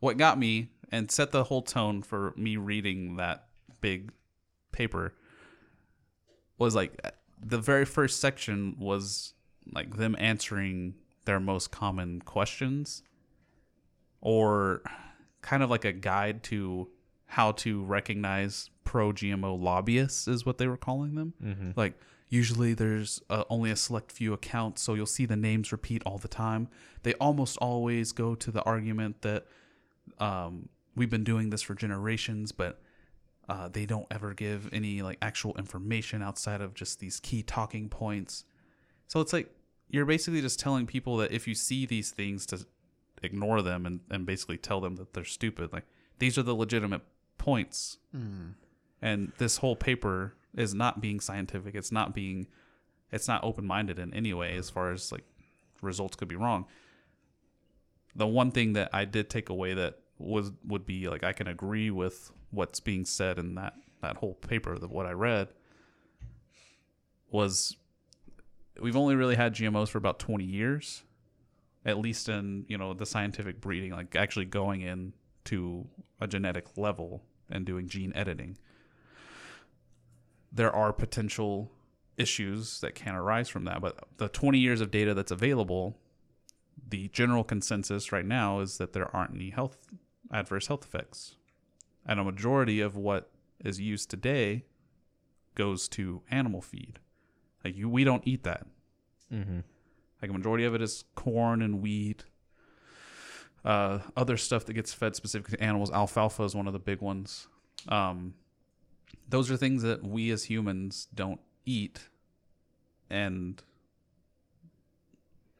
[0.00, 3.46] what got me and set the whole tone for me reading that
[3.80, 4.10] big
[4.70, 5.14] paper
[6.58, 7.00] was like
[7.42, 9.32] the very first section was
[9.72, 10.94] like them answering
[11.24, 13.02] their most common questions,
[14.20, 14.82] or
[15.40, 16.90] kind of like a guide to
[17.26, 21.32] how to recognize pro GMO lobbyists is what they were calling them.
[21.42, 21.76] Mhm.
[21.78, 21.94] Like
[22.32, 26.16] usually there's uh, only a select few accounts, so you'll see the names repeat all
[26.16, 26.66] the time.
[27.02, 29.44] They almost always go to the argument that
[30.18, 32.80] um, we've been doing this for generations, but
[33.50, 37.90] uh, they don't ever give any like actual information outside of just these key talking
[37.90, 38.44] points.
[39.08, 39.50] So it's like
[39.90, 42.64] you're basically just telling people that if you see these things to
[43.22, 45.70] ignore them and, and basically tell them that they're stupid.
[45.70, 45.84] Like
[46.18, 47.02] these are the legitimate
[47.36, 47.98] points.
[48.10, 48.52] Hmm.
[49.02, 51.74] And this whole paper is not being scientific.
[51.74, 52.46] It's not being
[53.10, 55.24] it's not open minded in any way as far as like
[55.80, 56.66] results could be wrong.
[58.14, 61.48] The one thing that I did take away that was would be like I can
[61.48, 65.48] agree with what's being said in that that whole paper that what I read
[67.30, 67.76] was
[68.80, 71.04] we've only really had GMOs for about 20 years
[71.84, 75.12] at least in you know the scientific breeding like actually going in
[75.44, 75.86] to
[76.20, 78.56] a genetic level and doing gene editing
[80.52, 81.70] there are potential
[82.16, 85.98] issues that can arise from that but the 20 years of data that's available
[86.88, 89.88] the general consensus right now is that there aren't any health
[90.30, 91.36] adverse health effects
[92.06, 93.30] and a majority of what
[93.64, 94.64] is used today
[95.54, 96.98] goes to animal feed
[97.64, 98.66] like you we don't eat that
[99.32, 99.60] mm-hmm.
[100.20, 102.24] like a majority of it is corn and wheat.
[103.64, 107.00] Uh, other stuff that gets fed specifically to animals, alfalfa is one of the big
[107.00, 107.46] ones.
[107.88, 108.34] Um,
[109.28, 112.08] those are things that we as humans don't eat,
[113.10, 113.62] and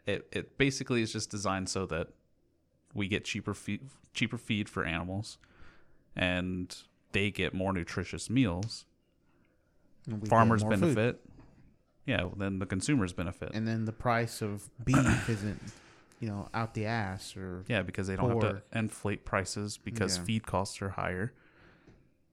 [0.06, 2.08] it it basically is just designed so that
[2.94, 5.38] we get cheaper feed cheaper feed for animals,
[6.16, 6.76] and
[7.12, 8.84] they get more nutritious meals.
[10.10, 10.80] And Farmers more food.
[10.96, 11.24] benefit.
[12.06, 13.52] Yeah, well, then the consumers benefit.
[13.54, 14.96] and then the price of beef
[15.28, 15.60] isn't,
[16.18, 20.18] you know, out the ass or Yeah, because they don't have to inflate prices because
[20.18, 20.24] Yeah.
[20.24, 21.32] feed costs are higher.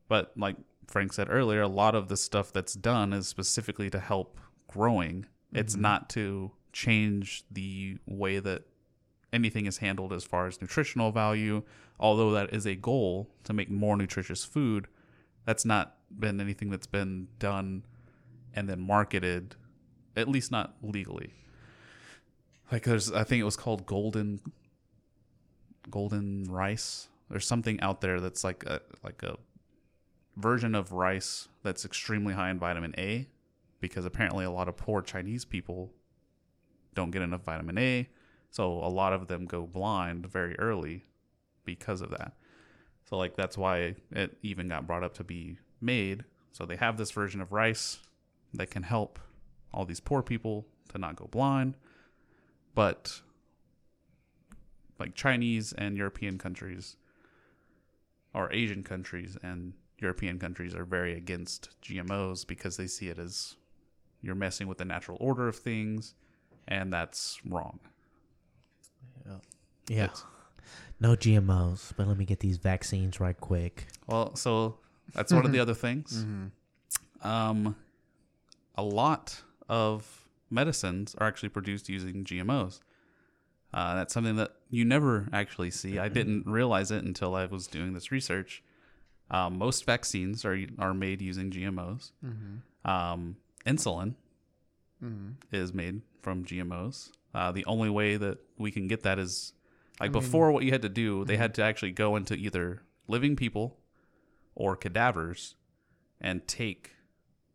[0.07, 0.55] But like
[0.89, 5.25] Frank said earlier, a lot of the stuff that's done is specifically to help growing.
[5.53, 5.81] It's Mhm.
[5.81, 8.63] not to change the way that
[9.31, 11.63] anything is handled as far as nutritional value.
[11.99, 14.87] Although that is a goal to make more nutritious food,
[15.45, 17.83] that's not been anything that's been done
[18.53, 19.55] and then marketed,
[20.15, 21.33] at least not legally.
[22.71, 24.41] Like there's, I think it was called golden,
[25.89, 27.09] golden rice.
[27.29, 29.37] There's something out there that's like a like a
[30.39, 33.27] version of rice that's extremely high in vitamin A,
[33.79, 35.91] because apparently a lot of poor Chinese people
[36.95, 38.09] don't get enough vitamin A,
[38.49, 41.05] so a lot of them go blind very early
[41.65, 42.33] because of that.
[43.05, 46.23] So like that's why it even got brought up to be made.
[46.51, 47.99] So they have this version of rice
[48.53, 49.19] that can help
[49.73, 51.75] all these poor people to not go blind.
[52.73, 53.21] But
[54.99, 56.95] like Chinese and European countries
[58.33, 63.55] or Asian countries and European countries are very against GMOs because they see it as
[64.21, 66.13] you're messing with the natural order of things
[66.67, 67.79] and that's wrong.
[69.87, 70.05] Yeah.
[70.05, 70.23] It's-
[70.99, 73.87] No GMOs, but let me get these vaccines right quick.
[74.07, 74.77] Well, so
[75.13, 76.23] that's one of the other things.
[76.25, 76.51] Mhm.
[77.25, 77.75] Um,
[78.75, 82.81] a lot of medicines are actually produced using GMOs.
[83.73, 85.99] Uh, that's something that you never actually see.
[85.99, 88.61] I didn't realize it until I was doing this research.
[89.31, 92.11] Um, most vaccines are are made using GMOs.
[92.23, 92.61] Mhm.
[92.89, 94.15] Um, insulin
[95.03, 95.35] Mhm.
[95.51, 97.11] is made from GMOs.
[97.33, 99.53] Uh, the only way that we can get that is
[99.99, 100.51] like I mean- before.
[100.51, 103.79] What you had to do, they had to actually go into either living people
[104.55, 105.55] or cadavers
[106.19, 106.95] and take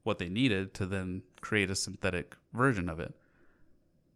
[0.04, 3.14] what they needed to then create a synthetic version of it.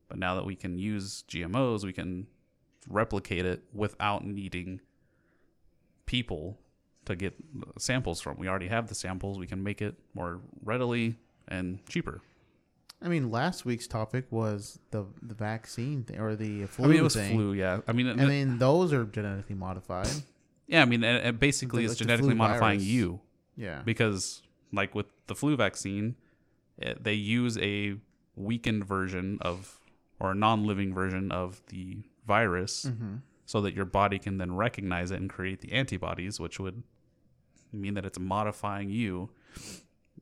[0.08, 2.28] But now that we can use GMOs, we can
[2.86, 4.80] replicate it without needing
[6.06, 6.58] people
[7.08, 7.34] to get
[7.78, 8.38] samples from.
[8.38, 9.38] We already have the samples.
[9.38, 11.16] We can make it more readily
[11.48, 12.20] and cheaper.
[13.02, 16.84] I mean, last week's topic was the the vaccine thing, or the flu.
[16.84, 17.34] I mean, it was thing.
[17.36, 17.80] flu, yeah.
[17.86, 20.08] I mean, I mean, those are genetically modified.
[20.66, 22.88] Yeah, I mean, and, and basically, it's like the genetically modifying virus.
[22.92, 23.20] you.
[23.56, 23.82] Yeah.
[23.84, 26.16] Because, like with the flu vaccine,
[26.76, 27.96] it, they use a
[28.36, 29.80] weakened version of,
[30.20, 33.22] or a non-living version of the virus, Mhm.
[33.46, 36.82] so that your body can then recognize it and create the antibodies, which would
[37.72, 39.30] mean that it's modifying you,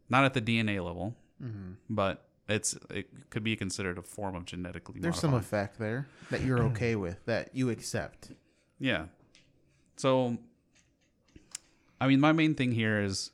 [0.09, 1.77] not at the DNA level, Mhm.
[1.91, 6.43] but it's it could be considered a form of genetically There's some effect there that
[6.43, 8.31] you're okay with, that you accept.
[8.79, 9.07] Yeah.
[9.97, 10.39] So,
[12.01, 13.31] I mean, my main thing here is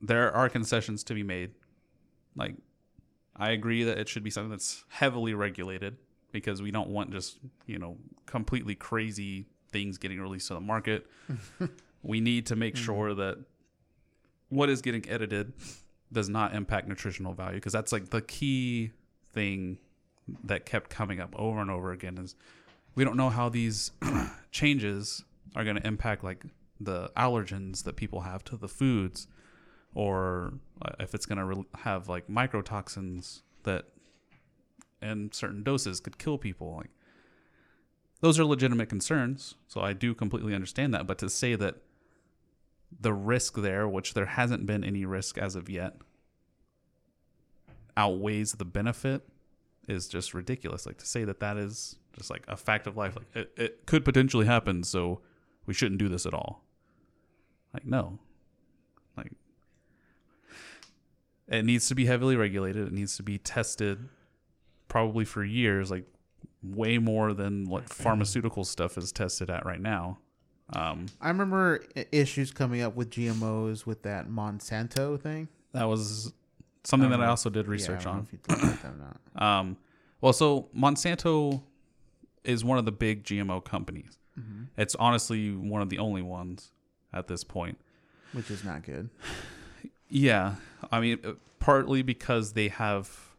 [0.00, 1.52] there are concessions to be made.
[2.36, 2.56] Like,
[3.36, 5.96] I agree that it should be something that's heavily regulated
[6.32, 7.96] because we don't want just, you know,
[8.26, 11.06] completely crazy things getting released to the market.
[12.02, 13.38] we need to make sure that
[14.50, 15.52] what is getting edited
[16.12, 18.90] does not impact nutritional value because that's like the key
[19.32, 19.78] thing
[20.44, 22.34] that kept coming up over and over again is
[22.94, 23.92] we don't know how these
[24.50, 25.24] changes
[25.56, 26.44] are going to impact like
[26.80, 29.26] the allergens that people have to the foods
[29.94, 33.86] or uh, if it's going to re- have like mycotoxins that
[35.02, 36.90] in certain doses could kill people like
[38.20, 39.54] those are legitimate concerns.
[39.66, 41.06] So i do completely understand that.
[41.06, 41.76] But to say that
[42.98, 45.96] the risk there which there hasn't been any risk as of yet
[47.96, 49.28] outweighs the benefit
[49.88, 50.86] is just ridiculous.
[50.86, 53.86] Like to say that that is just like a fact of life like it, it
[53.86, 55.20] could potentially happen so
[55.66, 56.64] we shouldn't do this at all.
[57.74, 58.18] Like no.
[59.16, 59.32] Like
[61.48, 62.86] it needs to be heavily regulated.
[62.86, 64.08] It needs to be tested
[64.88, 66.06] probably for years like
[66.62, 70.18] way more than what pharmaceutical stuff is tested at right now
[70.72, 75.48] um I remember issues coming up with GMOs with that Monsanto thing.
[75.72, 76.32] that was
[76.84, 78.84] something that i Um, also did yeah, I research know on if you thought that
[78.84, 79.20] or not.
[79.42, 79.76] Um,
[80.20, 81.62] well, so Monsanto
[82.44, 84.18] is one of the big GMO companies.
[84.38, 84.66] Mhm.
[84.76, 86.72] It's honestly one of the only ones
[87.12, 87.78] at this point.
[88.32, 89.10] Which is not good.
[90.08, 90.56] Yeah,
[90.90, 93.30] I mean, uh, partly because they have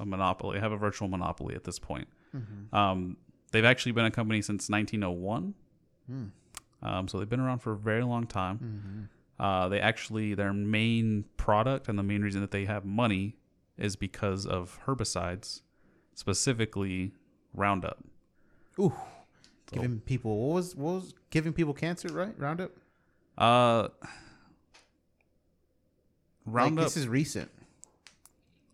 [0.00, 2.08] a monopoly, they have a virtual monopoly at this point.
[2.36, 2.72] Mhm.
[2.76, 3.16] Um,
[3.52, 5.54] they've actually been a company since 1901.
[6.06, 6.26] Hmm.
[6.82, 9.08] Um, so they've been around for a very long time.
[9.38, 9.42] Mhm.
[9.44, 13.36] Uh, they actually their main product and the main reason that they have money
[13.76, 15.62] is because of herbicides,
[16.14, 17.12] specifically
[17.52, 18.04] Roundup.
[18.78, 18.92] Ooh.
[19.72, 22.38] Giving people what was what was giving people cancer, right?
[22.38, 22.70] Roundup?
[23.38, 23.88] Uh,
[26.46, 26.84] Like, Roundup.
[26.84, 27.50] this is recent.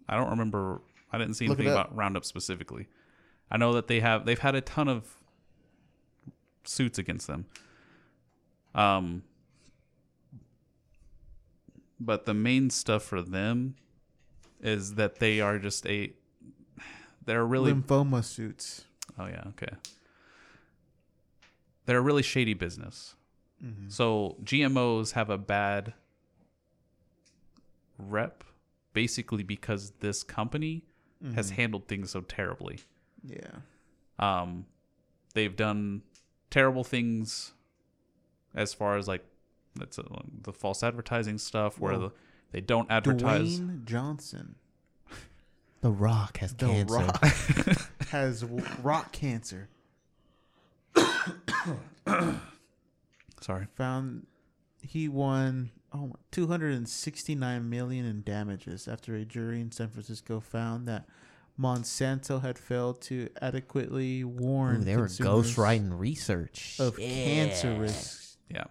[0.09, 0.81] I don't remember.
[1.12, 2.89] I didn't see Look anything about Roundup specifically.
[3.51, 5.20] I know that they have they've had a ton of
[6.65, 7.47] suits against them.
[8.74, 9.23] Um,
[11.99, 13.74] but the main stuff for them
[14.62, 16.12] is that they are just a
[17.24, 18.85] they're really Lymphoma suits.
[19.19, 19.74] Oh yeah, okay.
[21.87, 23.15] They're a really shady business.
[23.62, 23.91] Mhm.
[23.93, 25.93] So GMOs have a bad
[27.99, 28.45] rep
[28.93, 30.85] basically because this company
[31.35, 31.55] has Mhm.
[31.57, 32.81] handled things so terribly.
[33.24, 33.61] Yeah.
[34.19, 34.66] Um
[35.35, 36.03] they've done
[36.51, 37.53] terrible things
[38.55, 39.25] as far as like
[39.77, 40.03] that's uh,
[40.43, 42.01] the false advertising stuff where Whoa.
[42.01, 42.13] the,
[42.53, 44.57] they don't advertise Dwayne Johnson.
[45.81, 46.95] The Rock has The cancer.
[46.95, 47.25] Rock
[48.11, 49.69] has w- rock cancer.
[53.41, 53.67] Sorry.
[53.77, 54.27] Found
[54.83, 61.07] he won oh 269 million in damages after a jury in San Francisco found that
[61.61, 66.77] Monsanto had failed to adequately warn Ooh, they were ghostwriting research.
[66.81, 67.78] of cancer Yeah.
[67.78, 68.39] risks.
[68.49, 68.65] Yeah.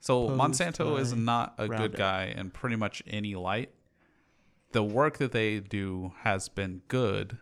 [0.00, 3.72] So Monsanto is not a good guy in pretty much any light.
[4.72, 7.38] The work that they do has been good,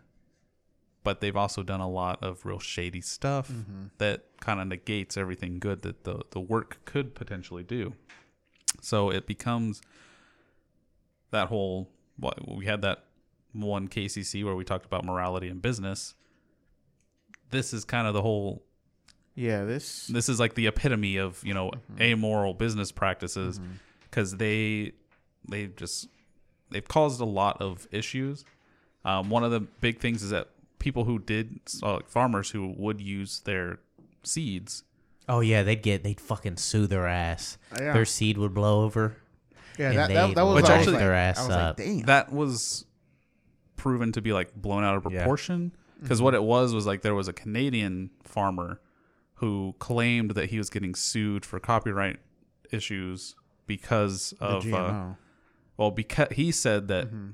[1.03, 3.85] but they've also done a lot of real shady stuff Mm-hmm.
[3.99, 7.93] that kind of negates everything good that the, the work could potentially do.
[8.81, 9.81] So it becomes
[11.31, 13.05] that whole what we had that
[13.53, 16.13] one KCC where we talked about morality in business.
[17.49, 18.63] This is kind of the whole
[19.35, 23.59] Yeah, this this is like the epitome of you know amoral business practices
[24.09, 24.93] because they
[25.49, 26.07] they just
[26.69, 28.45] they've caused a lot of issues
[29.03, 30.49] um, one of the big things is that
[30.79, 33.79] people who did uh, like farmers who would use their
[34.23, 34.83] seeds
[35.29, 37.57] Oh yeah, they'd get they'd fucking sue their ass.
[37.79, 37.93] Yeah.
[37.93, 39.15] Their seed would blow over.
[39.77, 41.77] Yeah, and that- that- that was Which actually- their ass like, up.
[41.77, 42.01] damn.
[42.07, 42.85] that was
[43.83, 45.19] proven to be like blown out of Yeah.
[45.21, 45.71] proportion
[46.01, 48.79] because what it was was like there was a Canadian farmer
[49.35, 52.19] who claimed that he was getting sued for copyright
[52.71, 53.35] issues
[53.67, 55.05] because The of uh,
[55.77, 57.29] well because he said that Mm-hmm.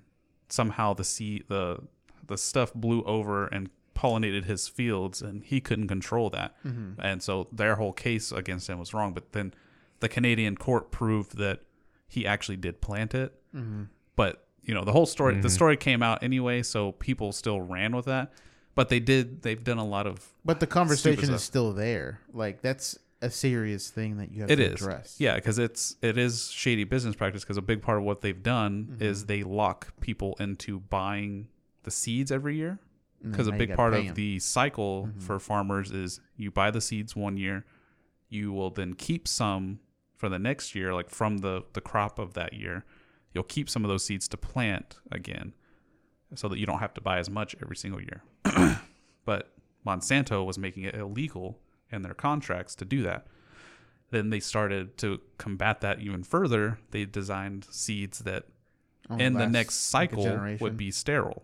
[0.50, 1.80] somehow the sea the
[2.26, 7.02] the stuff blew over and pollinated his fields and he couldn't control that Mm-hmm.
[7.02, 9.54] and so their whole case against him was wrong but then
[10.00, 11.62] the Canadian court proved that
[12.08, 13.84] he actually did plant it Mm-hmm.
[14.16, 17.96] but you know the whole story the story came out anyway so people still ran
[17.96, 18.32] with that
[18.76, 22.20] but they did they've done a lot of But the conversation is still there.
[22.32, 25.16] Like that's a serious thing that you have It to is, address.
[25.18, 27.42] yeah, because it's it is shady business practice.
[27.44, 29.04] Because a big part of what they've done Mm-hmm.
[29.04, 31.48] is they lock people into buying
[31.82, 32.78] the seeds every year.
[33.24, 35.24] Because a big part of the cycle Mhm.
[35.24, 37.66] for farmers is you buy the seeds one year,
[38.30, 39.80] you will then keep some
[40.16, 42.86] for the next year, like from the the crop of that year.
[43.38, 45.54] You'll keep some of those seeds to plant again,
[46.34, 48.24] so that you don't have to buy as much every single year.
[49.26, 49.52] but
[49.86, 51.60] Monsanto was making it illegal
[51.92, 53.28] in their contracts to do that.
[54.10, 56.80] Then they started to combat that even further.
[56.90, 58.46] They designed seeds that
[59.08, 61.44] Only in the next cycle would be sterile.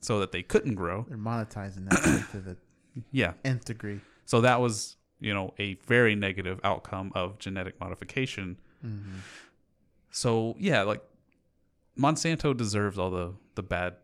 [0.00, 1.06] So that they couldn't grow.
[1.08, 2.56] They're monetizing that to the
[3.10, 3.32] Yeah.
[3.42, 4.00] nth degree.
[4.26, 8.58] So that was, you know, a very negative outcome of genetic modification.
[8.84, 9.14] Mm-hmm.
[10.12, 11.02] So yeah, like
[11.98, 13.96] Monsanto deserves all the the bad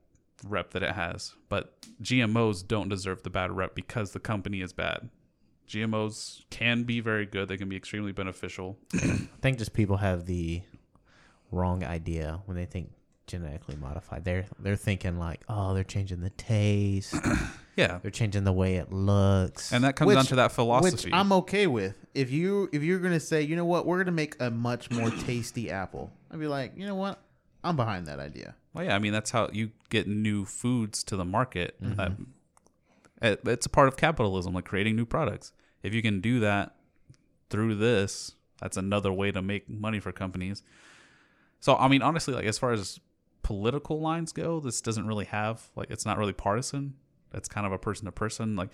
[0.44, 4.72] rep that it has, but GMOs don't deserve the bad rep because the company is
[4.72, 5.10] bad.
[5.68, 8.78] GMOs can be very good; they can be extremely beneficial.
[8.94, 10.62] I think just people have the
[11.50, 12.90] wrong idea when they think
[13.28, 14.24] genetically modified.
[14.24, 17.14] They're they're thinking like, oh, they're changing the taste.
[17.76, 18.00] Yeah.
[18.02, 19.70] they're changing the way it looks.
[19.72, 20.90] And that comes down to that philosophy.
[21.10, 21.94] Which I'm okay with.
[22.12, 25.10] If you if you're gonna say, you know what, we're gonna make a much more
[25.26, 27.20] tasty apple, I'd be like, you know what,
[27.62, 28.56] I'm behind that idea.
[28.74, 31.80] Well, yeah, I mean that's how you get new foods to the market.
[31.80, 31.96] Mhm.
[31.96, 32.12] That-
[33.22, 35.52] it- it's a part of capitalism, like creating new products.
[35.84, 36.74] If you can do that
[37.48, 40.64] through this, that's another way to make money for companies.
[41.60, 42.98] So, I mean, honestly, like as far as
[43.48, 46.92] political lines go, this doesn't really have like it's not really partisan.
[47.32, 48.56] It's kind of a person to person.
[48.56, 48.68] Like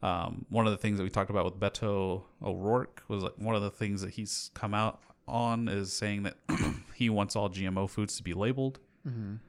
[0.00, 3.56] um, one of the things that we talked about with Beto O'Rourke was like one
[3.56, 6.36] of the things that he's come out on is saying that
[6.94, 8.78] he wants all GMO foods to be labeled.
[9.04, 9.40] Mhm.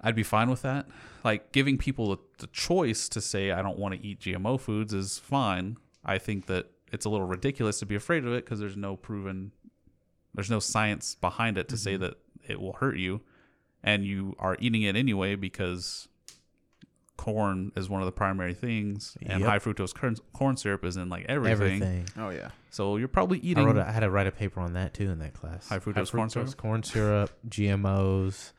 [0.00, 0.86] I'd be fine with that.
[1.22, 4.94] Like giving people the, the choice to say I don't want to eat GMO foods
[4.94, 5.76] is fine.
[6.06, 8.96] I think that it's a little ridiculous to be afraid of it because there's no
[8.96, 9.52] proven,
[10.34, 12.14] there's no science behind it to say that
[12.48, 13.20] it will hurt you,
[13.82, 16.08] and you are eating it anyway because
[17.16, 19.48] corn is one of the primary things, and Yep.
[19.48, 21.82] high fructose corn, corn syrup is in like everything.
[21.82, 22.06] Everything.
[22.16, 22.50] Oh yeah.
[22.70, 23.64] So you're probably eating.
[23.64, 23.76] I wrote.
[23.76, 25.68] A, I had to write a paper on that too in that class.
[25.68, 26.56] High fructose corn syrup?
[26.56, 28.52] corn syrup, GMOs,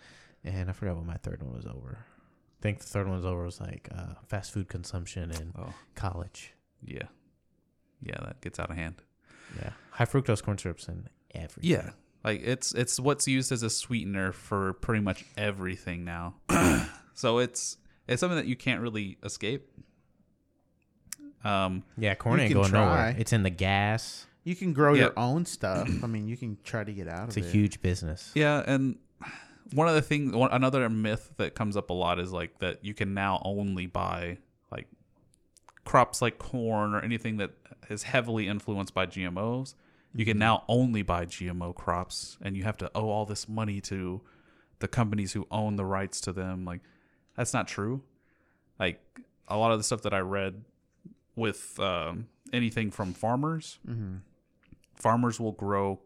[0.43, 1.99] and I forgot what my third one was over.
[1.99, 5.73] I think the third one was over was like uh, fast food consumption in Oh.
[5.95, 6.53] college.
[6.83, 7.03] yeah,
[8.01, 8.95] yeah, that gets out of hand.
[9.57, 11.69] Yeah, high fructose corn syrups in everything.
[11.71, 11.91] Yeah.
[12.23, 16.35] Like it's it's what's used as a sweetener for pretty much everything now.
[17.13, 17.77] so it's
[18.07, 19.69] it's something that you can't really escape.
[21.43, 22.15] Um yeah.
[22.15, 23.11] Corn You ain't can going nowhere.
[23.13, 23.15] try.
[23.17, 24.25] It's in the gas.
[24.43, 25.03] You can grow Yeah.
[25.03, 25.89] your own stuff.
[26.03, 27.37] I mean, you can try to get out of it.
[27.37, 27.51] It's of a it.
[27.51, 28.31] huge business.
[28.35, 28.97] yeah, and
[29.73, 32.83] one of the things one, another myth that comes up a lot is like that
[32.83, 34.37] you can now only buy
[34.71, 34.87] like
[35.85, 37.51] crops like corn or anything that
[37.89, 39.75] is heavily influenced by GMOs.
[40.13, 43.79] You can now only buy GMO crops and you have to owe all this money
[43.81, 44.21] to
[44.79, 46.65] the companies who own the rights to them.
[46.65, 46.81] Like
[47.35, 48.01] that's not true.
[48.79, 48.99] Like
[49.47, 50.63] a lot of the stuff that I read
[51.35, 54.15] with um, anything from farmers, Mm-hmm.
[54.95, 55.99] farmers will grow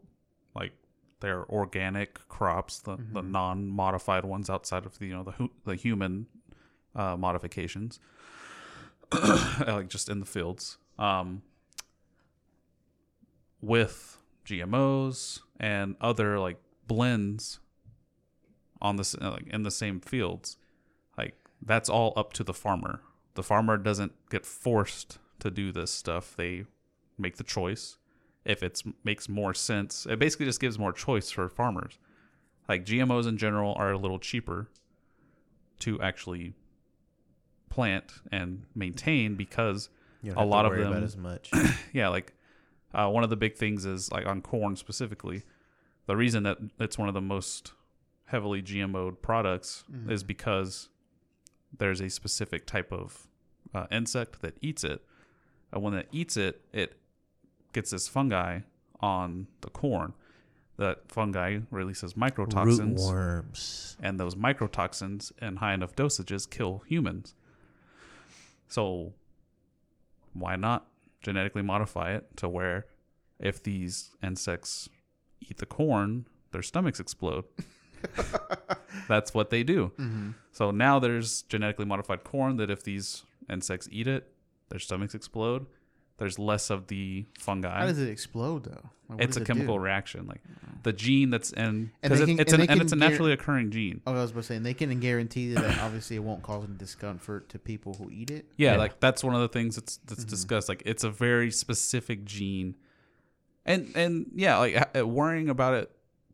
[0.54, 0.72] like
[1.20, 5.74] their organic crops, the, the non-modified ones outside of the you know the hu- the
[5.76, 6.26] human
[6.94, 7.98] uh, modifications,
[9.66, 11.42] like just in the fields, um,
[13.64, 17.60] with GMOs and other like blends
[18.80, 20.56] on this uh, like in the same fields.
[21.16, 23.00] Like that's all up to the farmer.
[23.34, 26.36] The farmer doesn't get forced to do this stuff.
[26.36, 26.64] They
[27.18, 27.98] make the choice
[28.44, 30.06] if it makes more sense.
[30.06, 31.98] It basically just gives more choice for farmers.
[32.68, 34.68] Like GMOs in general are a little cheaper
[35.80, 36.54] to actually
[37.70, 39.88] plant and maintain because
[40.36, 41.50] a lot of them about as much.
[41.92, 42.33] yeah, like
[42.94, 45.42] uh, one of the big things is like on corn specifically.
[46.06, 47.72] The reason that it's one of the most
[48.26, 50.10] heavily GMO'd products Mhm.
[50.10, 50.88] is because
[51.76, 53.26] there's a specific type of
[53.74, 55.04] uh, insect that eats it,
[55.72, 56.96] and when it eats it, it
[57.72, 58.60] gets this fungi
[59.00, 60.12] on the corn.
[60.76, 63.96] That fungi releases mycotoxins, Rootworms.
[64.00, 67.34] and those mycotoxins in high enough dosages kill humans.
[68.68, 69.12] So,
[70.32, 70.86] why not
[71.24, 72.86] genetically modify it to where
[73.40, 74.88] if these insects
[75.40, 77.44] eat the corn, their stomachs explode?
[79.08, 79.90] That's what they do.
[79.98, 80.30] Mm-hmm.
[80.52, 84.32] So now there's genetically modified corn that if these insects eat it,
[84.68, 85.66] their stomachs explode.
[86.18, 87.78] There's less of the fungi.
[87.80, 88.90] How does it explode though?
[89.08, 89.82] Like, it's a it chemical do?
[89.82, 90.26] reaction.
[90.26, 90.40] Like
[90.82, 93.32] the gene that's in And because it, it's and an, and it's a guar- naturally
[93.32, 94.00] occurring gene.
[94.06, 96.64] Oh, I was about to say, and they can guarantee that obviously it won't cause
[96.64, 98.46] any discomfort to people who eat it.
[98.56, 98.78] Yeah, Yeah.
[98.78, 100.30] like that's one of the things that's that's Mm-hmm.
[100.30, 100.68] discussed.
[100.68, 102.76] Like it's a very specific gene,
[103.66, 105.90] and and yeah, like worrying about it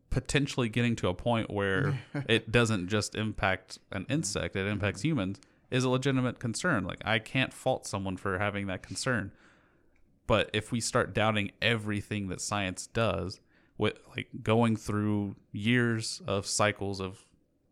[0.09, 1.97] potentially getting to a point where
[2.27, 5.39] it doesn't just impact an insect; it impacts humans
[5.69, 6.83] is a legitimate concern.
[6.83, 9.31] Like I can't fault someone for having that concern,
[10.27, 13.39] but if we start doubting everything that science does,
[13.77, 17.25] with like going through years of cycles of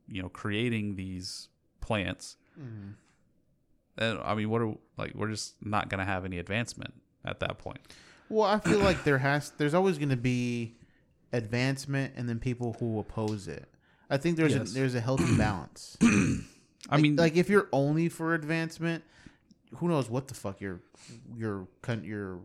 [0.08, 1.50] you know creating these
[1.82, 2.92] plants mm-hmm.
[3.98, 6.94] and I mean, what are like we're just not gonna have any advancement
[7.26, 7.80] at that point.
[8.30, 10.76] Well, I feel like there has, there's always going to be
[11.34, 13.68] advancement, and then people who oppose it.
[14.10, 14.72] I think there's Yes.
[14.72, 15.98] a, there's a healthy balance.
[16.02, 16.38] I
[16.92, 19.04] Like- mean, like if you're only for advancement,
[19.76, 20.82] who knows what the fuck your
[21.36, 21.68] your
[22.02, 22.40] your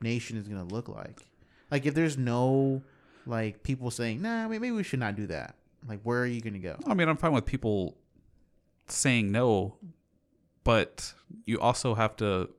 [0.00, 1.24] nation is gonna look like.
[1.70, 2.82] Like if there's no
[3.26, 5.54] like people saying, nah, maybe we should not do that.
[5.88, 6.76] Like where are you gonna go?
[6.86, 7.96] I mean, I'm fine with people
[8.86, 9.76] saying no,
[10.64, 11.14] but
[11.46, 12.50] you also have to.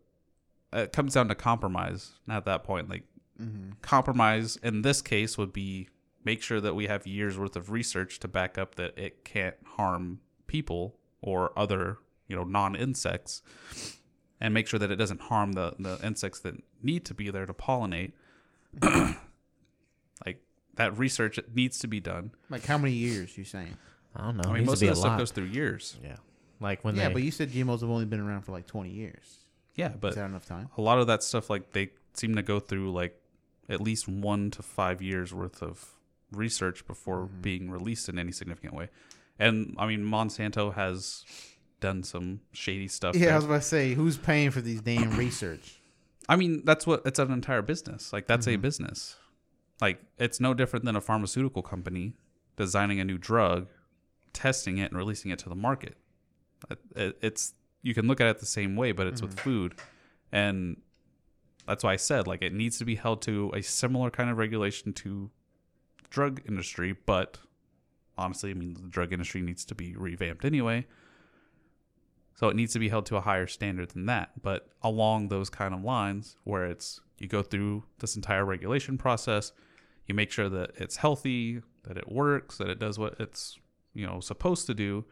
[0.71, 2.89] It comes down to compromise at that point.
[2.89, 3.03] Like
[3.41, 3.71] mm-hmm.
[3.81, 5.89] compromise in this case would be
[6.23, 9.55] make sure that we have years worth of research to back up that it can't
[9.65, 11.97] harm people or other
[12.29, 13.41] you know non insects,
[14.39, 17.45] and make sure that it doesn't harm the the insects that need to be there
[17.45, 18.13] to pollinate.
[20.25, 20.41] like
[20.75, 22.31] that research needs to be done.
[22.49, 23.75] Like how many years you saying?
[24.15, 24.49] I don't know.
[24.49, 25.97] I mean, most of a that stuff goes through years.
[26.03, 26.15] Yeah,
[26.59, 27.13] like when yeah, they.
[27.15, 29.37] but you said GMOs have only been around for like 20 years.
[29.75, 30.69] Yeah, but Is that enough time?
[30.77, 33.19] a lot of that stuff, like they seem to go through like
[33.69, 35.93] at least one to five years worth of
[36.31, 37.41] research before Mm-hmm.
[37.41, 38.89] being released in any significant way.
[39.37, 41.23] And I mean, Monsanto has
[41.79, 43.15] done some shady stuff.
[43.15, 45.79] Yeah, I was about to say, who's paying for these damn research?
[46.27, 48.13] I mean, that's what it's an entire business.
[48.13, 48.61] Like that's a Mm-hmm.
[48.61, 49.15] business.
[49.81, 52.13] Like it's no different than a pharmaceutical company
[52.57, 53.67] designing a new drug,
[54.33, 55.95] testing it, and releasing it to the market.
[56.69, 59.49] It- it- It's you can look at it the same way, but it's with Mm-hmm.
[59.49, 59.75] food,
[60.31, 60.81] and
[61.65, 64.37] that's why I said like it needs to be held to a similar kind of
[64.37, 65.31] regulation to
[66.09, 66.91] drug industry.
[67.05, 67.37] But
[68.17, 70.85] honestly, I mean, the drug industry needs to be revamped anyway.
[72.39, 74.41] So it needs to be held to a higher standard than that.
[74.41, 79.51] But along those kind of lines, where it's you go through this entire regulation process,
[80.05, 83.59] you make sure that it's healthy, that it works, that it does what it's
[83.93, 85.03] you know supposed to do,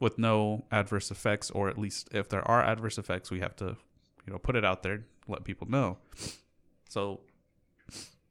[0.00, 3.76] with no adverse effects, or at least if there are adverse effects, we have to
[4.26, 5.98] you know put it out there, let people know.
[6.88, 7.20] So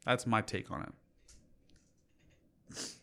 [0.03, 0.91] that's my take on
[2.71, 2.95] it.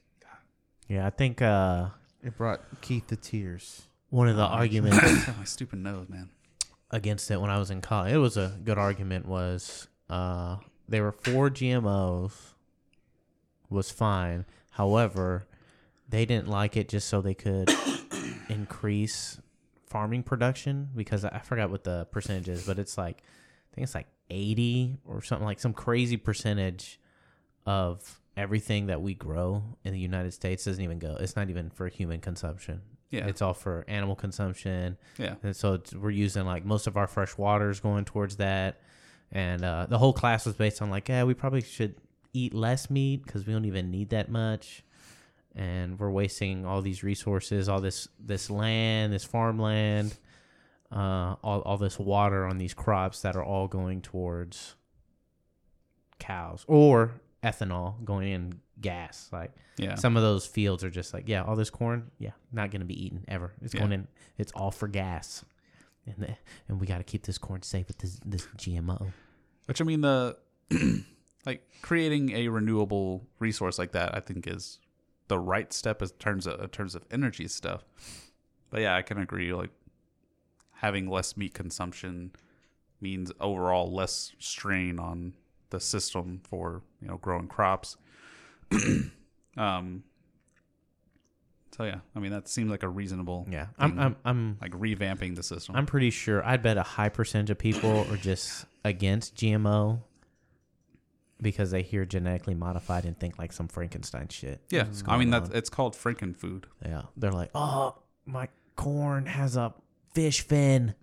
[0.88, 1.90] yeah, I think uh,
[2.24, 3.87] It brought Keith to tears.
[4.10, 6.30] One of the arguments my stupid nose, man.
[6.90, 8.12] against it when I was in college.
[8.12, 9.26] It was a good argument.
[9.26, 10.56] Was uh,
[10.88, 12.32] they were four GMOs,
[13.68, 14.46] was fine.
[14.70, 15.46] However,
[16.08, 17.70] they didn't like it just so they could
[18.48, 19.40] increase
[19.86, 23.22] farming production because I I forgot what the percentage is, but it's like
[23.72, 26.98] I think it's like eighty or something like some crazy percentage
[27.66, 31.16] of everything that we grow in the United States doesn't even go.
[31.20, 32.80] It's not even for human consumption.
[33.10, 33.26] Yeah.
[33.26, 34.98] It's all for animal consumption.
[35.16, 35.34] Yeah.
[35.42, 38.80] And so it's, we're using like most of our fresh water is going towards that.
[39.32, 41.96] And uh, the whole class was based on like, yeah, we probably should
[42.32, 44.82] eat less meat because we don't even need that much.
[45.54, 50.16] And we're wasting all these resources, all this this land, this farmland,
[50.92, 54.76] uh, all all this water on these crops that are all going towards
[56.18, 59.28] cows or ethanol going in gas.
[59.32, 59.94] Like Yeah.
[59.96, 63.04] some of those fields are just like, yeah, all this corn, yeah, not gonna be
[63.06, 63.52] eaten ever.
[63.62, 63.80] It's Yeah.
[63.80, 64.08] going in.
[64.36, 65.44] It's all for gas,
[66.06, 66.36] and the,
[66.68, 69.12] and we got to keep this corn safe with this this GMO.
[69.66, 70.36] Which I mean the
[71.46, 74.78] like creating a renewable resource like that I think is
[75.28, 77.84] the right step in terms of in terms of energy stuff.
[78.70, 79.70] But yeah, I can agree like
[80.76, 82.32] having less meat consumption
[83.00, 85.34] means overall less strain on
[85.70, 87.96] the system for, you know, growing crops.
[89.56, 90.02] um
[91.76, 95.36] so yeah, I mean that seems like a reasonable Yeah, I'm I'm I'm like revamping
[95.36, 95.76] the system.
[95.76, 96.44] I'm pretty sure.
[96.44, 100.00] I'd bet a high percentage of people are just against GMO
[101.40, 104.60] because they hear genetically modified and think like some Frankenstein shit.
[104.70, 106.66] yeah, I mean that's it's called Franken food.
[106.84, 107.94] Yeah, they're like, oh,
[108.26, 109.72] my corn has a
[110.14, 110.96] fish fin.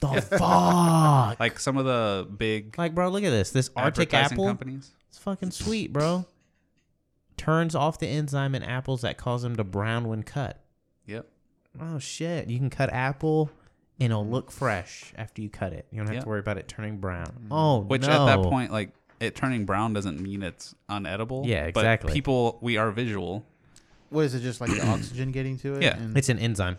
[0.00, 1.38] The fuck?
[1.38, 3.50] Like some of the big Like, bro, look at this.
[3.50, 4.46] This Arctic advertising apple.
[4.46, 4.92] companies.
[5.10, 6.24] It's fucking sweet, bro.
[7.42, 10.62] Turns off the enzyme in apples that cause them to brown when cut.
[11.06, 11.26] Yep.
[11.80, 12.48] Oh shit!
[12.48, 13.50] You can cut apple
[13.98, 15.86] and it'll look fresh after you cut it.
[15.90, 16.20] You don't have Yeah.
[16.20, 17.26] to worry about it turning brown.
[17.26, 17.52] Mm-hmm.
[17.52, 18.10] Oh, Which no.
[18.10, 21.44] at that point, like it turning brown doesn't mean it's unedible.
[21.44, 22.12] Yeah, But exactly.
[22.12, 23.44] people, we are visual.
[24.10, 24.40] What is it?
[24.40, 25.82] Just like the oxygen getting to it?
[25.82, 25.96] Yeah.
[25.96, 26.78] And- it's an enzyme.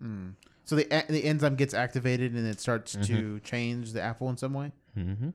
[0.00, 0.34] Mm.
[0.64, 3.38] so the a- the enzyme gets activated and it starts to mm-hmm.
[3.38, 4.70] change the apple in some way.
[4.96, 5.30] Mm-hmm.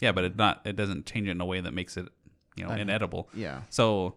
[0.00, 0.62] Yeah, but it not.
[0.64, 2.08] It doesn't change it in a way that makes it,
[2.56, 2.80] you know, Okay.
[2.82, 3.28] inedible.
[3.34, 3.62] Yeah.
[3.70, 4.14] So,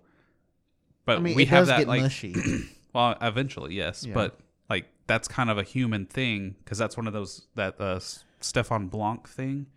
[1.06, 2.02] but I mean, we have that like.
[2.02, 2.36] mushy.
[2.92, 4.16] Well, eventually, yes, Yeah.
[4.16, 8.00] but like that's kind of a human thing because that's one of those that uh,
[8.40, 9.68] Stefaan Blancke thing.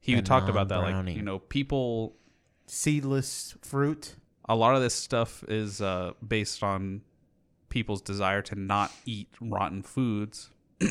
[0.00, 2.16] He The talked about that, like you know, people.
[2.66, 4.14] Seedless fruit.
[4.48, 7.02] A lot of this stuff is uh, based on
[7.68, 10.50] people's desire to not eat rotten foods.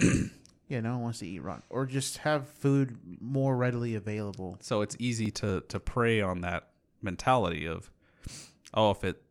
[0.68, 4.56] Yeah, no one wants to eat rotten, or just have food more readily available.
[4.62, 6.68] So it's easy to to prey on that
[7.02, 7.90] mentality of,
[8.74, 9.22] oh, if it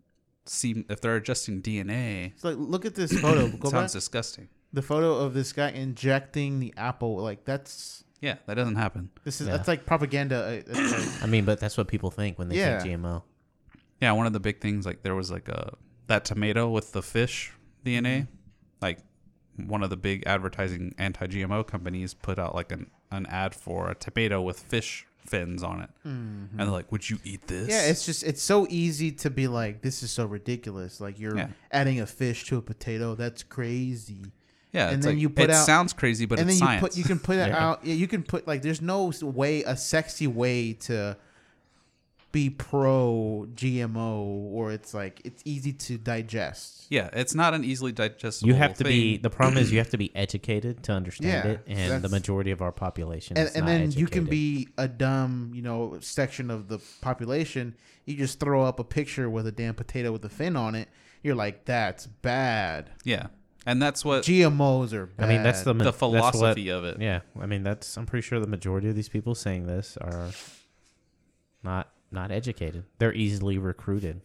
[0.47, 3.49] seem if they're adjusting DNA, It's like look at this photo.
[3.59, 3.99] Go sounds back.
[3.99, 4.49] disgusting.
[4.73, 7.17] The photo of this guy injecting the apple.
[7.17, 9.11] Like that's Yeah, that doesn't happen.
[9.25, 9.57] this is Yeah.
[9.57, 10.45] that's like propaganda.
[10.47, 12.81] uh, it's like- I mean, but that's what people think when they Yeah.
[12.81, 13.23] think GMO.
[14.01, 15.75] Yeah, one of the big things like there was like a
[16.07, 17.53] that tomato with the fish
[17.85, 18.29] DNA,
[18.81, 18.99] like
[19.57, 23.95] one of the big advertising anti-GMO companies put out like an an ad for a
[23.95, 28.05] tomato with fish fins on it, and they're like, "Would you eat this?" yeah, it's
[28.07, 31.01] just it's so easy to be like this is so ridiculous.
[31.01, 31.49] Like you're Yeah.
[31.71, 33.15] adding a fish to a potato.
[33.15, 34.33] That's crazy.
[34.73, 34.87] yeah.
[34.89, 36.71] and it's then like- you put it out- sounds crazy, but and it's then you
[36.73, 36.81] science.
[36.83, 37.67] put you can put it Yeah.
[37.69, 37.85] out.
[37.85, 41.17] Yeah, you can put like there's no way a sexy way to
[42.31, 44.19] be pro GMO
[44.53, 46.87] or it's like it's easy to digest.
[46.91, 48.49] yeah, it's not an easily digestible.
[48.49, 49.17] You have to be.
[49.17, 52.11] The problem is you have to be educated to understand Yeah, it, and the that's-
[52.11, 53.39] majority of our population.
[53.39, 54.31] And, is and not then you can educated.
[54.31, 57.75] be a dumb, you know, section of the population.
[58.05, 60.89] You just throw up a picture with a damn potato with a fin on it.
[61.23, 62.91] You're like, that's bad.
[63.05, 63.29] yeah,
[63.67, 65.29] and that's what GMOs are I bad.
[65.29, 67.01] mean, that's the the that's what- philosophy of it.
[67.01, 67.97] Yeah, I mean that's.
[67.97, 70.29] I'm pretty sure the majority of these people saying this are
[71.63, 72.85] not not educated.
[72.99, 74.21] They're easily recruited.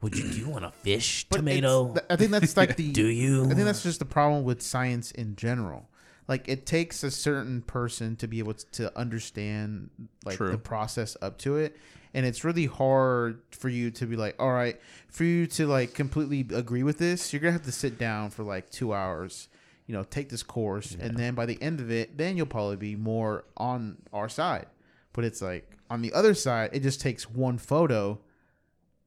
[0.00, 1.92] Would you do you want a fish But it's- tomato?
[1.94, 2.90] th- I think that's like the.
[2.92, 3.44] Do you?
[3.44, 5.88] I think that's just the problem with science in general.
[6.26, 9.90] Like it takes a certain person to be able to understand
[10.24, 10.50] like True.
[10.50, 11.76] the process up to it,
[12.14, 15.94] and it's really hard for you to be like, all right, for you to like
[15.94, 19.48] completely agree with this, you're gonna have to sit down for like two hours,
[19.86, 22.76] you know, take this course, and then by the end of it, then you'll probably
[22.76, 24.66] be more on our side.
[25.12, 28.18] But it's like on the other side, it just takes one photo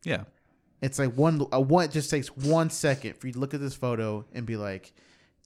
[0.03, 0.23] Yeah,
[0.82, 3.60] it's like one a one it just takes one second for you to look at
[3.60, 4.94] this photo and be like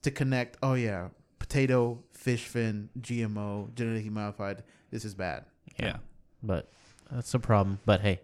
[0.02, 1.08] to connect, oh yeah,
[1.38, 5.44] potato, fish fin, GMO, genetically modified, this is bad.
[5.78, 5.96] yeah.
[6.42, 6.70] But
[7.10, 7.80] that's a problem.
[7.84, 8.20] But hey,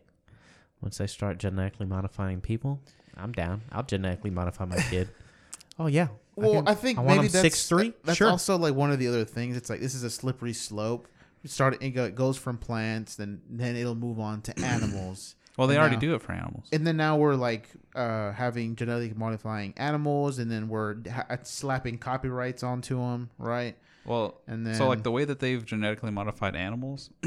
[0.80, 2.80] once I start genetically modifying people,
[3.16, 3.62] I'm down.
[3.72, 5.08] I'll genetically modify my kid.
[5.78, 6.08] oh yeah.
[6.34, 7.92] Well, can- I, think I want maybe him that's six three.
[8.04, 8.28] That's sure.
[8.28, 9.56] also like one of the other things.
[9.56, 11.08] It's like this is a slippery slope.
[11.44, 15.36] Start it, goes from plants, then then it'll move on to animals.
[15.56, 16.68] Well, they And already now- do it for animals.
[16.72, 21.98] And then now we're like uh, having genetically modifying animals, and then we're ha- slapping
[21.98, 23.76] copyrights onto them, right?
[24.04, 27.10] Well, And then so like the way that they've genetically modified animals,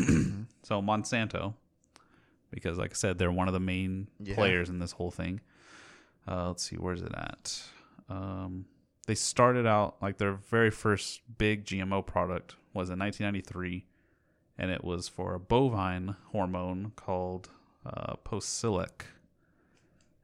[0.63, 1.55] so Monsanto,
[2.51, 4.35] because like I said, they're one of the main Yeah.
[4.35, 5.41] players in this whole thing.
[6.27, 7.61] Uh, let's see, where's it at?
[8.09, 8.65] Um,
[9.07, 13.85] they started out like their very first big GMO product was in 1993,
[14.59, 17.49] and it was for a bovine hormone called
[17.85, 19.05] uh, Posilac.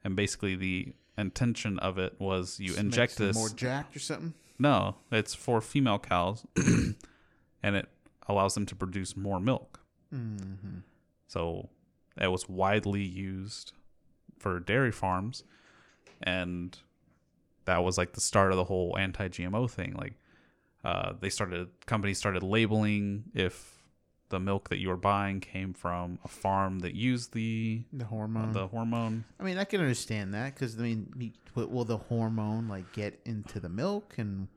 [0.04, 4.34] And basically, the intention of it was you Just inject this more jacked or something.
[4.60, 6.46] no, it's for female cows,
[7.64, 7.88] and it
[8.28, 9.80] allows them to produce more milk.
[10.14, 10.80] Mm-hmm.
[11.28, 11.70] So
[12.22, 13.72] it was widely used
[14.38, 15.46] for dairy farms,
[16.22, 16.78] and
[17.64, 19.96] that was like the start of the whole anti-GMO thing.
[19.98, 20.14] Like,
[20.84, 23.75] uh, they started companies started labeling if
[24.30, 28.54] the milk that you were buying came from a farm that used the The hormone.
[28.54, 29.26] the hormone.
[29.40, 33.20] I mean, I can understand that because I mean, will will the hormone like get
[33.26, 34.48] into the milk and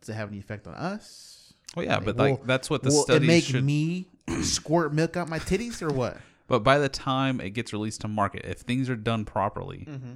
[0.00, 1.54] does it have any effect on us?
[1.76, 3.64] Well, yeah, Like, but like will- that's what the will it make should.
[3.64, 4.06] me
[4.42, 6.16] squirt milk out my titties or what?
[6.46, 10.14] But by the time it gets released to market, if things are done properly, Mm-hmm.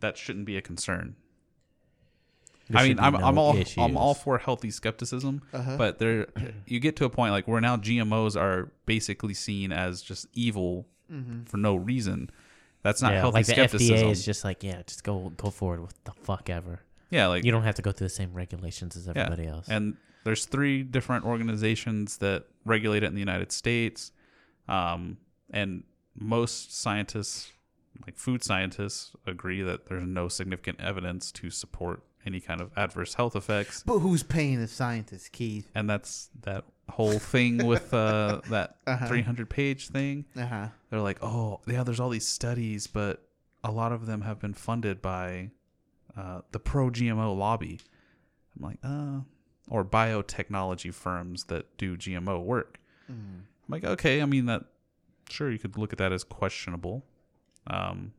[0.00, 1.14] that shouldn't be a concern.
[2.68, 5.76] There I mean, I'm, no I'm all I'm all for healthy skepticism, Uh-huh.
[5.76, 6.26] but there
[6.66, 10.86] you get to a point like where now GMOs are basically seen as just evil
[11.12, 11.42] Mm-hmm.
[11.44, 12.30] for no reason.
[12.82, 13.96] That's not yeah, healthy like the skepticism.
[13.96, 16.80] FDA is just like, yeah, just go go forward with the fuck ever.
[17.10, 19.12] yeah, like You don't have to go through the same regulations as yeah.
[19.24, 19.68] everybody else.
[19.68, 24.12] And there's three different organizations that regulate it in the United States,
[24.68, 25.18] um,
[25.50, 25.84] and
[26.18, 27.52] most scientists,
[28.06, 33.14] like food scientists, agree that there's no significant evidence to support any kind of adverse
[33.14, 33.82] health effects.
[33.84, 35.70] But who's paying the scientists, Keith?
[35.74, 39.06] And that's that whole thing with uh, that Uh-huh.
[39.06, 40.24] 300 page thing.
[40.36, 40.68] Uh huh.
[40.90, 43.22] They're like, oh, yeah, there's all these studies, but
[43.62, 45.50] a lot of them have been funded by
[46.16, 47.80] uh, the pro GMO lobby.
[48.56, 49.20] I'm like, uh,
[49.68, 52.78] or biotechnology firms that do GMO work.
[53.08, 54.64] I'm like, okay, I mean, that,
[55.30, 57.04] sure, you could look at that as questionable.
[57.66, 58.12] Um,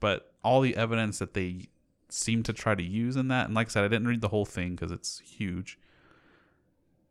[0.00, 1.68] but all the evidence that they
[2.12, 4.28] seem to try to use in that, and like I said, I didn't read the
[4.28, 5.78] whole thing because it's huge.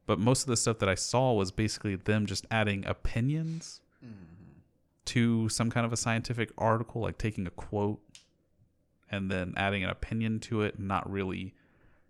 [0.06, 4.16] But most of the stuff that I saw was basically them just adding opinions mm-hmm.
[5.06, 8.02] to some kind of a scientific article, like taking a quote
[9.10, 11.54] and then adding an opinion to it, and not really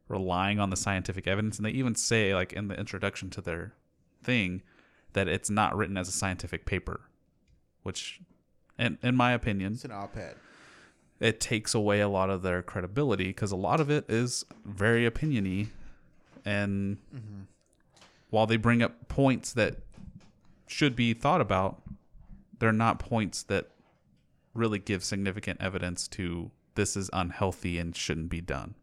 [0.08, 1.58] relying on the scientific evidence.
[1.58, 3.74] And they even say, like in the introduction to their
[4.24, 4.62] thing,
[5.14, 7.02] that it's not written as a scientific paper,
[7.84, 8.22] which,
[8.78, 10.36] in, in my opinion, It's an op-ed.
[11.22, 15.10] It takes away a lot of their credibility because a lot of it is very
[15.10, 15.68] opiniony.
[16.44, 17.42] And mm-hmm.
[18.32, 19.78] while they bring up points that
[20.68, 21.82] should be thought about
[22.58, 23.70] they're not points that
[24.54, 28.74] really give significant evidence to this is unhealthy and shouldn't be done.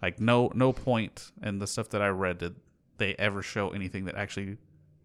[0.00, 2.56] Like no no point in the stuff that i read did
[2.98, 4.56] they ever show anything that actually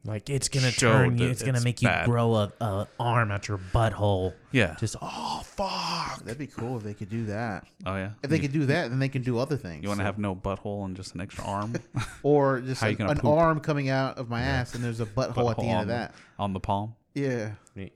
[0.04, 1.26] Like it's gonna showed turn you.
[1.26, 4.34] that It's gonna it's make you grow a, a arm out your butthole.
[4.52, 6.24] yeah Just oh fuck.
[6.24, 7.66] That'd be cool if they could do that.
[7.86, 9.84] oh yeah If they could do that, then they can do other things.
[9.84, 11.76] you want to So- have no butthole and just an extra arm
[12.24, 13.30] or just How you an, gonna an poop?
[13.32, 15.82] arm coming out of my ass, and there's a butthole at the Butthole end on
[15.82, 16.16] of the- that.
[16.40, 17.90] on the palm Yeah, you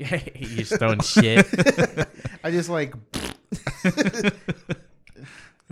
[0.57, 1.47] just throwing shit.
[2.43, 2.93] I just like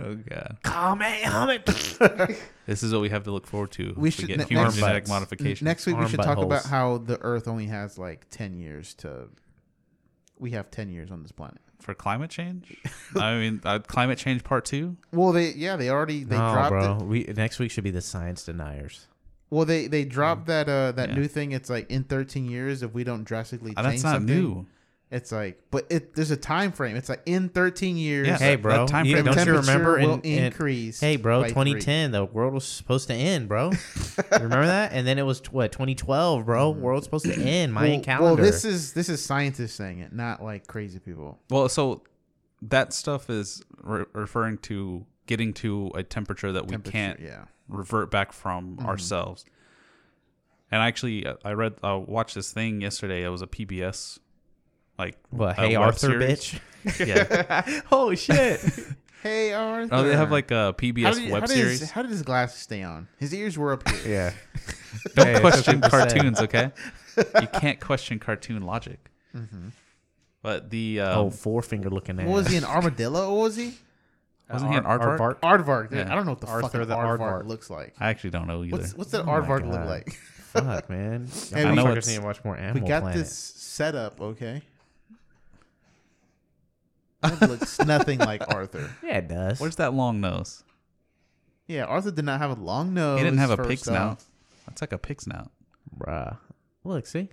[0.00, 1.64] oh god Comment.
[2.66, 3.92] This is what we have to look forward to.
[3.96, 5.66] we if should get ne- human next, genetic modification.
[5.66, 9.28] Next week we should talk about how the Earth only has like ten years to.
[10.38, 11.58] We have ten years on this planet.
[11.80, 12.74] for climate change.
[13.16, 14.96] I mean, uh, climate change part two.
[15.12, 16.96] Well, they yeah they already they no, dropped bro.
[16.96, 17.02] it.
[17.02, 19.06] We next week should be the science deniers.
[19.50, 21.16] Well, they they dropped that uh that Yeah.
[21.16, 21.52] new thing.
[21.52, 24.34] It's like in 13 years if we don't drastically Uh, change that's not something.
[24.36, 24.66] new.
[25.10, 26.96] It's like, but it there's a time frame.
[26.96, 28.26] It's like in 13 years.
[28.26, 28.78] Yeah, Hey, bro.
[28.78, 29.96] that time you, frame don't you remember?
[29.96, 31.42] Temperature will in- in- increase hey, bro.
[31.42, 33.70] by 2010, the world was supposed to end, bro.
[34.32, 34.92] Remember that?
[34.92, 36.70] And then it was what 2012, bro.
[36.70, 37.72] World's supposed to end.
[37.72, 38.42] Mayan well, calendar.
[38.42, 41.38] Well, this is this is scientists saying it, not like crazy people.
[41.48, 42.02] Well, so
[42.62, 47.44] that stuff is re- referring to getting to a temperature that we can't yeah.
[47.68, 49.44] revert back from ourselves.
[50.70, 53.22] And actually, uh, I read, I watched this thing yesterday.
[53.22, 54.18] It was a PBS,
[54.98, 55.58] like what?
[55.58, 56.38] a Hey, web Arthur, series.
[56.40, 56.60] bitch.
[57.06, 57.80] Yeah.
[57.92, 58.60] oh shit.
[59.22, 59.88] Hey, Arthur.
[59.94, 61.80] oh, they have like a PBS how did, web how did series.
[61.80, 63.08] His, how did his glasses stay on?
[63.16, 64.00] His ears were up here.
[64.06, 64.32] yeah.
[65.14, 66.06] Don't Hey, question what people say.
[66.20, 66.72] cartoons, okay?
[67.40, 69.10] you can't question cartoon logic.
[70.42, 72.26] But the um, oh, four finger looking at.
[72.26, 72.56] What was he?
[72.58, 73.30] An armadillo?
[73.34, 73.72] What was he?
[74.52, 75.40] wasn't he an aardvark?
[75.40, 75.88] Aardvark.
[75.88, 76.00] dude.
[76.00, 76.12] Yeah.
[76.12, 77.46] I don't know what the Arthur fucking the aardvark, aardvark.
[77.46, 77.94] looks like.
[77.98, 78.76] I actually don't know either.
[78.76, 80.12] What's what's that Oh aardvark look like?
[80.12, 81.28] Fuck, man.
[81.50, 83.18] Hey, I we- know know it's it's- need to watch more Animal We got Planet.
[83.20, 84.60] this set up, okay?
[87.24, 88.90] It looks nothing like Arthur.
[89.02, 89.60] Yeah, it does.
[89.60, 90.62] Where's that long nose?
[91.66, 93.18] Yeah, Arthur did not have a long nose.
[93.18, 94.22] He didn't have a first pig snout.
[94.66, 95.50] That's like a pig snout.
[95.98, 96.36] Bruh.
[96.84, 97.30] Look, see?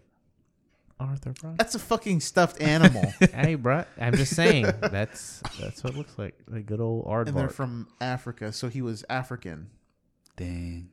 [0.99, 1.55] Arthur, bro.
[1.57, 3.03] That's a fucking stuffed animal.
[3.34, 3.84] hey, bro.
[3.99, 4.65] I'm just saying.
[4.81, 6.35] That's that's what it looks like.
[6.53, 7.51] A good old and they're aardvark.
[7.53, 9.69] from Africa, so he was African.
[10.38, 10.89] Dang.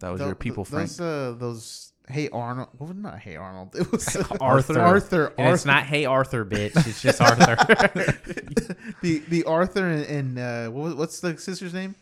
[0.00, 0.90] That was Tho- your people, th- Frank.
[0.90, 1.92] Those, uh, those.
[2.08, 2.68] Hey Arnold.
[2.78, 3.74] What was not Hey Arnold?
[3.76, 4.80] It was Arthur.
[4.80, 5.32] Arthur.
[5.38, 6.72] And it's not Hey Arthur, bitch.
[6.86, 7.56] It's just Arthur.
[9.02, 11.94] the the Arthur and, and uh, what what's the sister's name?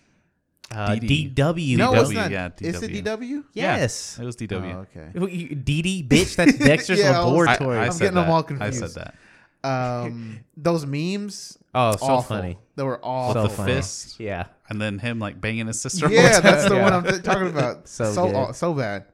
[0.70, 1.34] uh, DD.
[1.34, 1.76] DW.
[1.78, 2.30] No, it's not.
[2.30, 3.02] yeah, Is it DW.
[3.02, 3.44] DW?
[3.54, 4.18] Yes.
[4.18, 4.74] It was DW.
[4.74, 5.08] Oh, okay.
[5.18, 6.36] Who, you- DD, bitch.
[6.36, 7.78] That's Dexter's Yeah, I laboratory.
[7.78, 8.32] I, I I'm said getting them that.
[8.52, 9.14] all I said that.
[9.64, 11.58] Um, those memes.
[11.74, 12.36] oh, so awful.
[12.36, 12.58] funny.
[12.76, 13.72] They were all So the funny.
[13.74, 14.20] fist.
[14.20, 14.46] Yeah.
[14.68, 16.08] And then him like banging his sister.
[16.10, 16.82] Yeah, that's the Yeah.
[16.82, 17.88] one I'm th- talking about.
[17.88, 18.54] So So good.
[18.54, 19.04] so, bad.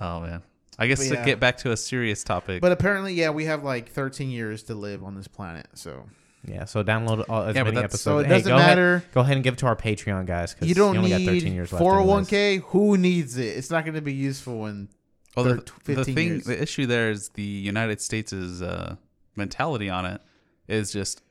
[0.00, 0.42] Oh man.
[0.78, 1.24] I guess But to yeah.
[1.24, 2.60] get back to a serious topic.
[2.62, 5.66] But apparently, yeah, we have like 13 years to live on this planet.
[5.74, 6.06] So
[6.46, 6.66] Yeah.
[6.66, 8.02] So download all, as Yeah, but many that's- episodes.
[8.02, 9.04] so it Hey, doesn't go ahead- matter.
[9.12, 11.32] go ahead and give it to our Patreon guys because you don't only need got
[11.32, 11.82] 13 years left.
[11.82, 12.58] 401k.
[12.68, 13.56] Who needs it?
[13.56, 14.88] It's not going to be useful in
[15.36, 16.44] well, the, thir- the 15 thing, years.
[16.44, 18.94] the issue there is the United States' uh,
[19.34, 20.20] mentality on it
[20.68, 21.22] is just,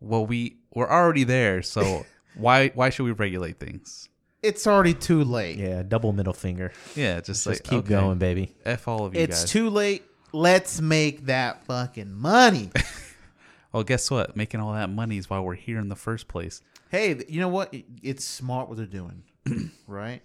[0.00, 4.08] well, we we're already there, so why why should we regulate things?
[4.46, 5.58] It's already too late.
[5.58, 5.82] Yeah.
[5.82, 6.72] Double middle finger.
[6.94, 8.54] Yeah, just, Just like keep okay, going, baby.
[8.64, 9.50] F all of you It's guys.
[9.50, 10.04] too late.
[10.32, 12.70] Let's make that fucking money.
[13.72, 14.36] well, guess what?
[14.36, 16.60] Making all that money is why we're here in the first place.
[16.90, 17.74] hey, you know what?
[18.02, 19.22] It's smart what they're doing,
[19.86, 20.22] right?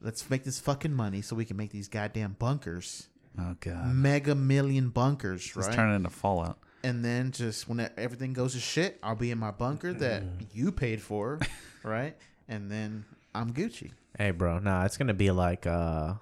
[0.00, 4.34] Let's make this fucking money so we can make these goddamn bunkers, Oh god, mega
[4.34, 5.72] million bunkers, just right?
[5.74, 6.58] turn it into Fallout.
[6.82, 10.22] and then just when everything goes to shit, I'll be in my bunker that
[10.54, 11.38] you paid for,
[11.82, 12.16] right?
[12.48, 13.92] And then I'm Gucci.
[14.18, 14.58] Hey, bro.
[14.58, 16.14] Nah, it's gonna be like uh,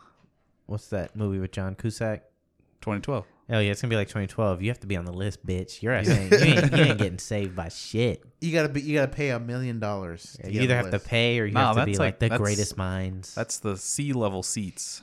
[0.66, 2.22] what's that movie with John Cusack?
[2.82, 3.24] 2012.
[3.51, 4.60] Oh yeah, it's gonna be like 2012.
[4.62, 5.80] You have to be on the list, bitch.
[5.82, 8.22] Your ass ain't, you, ain't, you ain't getting saved by shit.
[8.40, 8.82] You gotta be.
[8.82, 10.35] You gotta pay a million dollars.
[10.35, 11.06] to Yeah, get you on either the have to list.
[11.06, 13.35] pay or you Nah, have to be that's like, like- the that's- greatest minds.
[13.35, 15.02] That's the sea level seats.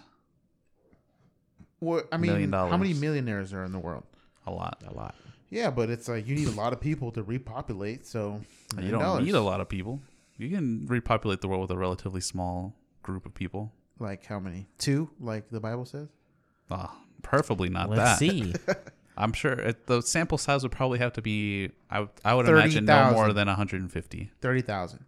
[1.82, 3.02] Well, I mean, million how many dollars.
[3.02, 4.04] millionaires are in the world?
[4.48, 4.82] A lot.
[4.88, 5.16] a lot.
[5.50, 8.06] Yeah, but it's like you need a lot of people to repopulate.
[8.06, 8.42] So
[8.72, 9.26] You million don't dollars.
[9.26, 10.00] need a lot of people.
[10.38, 13.72] You can repopulate the world with a relatively small group of people.
[14.00, 14.68] Like how many?
[14.78, 16.10] Two, like the Bible says.
[16.70, 18.20] Ah, preferably not Let's that.
[18.20, 18.54] see.
[19.18, 21.72] I'm sure it, the sample size would probably have to be.
[21.90, 24.32] I, would- I would imagine no more than 150.
[24.42, 25.06] Thirty thousand.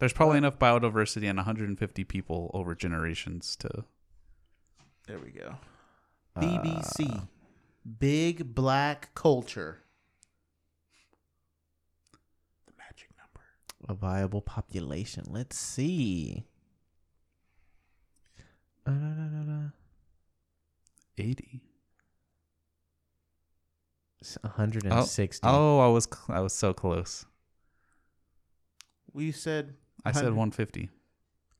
[0.00, 3.84] There's probably enough biodiversity and 150 people over generations to.
[5.08, 5.56] There we go.
[6.38, 7.26] BBC,
[7.98, 9.80] Big Black Culture.
[12.66, 13.44] The magic number.
[13.88, 15.24] A viable population.
[15.28, 16.44] Let's see.
[18.86, 19.68] Uh, da, da, da, da.
[21.18, 21.60] 80.
[24.20, 25.46] It's 160.
[25.46, 27.24] Oh, I was cl- I was so close.
[29.12, 29.74] We said.
[30.04, 30.90] I said 150.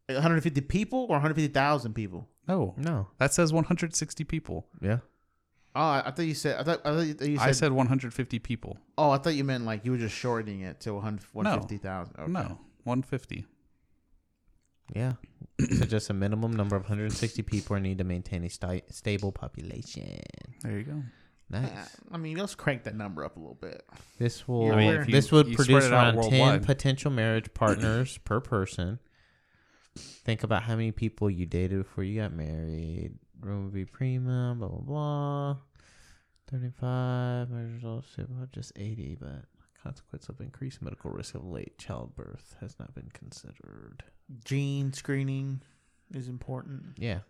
[0.08, 2.28] 150 people or 150,000 people.
[2.46, 3.08] No, No.
[3.18, 4.66] that says 160 people.
[4.80, 4.98] Yeah.
[5.78, 6.58] Oh, I, I thought you said.
[6.58, 7.48] I thought, I thought you said.
[7.48, 8.78] I said 150 people.
[8.98, 11.40] Oh, I thought you meant like you were just shortening it to 100 No.
[11.42, 12.14] 150,000.
[12.18, 12.32] Okay.
[12.32, 13.46] No, 150.
[14.94, 15.12] Yeah.
[15.60, 19.30] so just a minimum number of 160 people are need to maintain a sti- stable
[19.32, 20.18] population.
[20.62, 21.02] There you go.
[21.50, 21.70] Nice.
[21.70, 23.84] Uh, I mean, let's crank that number up a little bit.
[24.18, 26.66] This will I mean, you- this would produce around 10 worldwide.
[26.66, 28.98] potential marriage partners per person.
[29.96, 33.12] Think about how many people you dated before you got married.
[33.40, 35.56] Room would be premium, blah blah blah.
[36.50, 39.44] 35 marriage results about just 80, but
[39.82, 44.02] consequence of increased medical risk of late childbirth has not been considered.
[44.44, 45.62] Gene screening
[46.12, 46.96] is important.
[46.96, 47.20] Yeah.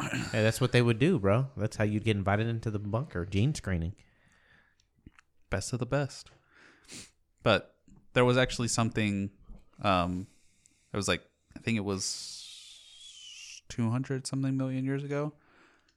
[0.00, 1.46] hey, that's what they would do, bro.
[1.56, 3.24] That's how you'd get invited into the bunker.
[3.26, 3.94] Gene screening.
[5.50, 6.30] best of the best.
[7.42, 7.74] But
[8.12, 9.30] there was actually something.
[9.82, 10.26] Um,
[10.92, 11.22] it was like
[11.56, 15.32] I think it was two hundred something million years ago,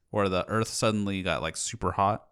[0.10, 2.26] where the Earth suddenly got like super hot,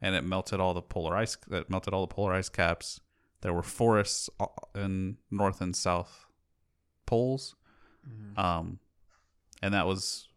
[0.00, 1.36] and it melted all the polar ice.
[1.50, 3.00] It melted all the polar ice caps.
[3.40, 4.28] There were forests
[4.74, 6.26] in north and south
[7.06, 7.54] poles,
[8.36, 8.78] um,
[9.62, 10.28] and that was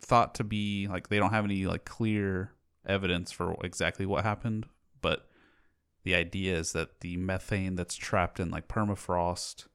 [0.00, 2.52] thought to be like they don't have any like clear
[2.86, 4.66] evidence for exactly what happened,
[5.00, 5.28] but
[6.04, 9.66] the idea is that the methane that's trapped in like permafrost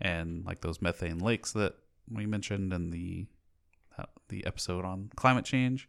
[0.00, 1.74] and like those methane lakes that
[2.10, 3.26] we mentioned in the
[3.98, 5.88] uh, the episode on climate change,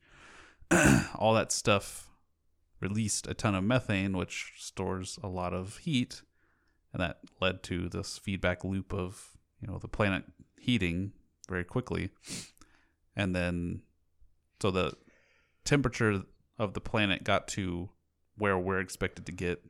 [1.15, 2.09] all that stuff
[2.87, 6.21] released a ton of methane, which stores a lot of heat,
[6.91, 10.23] and that led to this feedback loop of you know the planet
[10.57, 11.13] heating
[11.49, 12.09] very quickly,
[13.15, 13.81] and then
[14.61, 14.93] so the
[15.65, 16.23] temperature
[16.59, 17.89] of the planet got to
[18.37, 19.63] where we're expected to get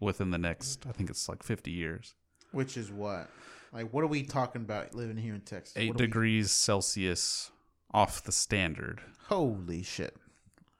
[0.00, 2.14] within the next I think it's like 50 years.
[2.52, 3.28] Which is what?
[3.72, 5.76] Like, what are we talking about living here in Texas?
[5.76, 7.50] 8 What are we- degrees Celsius
[7.92, 10.16] off the standard, Holy shit.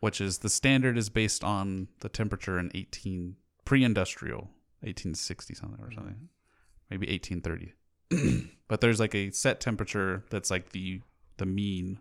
[0.01, 4.51] Which is the standard is based on the temperature in 18 pre-industrial
[4.81, 6.15] 1860 something or something.
[6.15, 6.25] Mm-hmm.
[6.91, 8.49] Maybe 1830.
[8.69, 11.03] but there's like a set temperature that's like the
[11.37, 12.01] the mean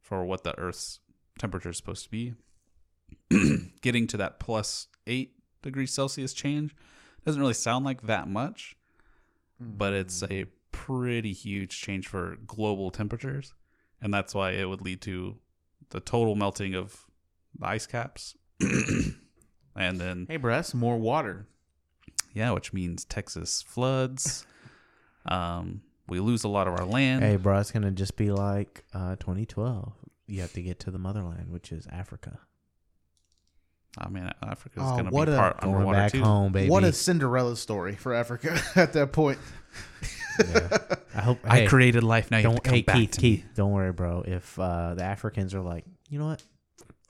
[0.00, 1.00] for what the earth's
[1.38, 2.34] temperature is supposed to be.
[3.80, 5.32] Getting to that plus 8
[5.62, 6.74] degrees Celsius change
[7.24, 8.76] doesn't really sound like that much,
[9.58, 10.42] but it's mm.
[10.42, 13.54] a pretty huge change for global temperatures.
[14.00, 15.38] And that's why it would lead to
[15.90, 17.06] the total melting of
[17.58, 18.34] the ice caps.
[19.76, 21.46] and then, Hey, bro, that's more water.
[22.32, 24.46] yeah, which means Texas floods.
[25.26, 27.22] um, we lose a lot of our land.
[27.24, 29.92] Hey, bro, it's gonna just be like uh, 2012.
[30.26, 32.38] You have to get to the motherland, which is Africa.
[33.96, 36.22] I mean, Africa's Oh, going to what be a- part Going underwater back too.
[36.22, 36.68] home, baby.
[36.68, 39.38] What a Cinderella story for Africa at that point.
[40.44, 40.78] Yeah.
[41.14, 41.38] I hope.
[41.44, 42.30] I hey, created life.
[42.30, 43.50] Now you have Don't, to come hey, back Keith, to Keith, me.
[43.54, 44.24] don't worry, bro.
[44.26, 46.42] If uh, the Africans are like, you know what?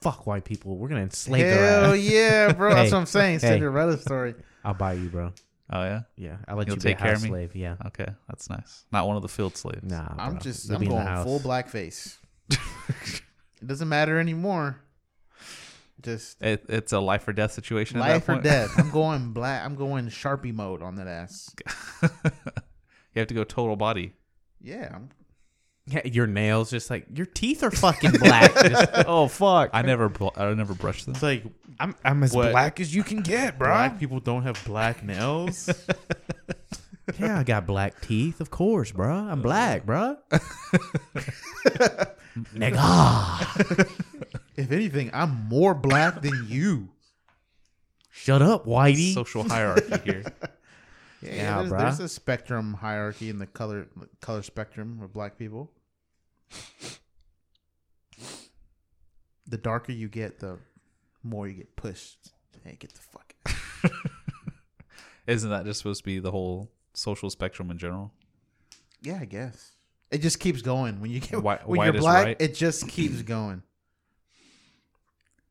[0.05, 0.77] Fuck white people.
[0.77, 1.99] We're gonna enslave their Hell ass.
[2.01, 2.75] yeah, bro.
[2.75, 3.41] That's what I'm saying.
[3.41, 3.49] hey.
[3.49, 4.35] Cinderella story.
[4.65, 5.33] I'll buy you, bro.
[5.71, 6.03] Oh yeah.
[6.17, 7.29] Yeah, I'll let You'll you take be a care house of me?
[7.31, 7.57] slave.
[7.57, 7.77] Yeah.
[7.87, 8.85] Okay, that's nice.
[8.93, 9.83] Not one of the field slaves.
[9.83, 11.25] Nah, I'm just, You'll I'm be in the going house.
[11.25, 12.17] full blackface.
[12.51, 14.77] it doesn't matter anymore.
[16.03, 17.97] Just It, it's a life or death situation.
[17.97, 18.45] at life that or point.
[18.45, 18.71] death.
[18.77, 19.65] I'm going black.
[19.65, 21.55] I'm going Sharpie mode on that ass.
[22.03, 22.11] you
[23.17, 24.13] have to go total body.
[24.61, 25.09] Yeah, I'm,
[25.87, 28.55] Yeah, your nails just like your teeth are fucking black.
[28.71, 29.69] Just- oh fuck!
[29.75, 31.13] I never bl- I never brushed them.
[31.15, 31.45] It's like
[31.79, 32.53] I'm I'm as What?
[32.53, 33.69] black as you can get, bro.
[33.69, 35.69] black people don't have black nails.
[37.21, 39.31] yeah, I got black teeth, of course, bruh.
[39.31, 40.17] I'm black, bruh.
[42.55, 43.89] Nigga,
[44.57, 46.89] if anything, I'm more black than you.
[48.11, 49.13] shut up, Whitey.
[49.15, 50.25] Social hierarchy here.
[51.25, 51.79] Yeah, Yeah, there's, bruh.
[51.79, 53.87] there's a spectrum hierarchy in the color
[54.21, 55.71] color spectrum of black people.
[59.47, 60.59] The darker you get, the
[61.23, 62.33] more you get pushed.
[62.65, 63.35] Hey, get the fuck.
[63.85, 63.91] out.
[65.27, 68.13] Isn't that just supposed to be the whole social spectrum in general?
[69.03, 69.73] Yeah, I guess
[70.11, 71.01] it just keeps going.
[71.01, 72.37] When you get Whi- when white you're black, right.
[72.41, 73.63] it just keeps going.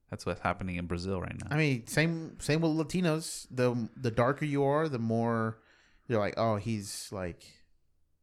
[0.10, 1.48] That's what's happening in Brazil right now.
[1.56, 3.48] I mean, same same with Latinos.
[3.52, 5.60] The the darker you are, the more
[6.08, 7.44] you're like, oh, he's like,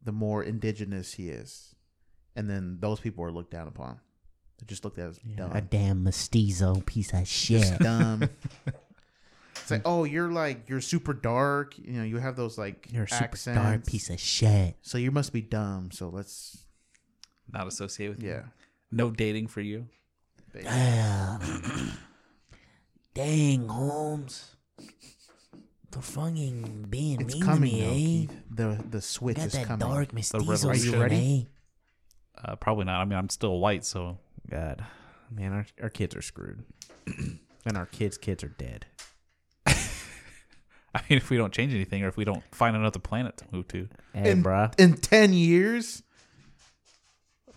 [0.02, 1.74] the more indigenous he is,
[2.36, 4.00] and then those people are looked down upon.
[4.58, 5.52] They're just looked at as dumb.
[5.52, 7.62] a damn mestizo piece of shit.
[7.62, 8.24] Just dumb.
[9.56, 11.78] it's like, oh, you're like you're super dark.
[11.78, 13.58] You know, you have those like You're a super accents.
[13.58, 14.76] dark piece of shit.
[14.82, 15.90] So you must be dumb.
[15.92, 16.58] So let's
[17.50, 18.30] Not associate with you.
[18.30, 18.42] yeah.
[18.92, 19.86] No dating for you.
[20.52, 21.40] Damn.
[23.14, 24.56] Dang, Holmes.
[25.90, 27.70] For fucking being It's mean coming.
[27.72, 28.40] to though, me, Keith.
[28.50, 29.00] The the eh?
[29.00, 29.88] switch Got is that coming.
[29.88, 30.70] dark mestizo revolution.
[30.70, 31.48] Are you shit, ready?
[32.36, 32.40] eh?
[32.52, 33.00] Uh, probably not.
[33.00, 34.18] I mean, I'm still white, so
[34.48, 34.84] God,
[35.30, 36.62] man, our our kids are screwed,
[37.66, 38.86] and our kids' kids are dead.
[39.66, 43.44] I mean, if we don't change anything, or if we don't find another planet to
[43.52, 44.72] move to, Hey, in, bruh.
[44.78, 46.02] in ten years.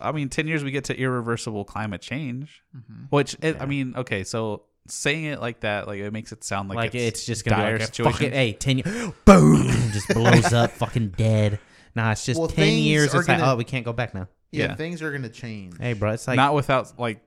[0.00, 3.04] I mean, ten years we get to irreversible climate change, Mm-hmm.
[3.10, 6.68] which it, I mean, okay, so saying it like that, like it makes it sound
[6.68, 8.12] like, Like, it's, just gonna dire be like situation.
[8.12, 11.58] fucking hey ten years, boom, just blows up, fucking dead.
[11.94, 13.14] Nah, it's just Well, ten years.
[13.14, 14.28] It's gonna- oh, we can't go back now.
[14.50, 14.74] Yeah, Yeah.
[14.76, 15.78] things are gonna change.
[15.78, 17.20] Hey, bro, it's like not without like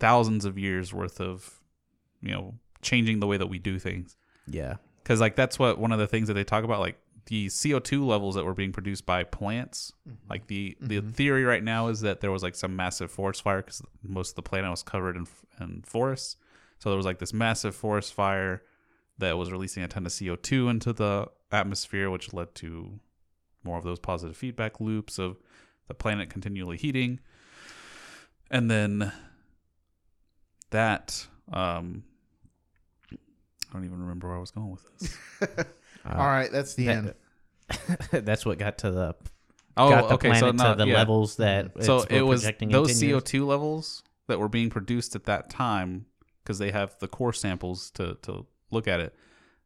[0.00, 1.60] thousands of years worth of,
[2.20, 4.16] you know, changing the way that we do things.
[4.46, 7.46] yeah, because like that's what one of the things that they talk about like the
[7.48, 10.16] co2 levels that were being produced by plants mm-hmm.
[10.30, 11.10] like the the mm-hmm.
[11.10, 14.36] theory right now is that there was like some massive forest fire because most of
[14.36, 15.26] the planet was covered in,
[15.60, 16.36] in forests
[16.78, 18.62] so there was like this massive forest fire
[19.18, 23.00] that was releasing a ton of co2 into the atmosphere which led to
[23.64, 25.36] more of those positive feedback loops of
[25.88, 27.18] the planet continually heating
[28.50, 29.12] and then
[30.70, 32.02] that um
[33.10, 35.14] I don't even remember where I was going with this.
[36.06, 37.14] All right, that's the that- end.
[38.24, 39.14] that's what got to the
[39.76, 40.28] Oh, got the okay.
[40.30, 40.94] planet So no, to the yeah.
[40.96, 43.10] levels that So it's it was those 10.
[43.10, 46.06] CO2 levels that were being produced at that time
[46.48, 49.14] because they have the core samples to to look at it.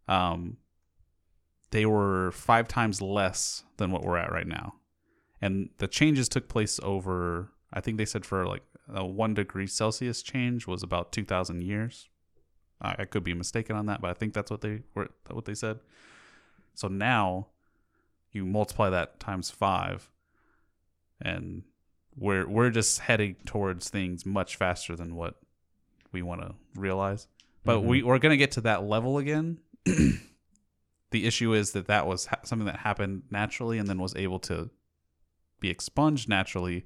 [0.09, 0.57] Um,
[1.71, 4.75] they were five times less than what we're at right now,
[5.41, 7.53] and the changes took place over.
[7.73, 11.63] I think they said for like a one degree Celsius change was about two thousand
[11.63, 12.09] years.
[12.81, 15.45] I, I could be mistaken on that, but I think that's what they were what
[15.45, 15.79] they said.
[16.75, 17.47] So now
[18.33, 20.11] you multiply that times five,
[21.21, 21.63] and
[22.17, 25.37] we're we're just heading towards things much faster than what
[26.12, 27.26] we want to realize.
[27.64, 28.09] But we mm-hmm.
[28.09, 29.59] we're gonna get to that level again.
[29.84, 34.39] the issue is that that was ha- something that happened naturally and then was able
[34.40, 34.70] to
[35.60, 36.84] be expunged naturally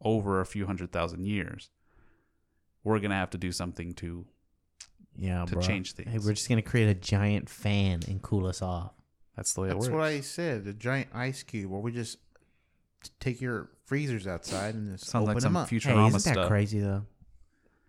[0.00, 1.70] over a few hundred thousand years.
[2.84, 4.26] We're gonna have to do something to
[5.16, 5.62] yeah, to bro.
[5.62, 6.24] change Hey, things.
[6.24, 8.92] we're just gonna create a giant fan and cool us off.
[9.36, 9.92] That's the way it That's works.
[9.92, 10.66] what I said.
[10.66, 12.18] A giant ice cube, where we just
[13.18, 15.68] take your freezers outside and just Sounds open like them some up.
[15.70, 16.48] Hey, Futurama isn't that stuff.
[16.48, 17.04] crazy though?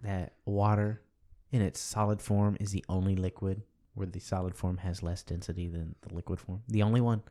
[0.04, 1.02] That water
[1.52, 3.64] in its solid form is the only liquid
[3.94, 6.62] where the solid form has less density than the liquid form.
[6.68, 7.22] The only one.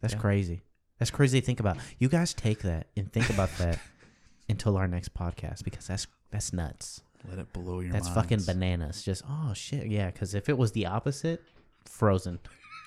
[0.00, 0.20] That's Yeah.
[0.20, 0.62] crazy.
[0.98, 1.76] That's crazy to think about.
[1.98, 3.78] You guys take that and think about that
[4.48, 7.02] until our next podcast because that's that's nuts.
[7.28, 7.94] Let it blow your mind.
[7.94, 9.02] That's fucking bananas.
[9.02, 10.10] Just oh shit, yeah.
[10.10, 11.42] Because if it was the opposite,
[11.84, 12.38] frozen,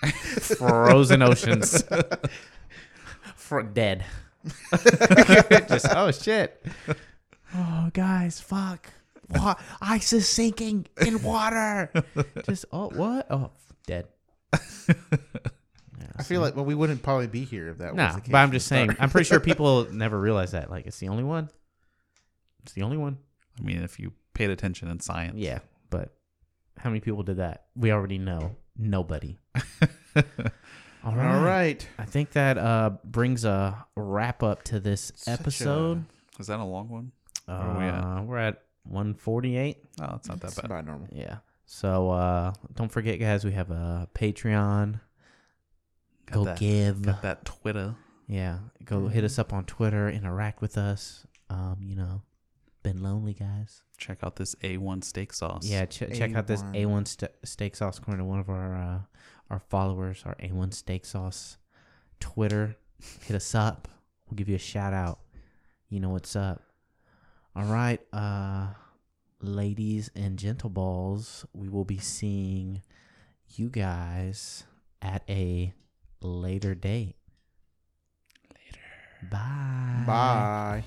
[0.57, 1.83] frozen oceans,
[3.35, 4.03] for dead.
[5.69, 6.65] Just oh shit.
[7.55, 8.89] Oh guys, fuck.
[9.35, 11.91] Wa- ice is sinking in water.
[12.45, 13.27] Just oh what?
[13.29, 13.51] Oh
[13.87, 14.07] dead.
[16.17, 18.29] I feel like well, we wouldn't probably be here if that was Nah, the case.
[18.31, 18.95] but I'm just saying.
[18.99, 20.69] I'm pretty sure people never realize that.
[20.69, 21.49] Like it's the only one.
[22.63, 23.17] It's the only one.
[23.59, 26.13] I mean, if you paid attention in science, Yeah, but
[26.77, 27.65] how many people did that?
[27.75, 28.55] We already know.
[28.77, 29.37] Nobody.
[30.15, 30.23] All
[31.15, 31.35] right.
[31.35, 31.87] All right.
[31.99, 36.05] I think that uh, brings a wrap up to this Such a- episode.
[36.39, 37.11] is that a long one?
[37.47, 38.25] uh, are we at?
[38.25, 39.77] We're at 148.
[40.01, 40.65] Oh, it's not that That's bad.
[40.65, 41.07] about normal.
[41.11, 41.37] Yeah.
[41.65, 44.99] So uh, don't forget, guys, we have a Patreon.
[46.27, 47.01] Got Go that, give.
[47.03, 47.95] got that Twitter.
[48.27, 51.27] Yeah, go hit us up on Twitter, interact with us.
[51.51, 52.23] Um, you know,
[52.81, 53.83] been lonely, guys.
[53.97, 55.65] Check out this A1 steak sauce.
[55.67, 56.85] Yeah, ch- check out this A1.
[56.87, 58.99] A1 st- steak sauce according to one of our uh,
[59.51, 61.57] our followers, our A1 steak sauce
[62.19, 62.75] Twitter.
[63.21, 63.87] Hit us up.
[64.27, 65.19] We'll give you a shout out.
[65.89, 66.63] You know what's up.
[67.55, 68.67] All right, uh
[69.41, 72.81] ladies and gentle balls, we will be seeing
[73.55, 74.65] you guys
[75.01, 75.73] at a
[76.21, 77.15] later date.
[78.49, 78.81] Later.
[79.31, 80.03] Bye.
[80.05, 80.83] Bye.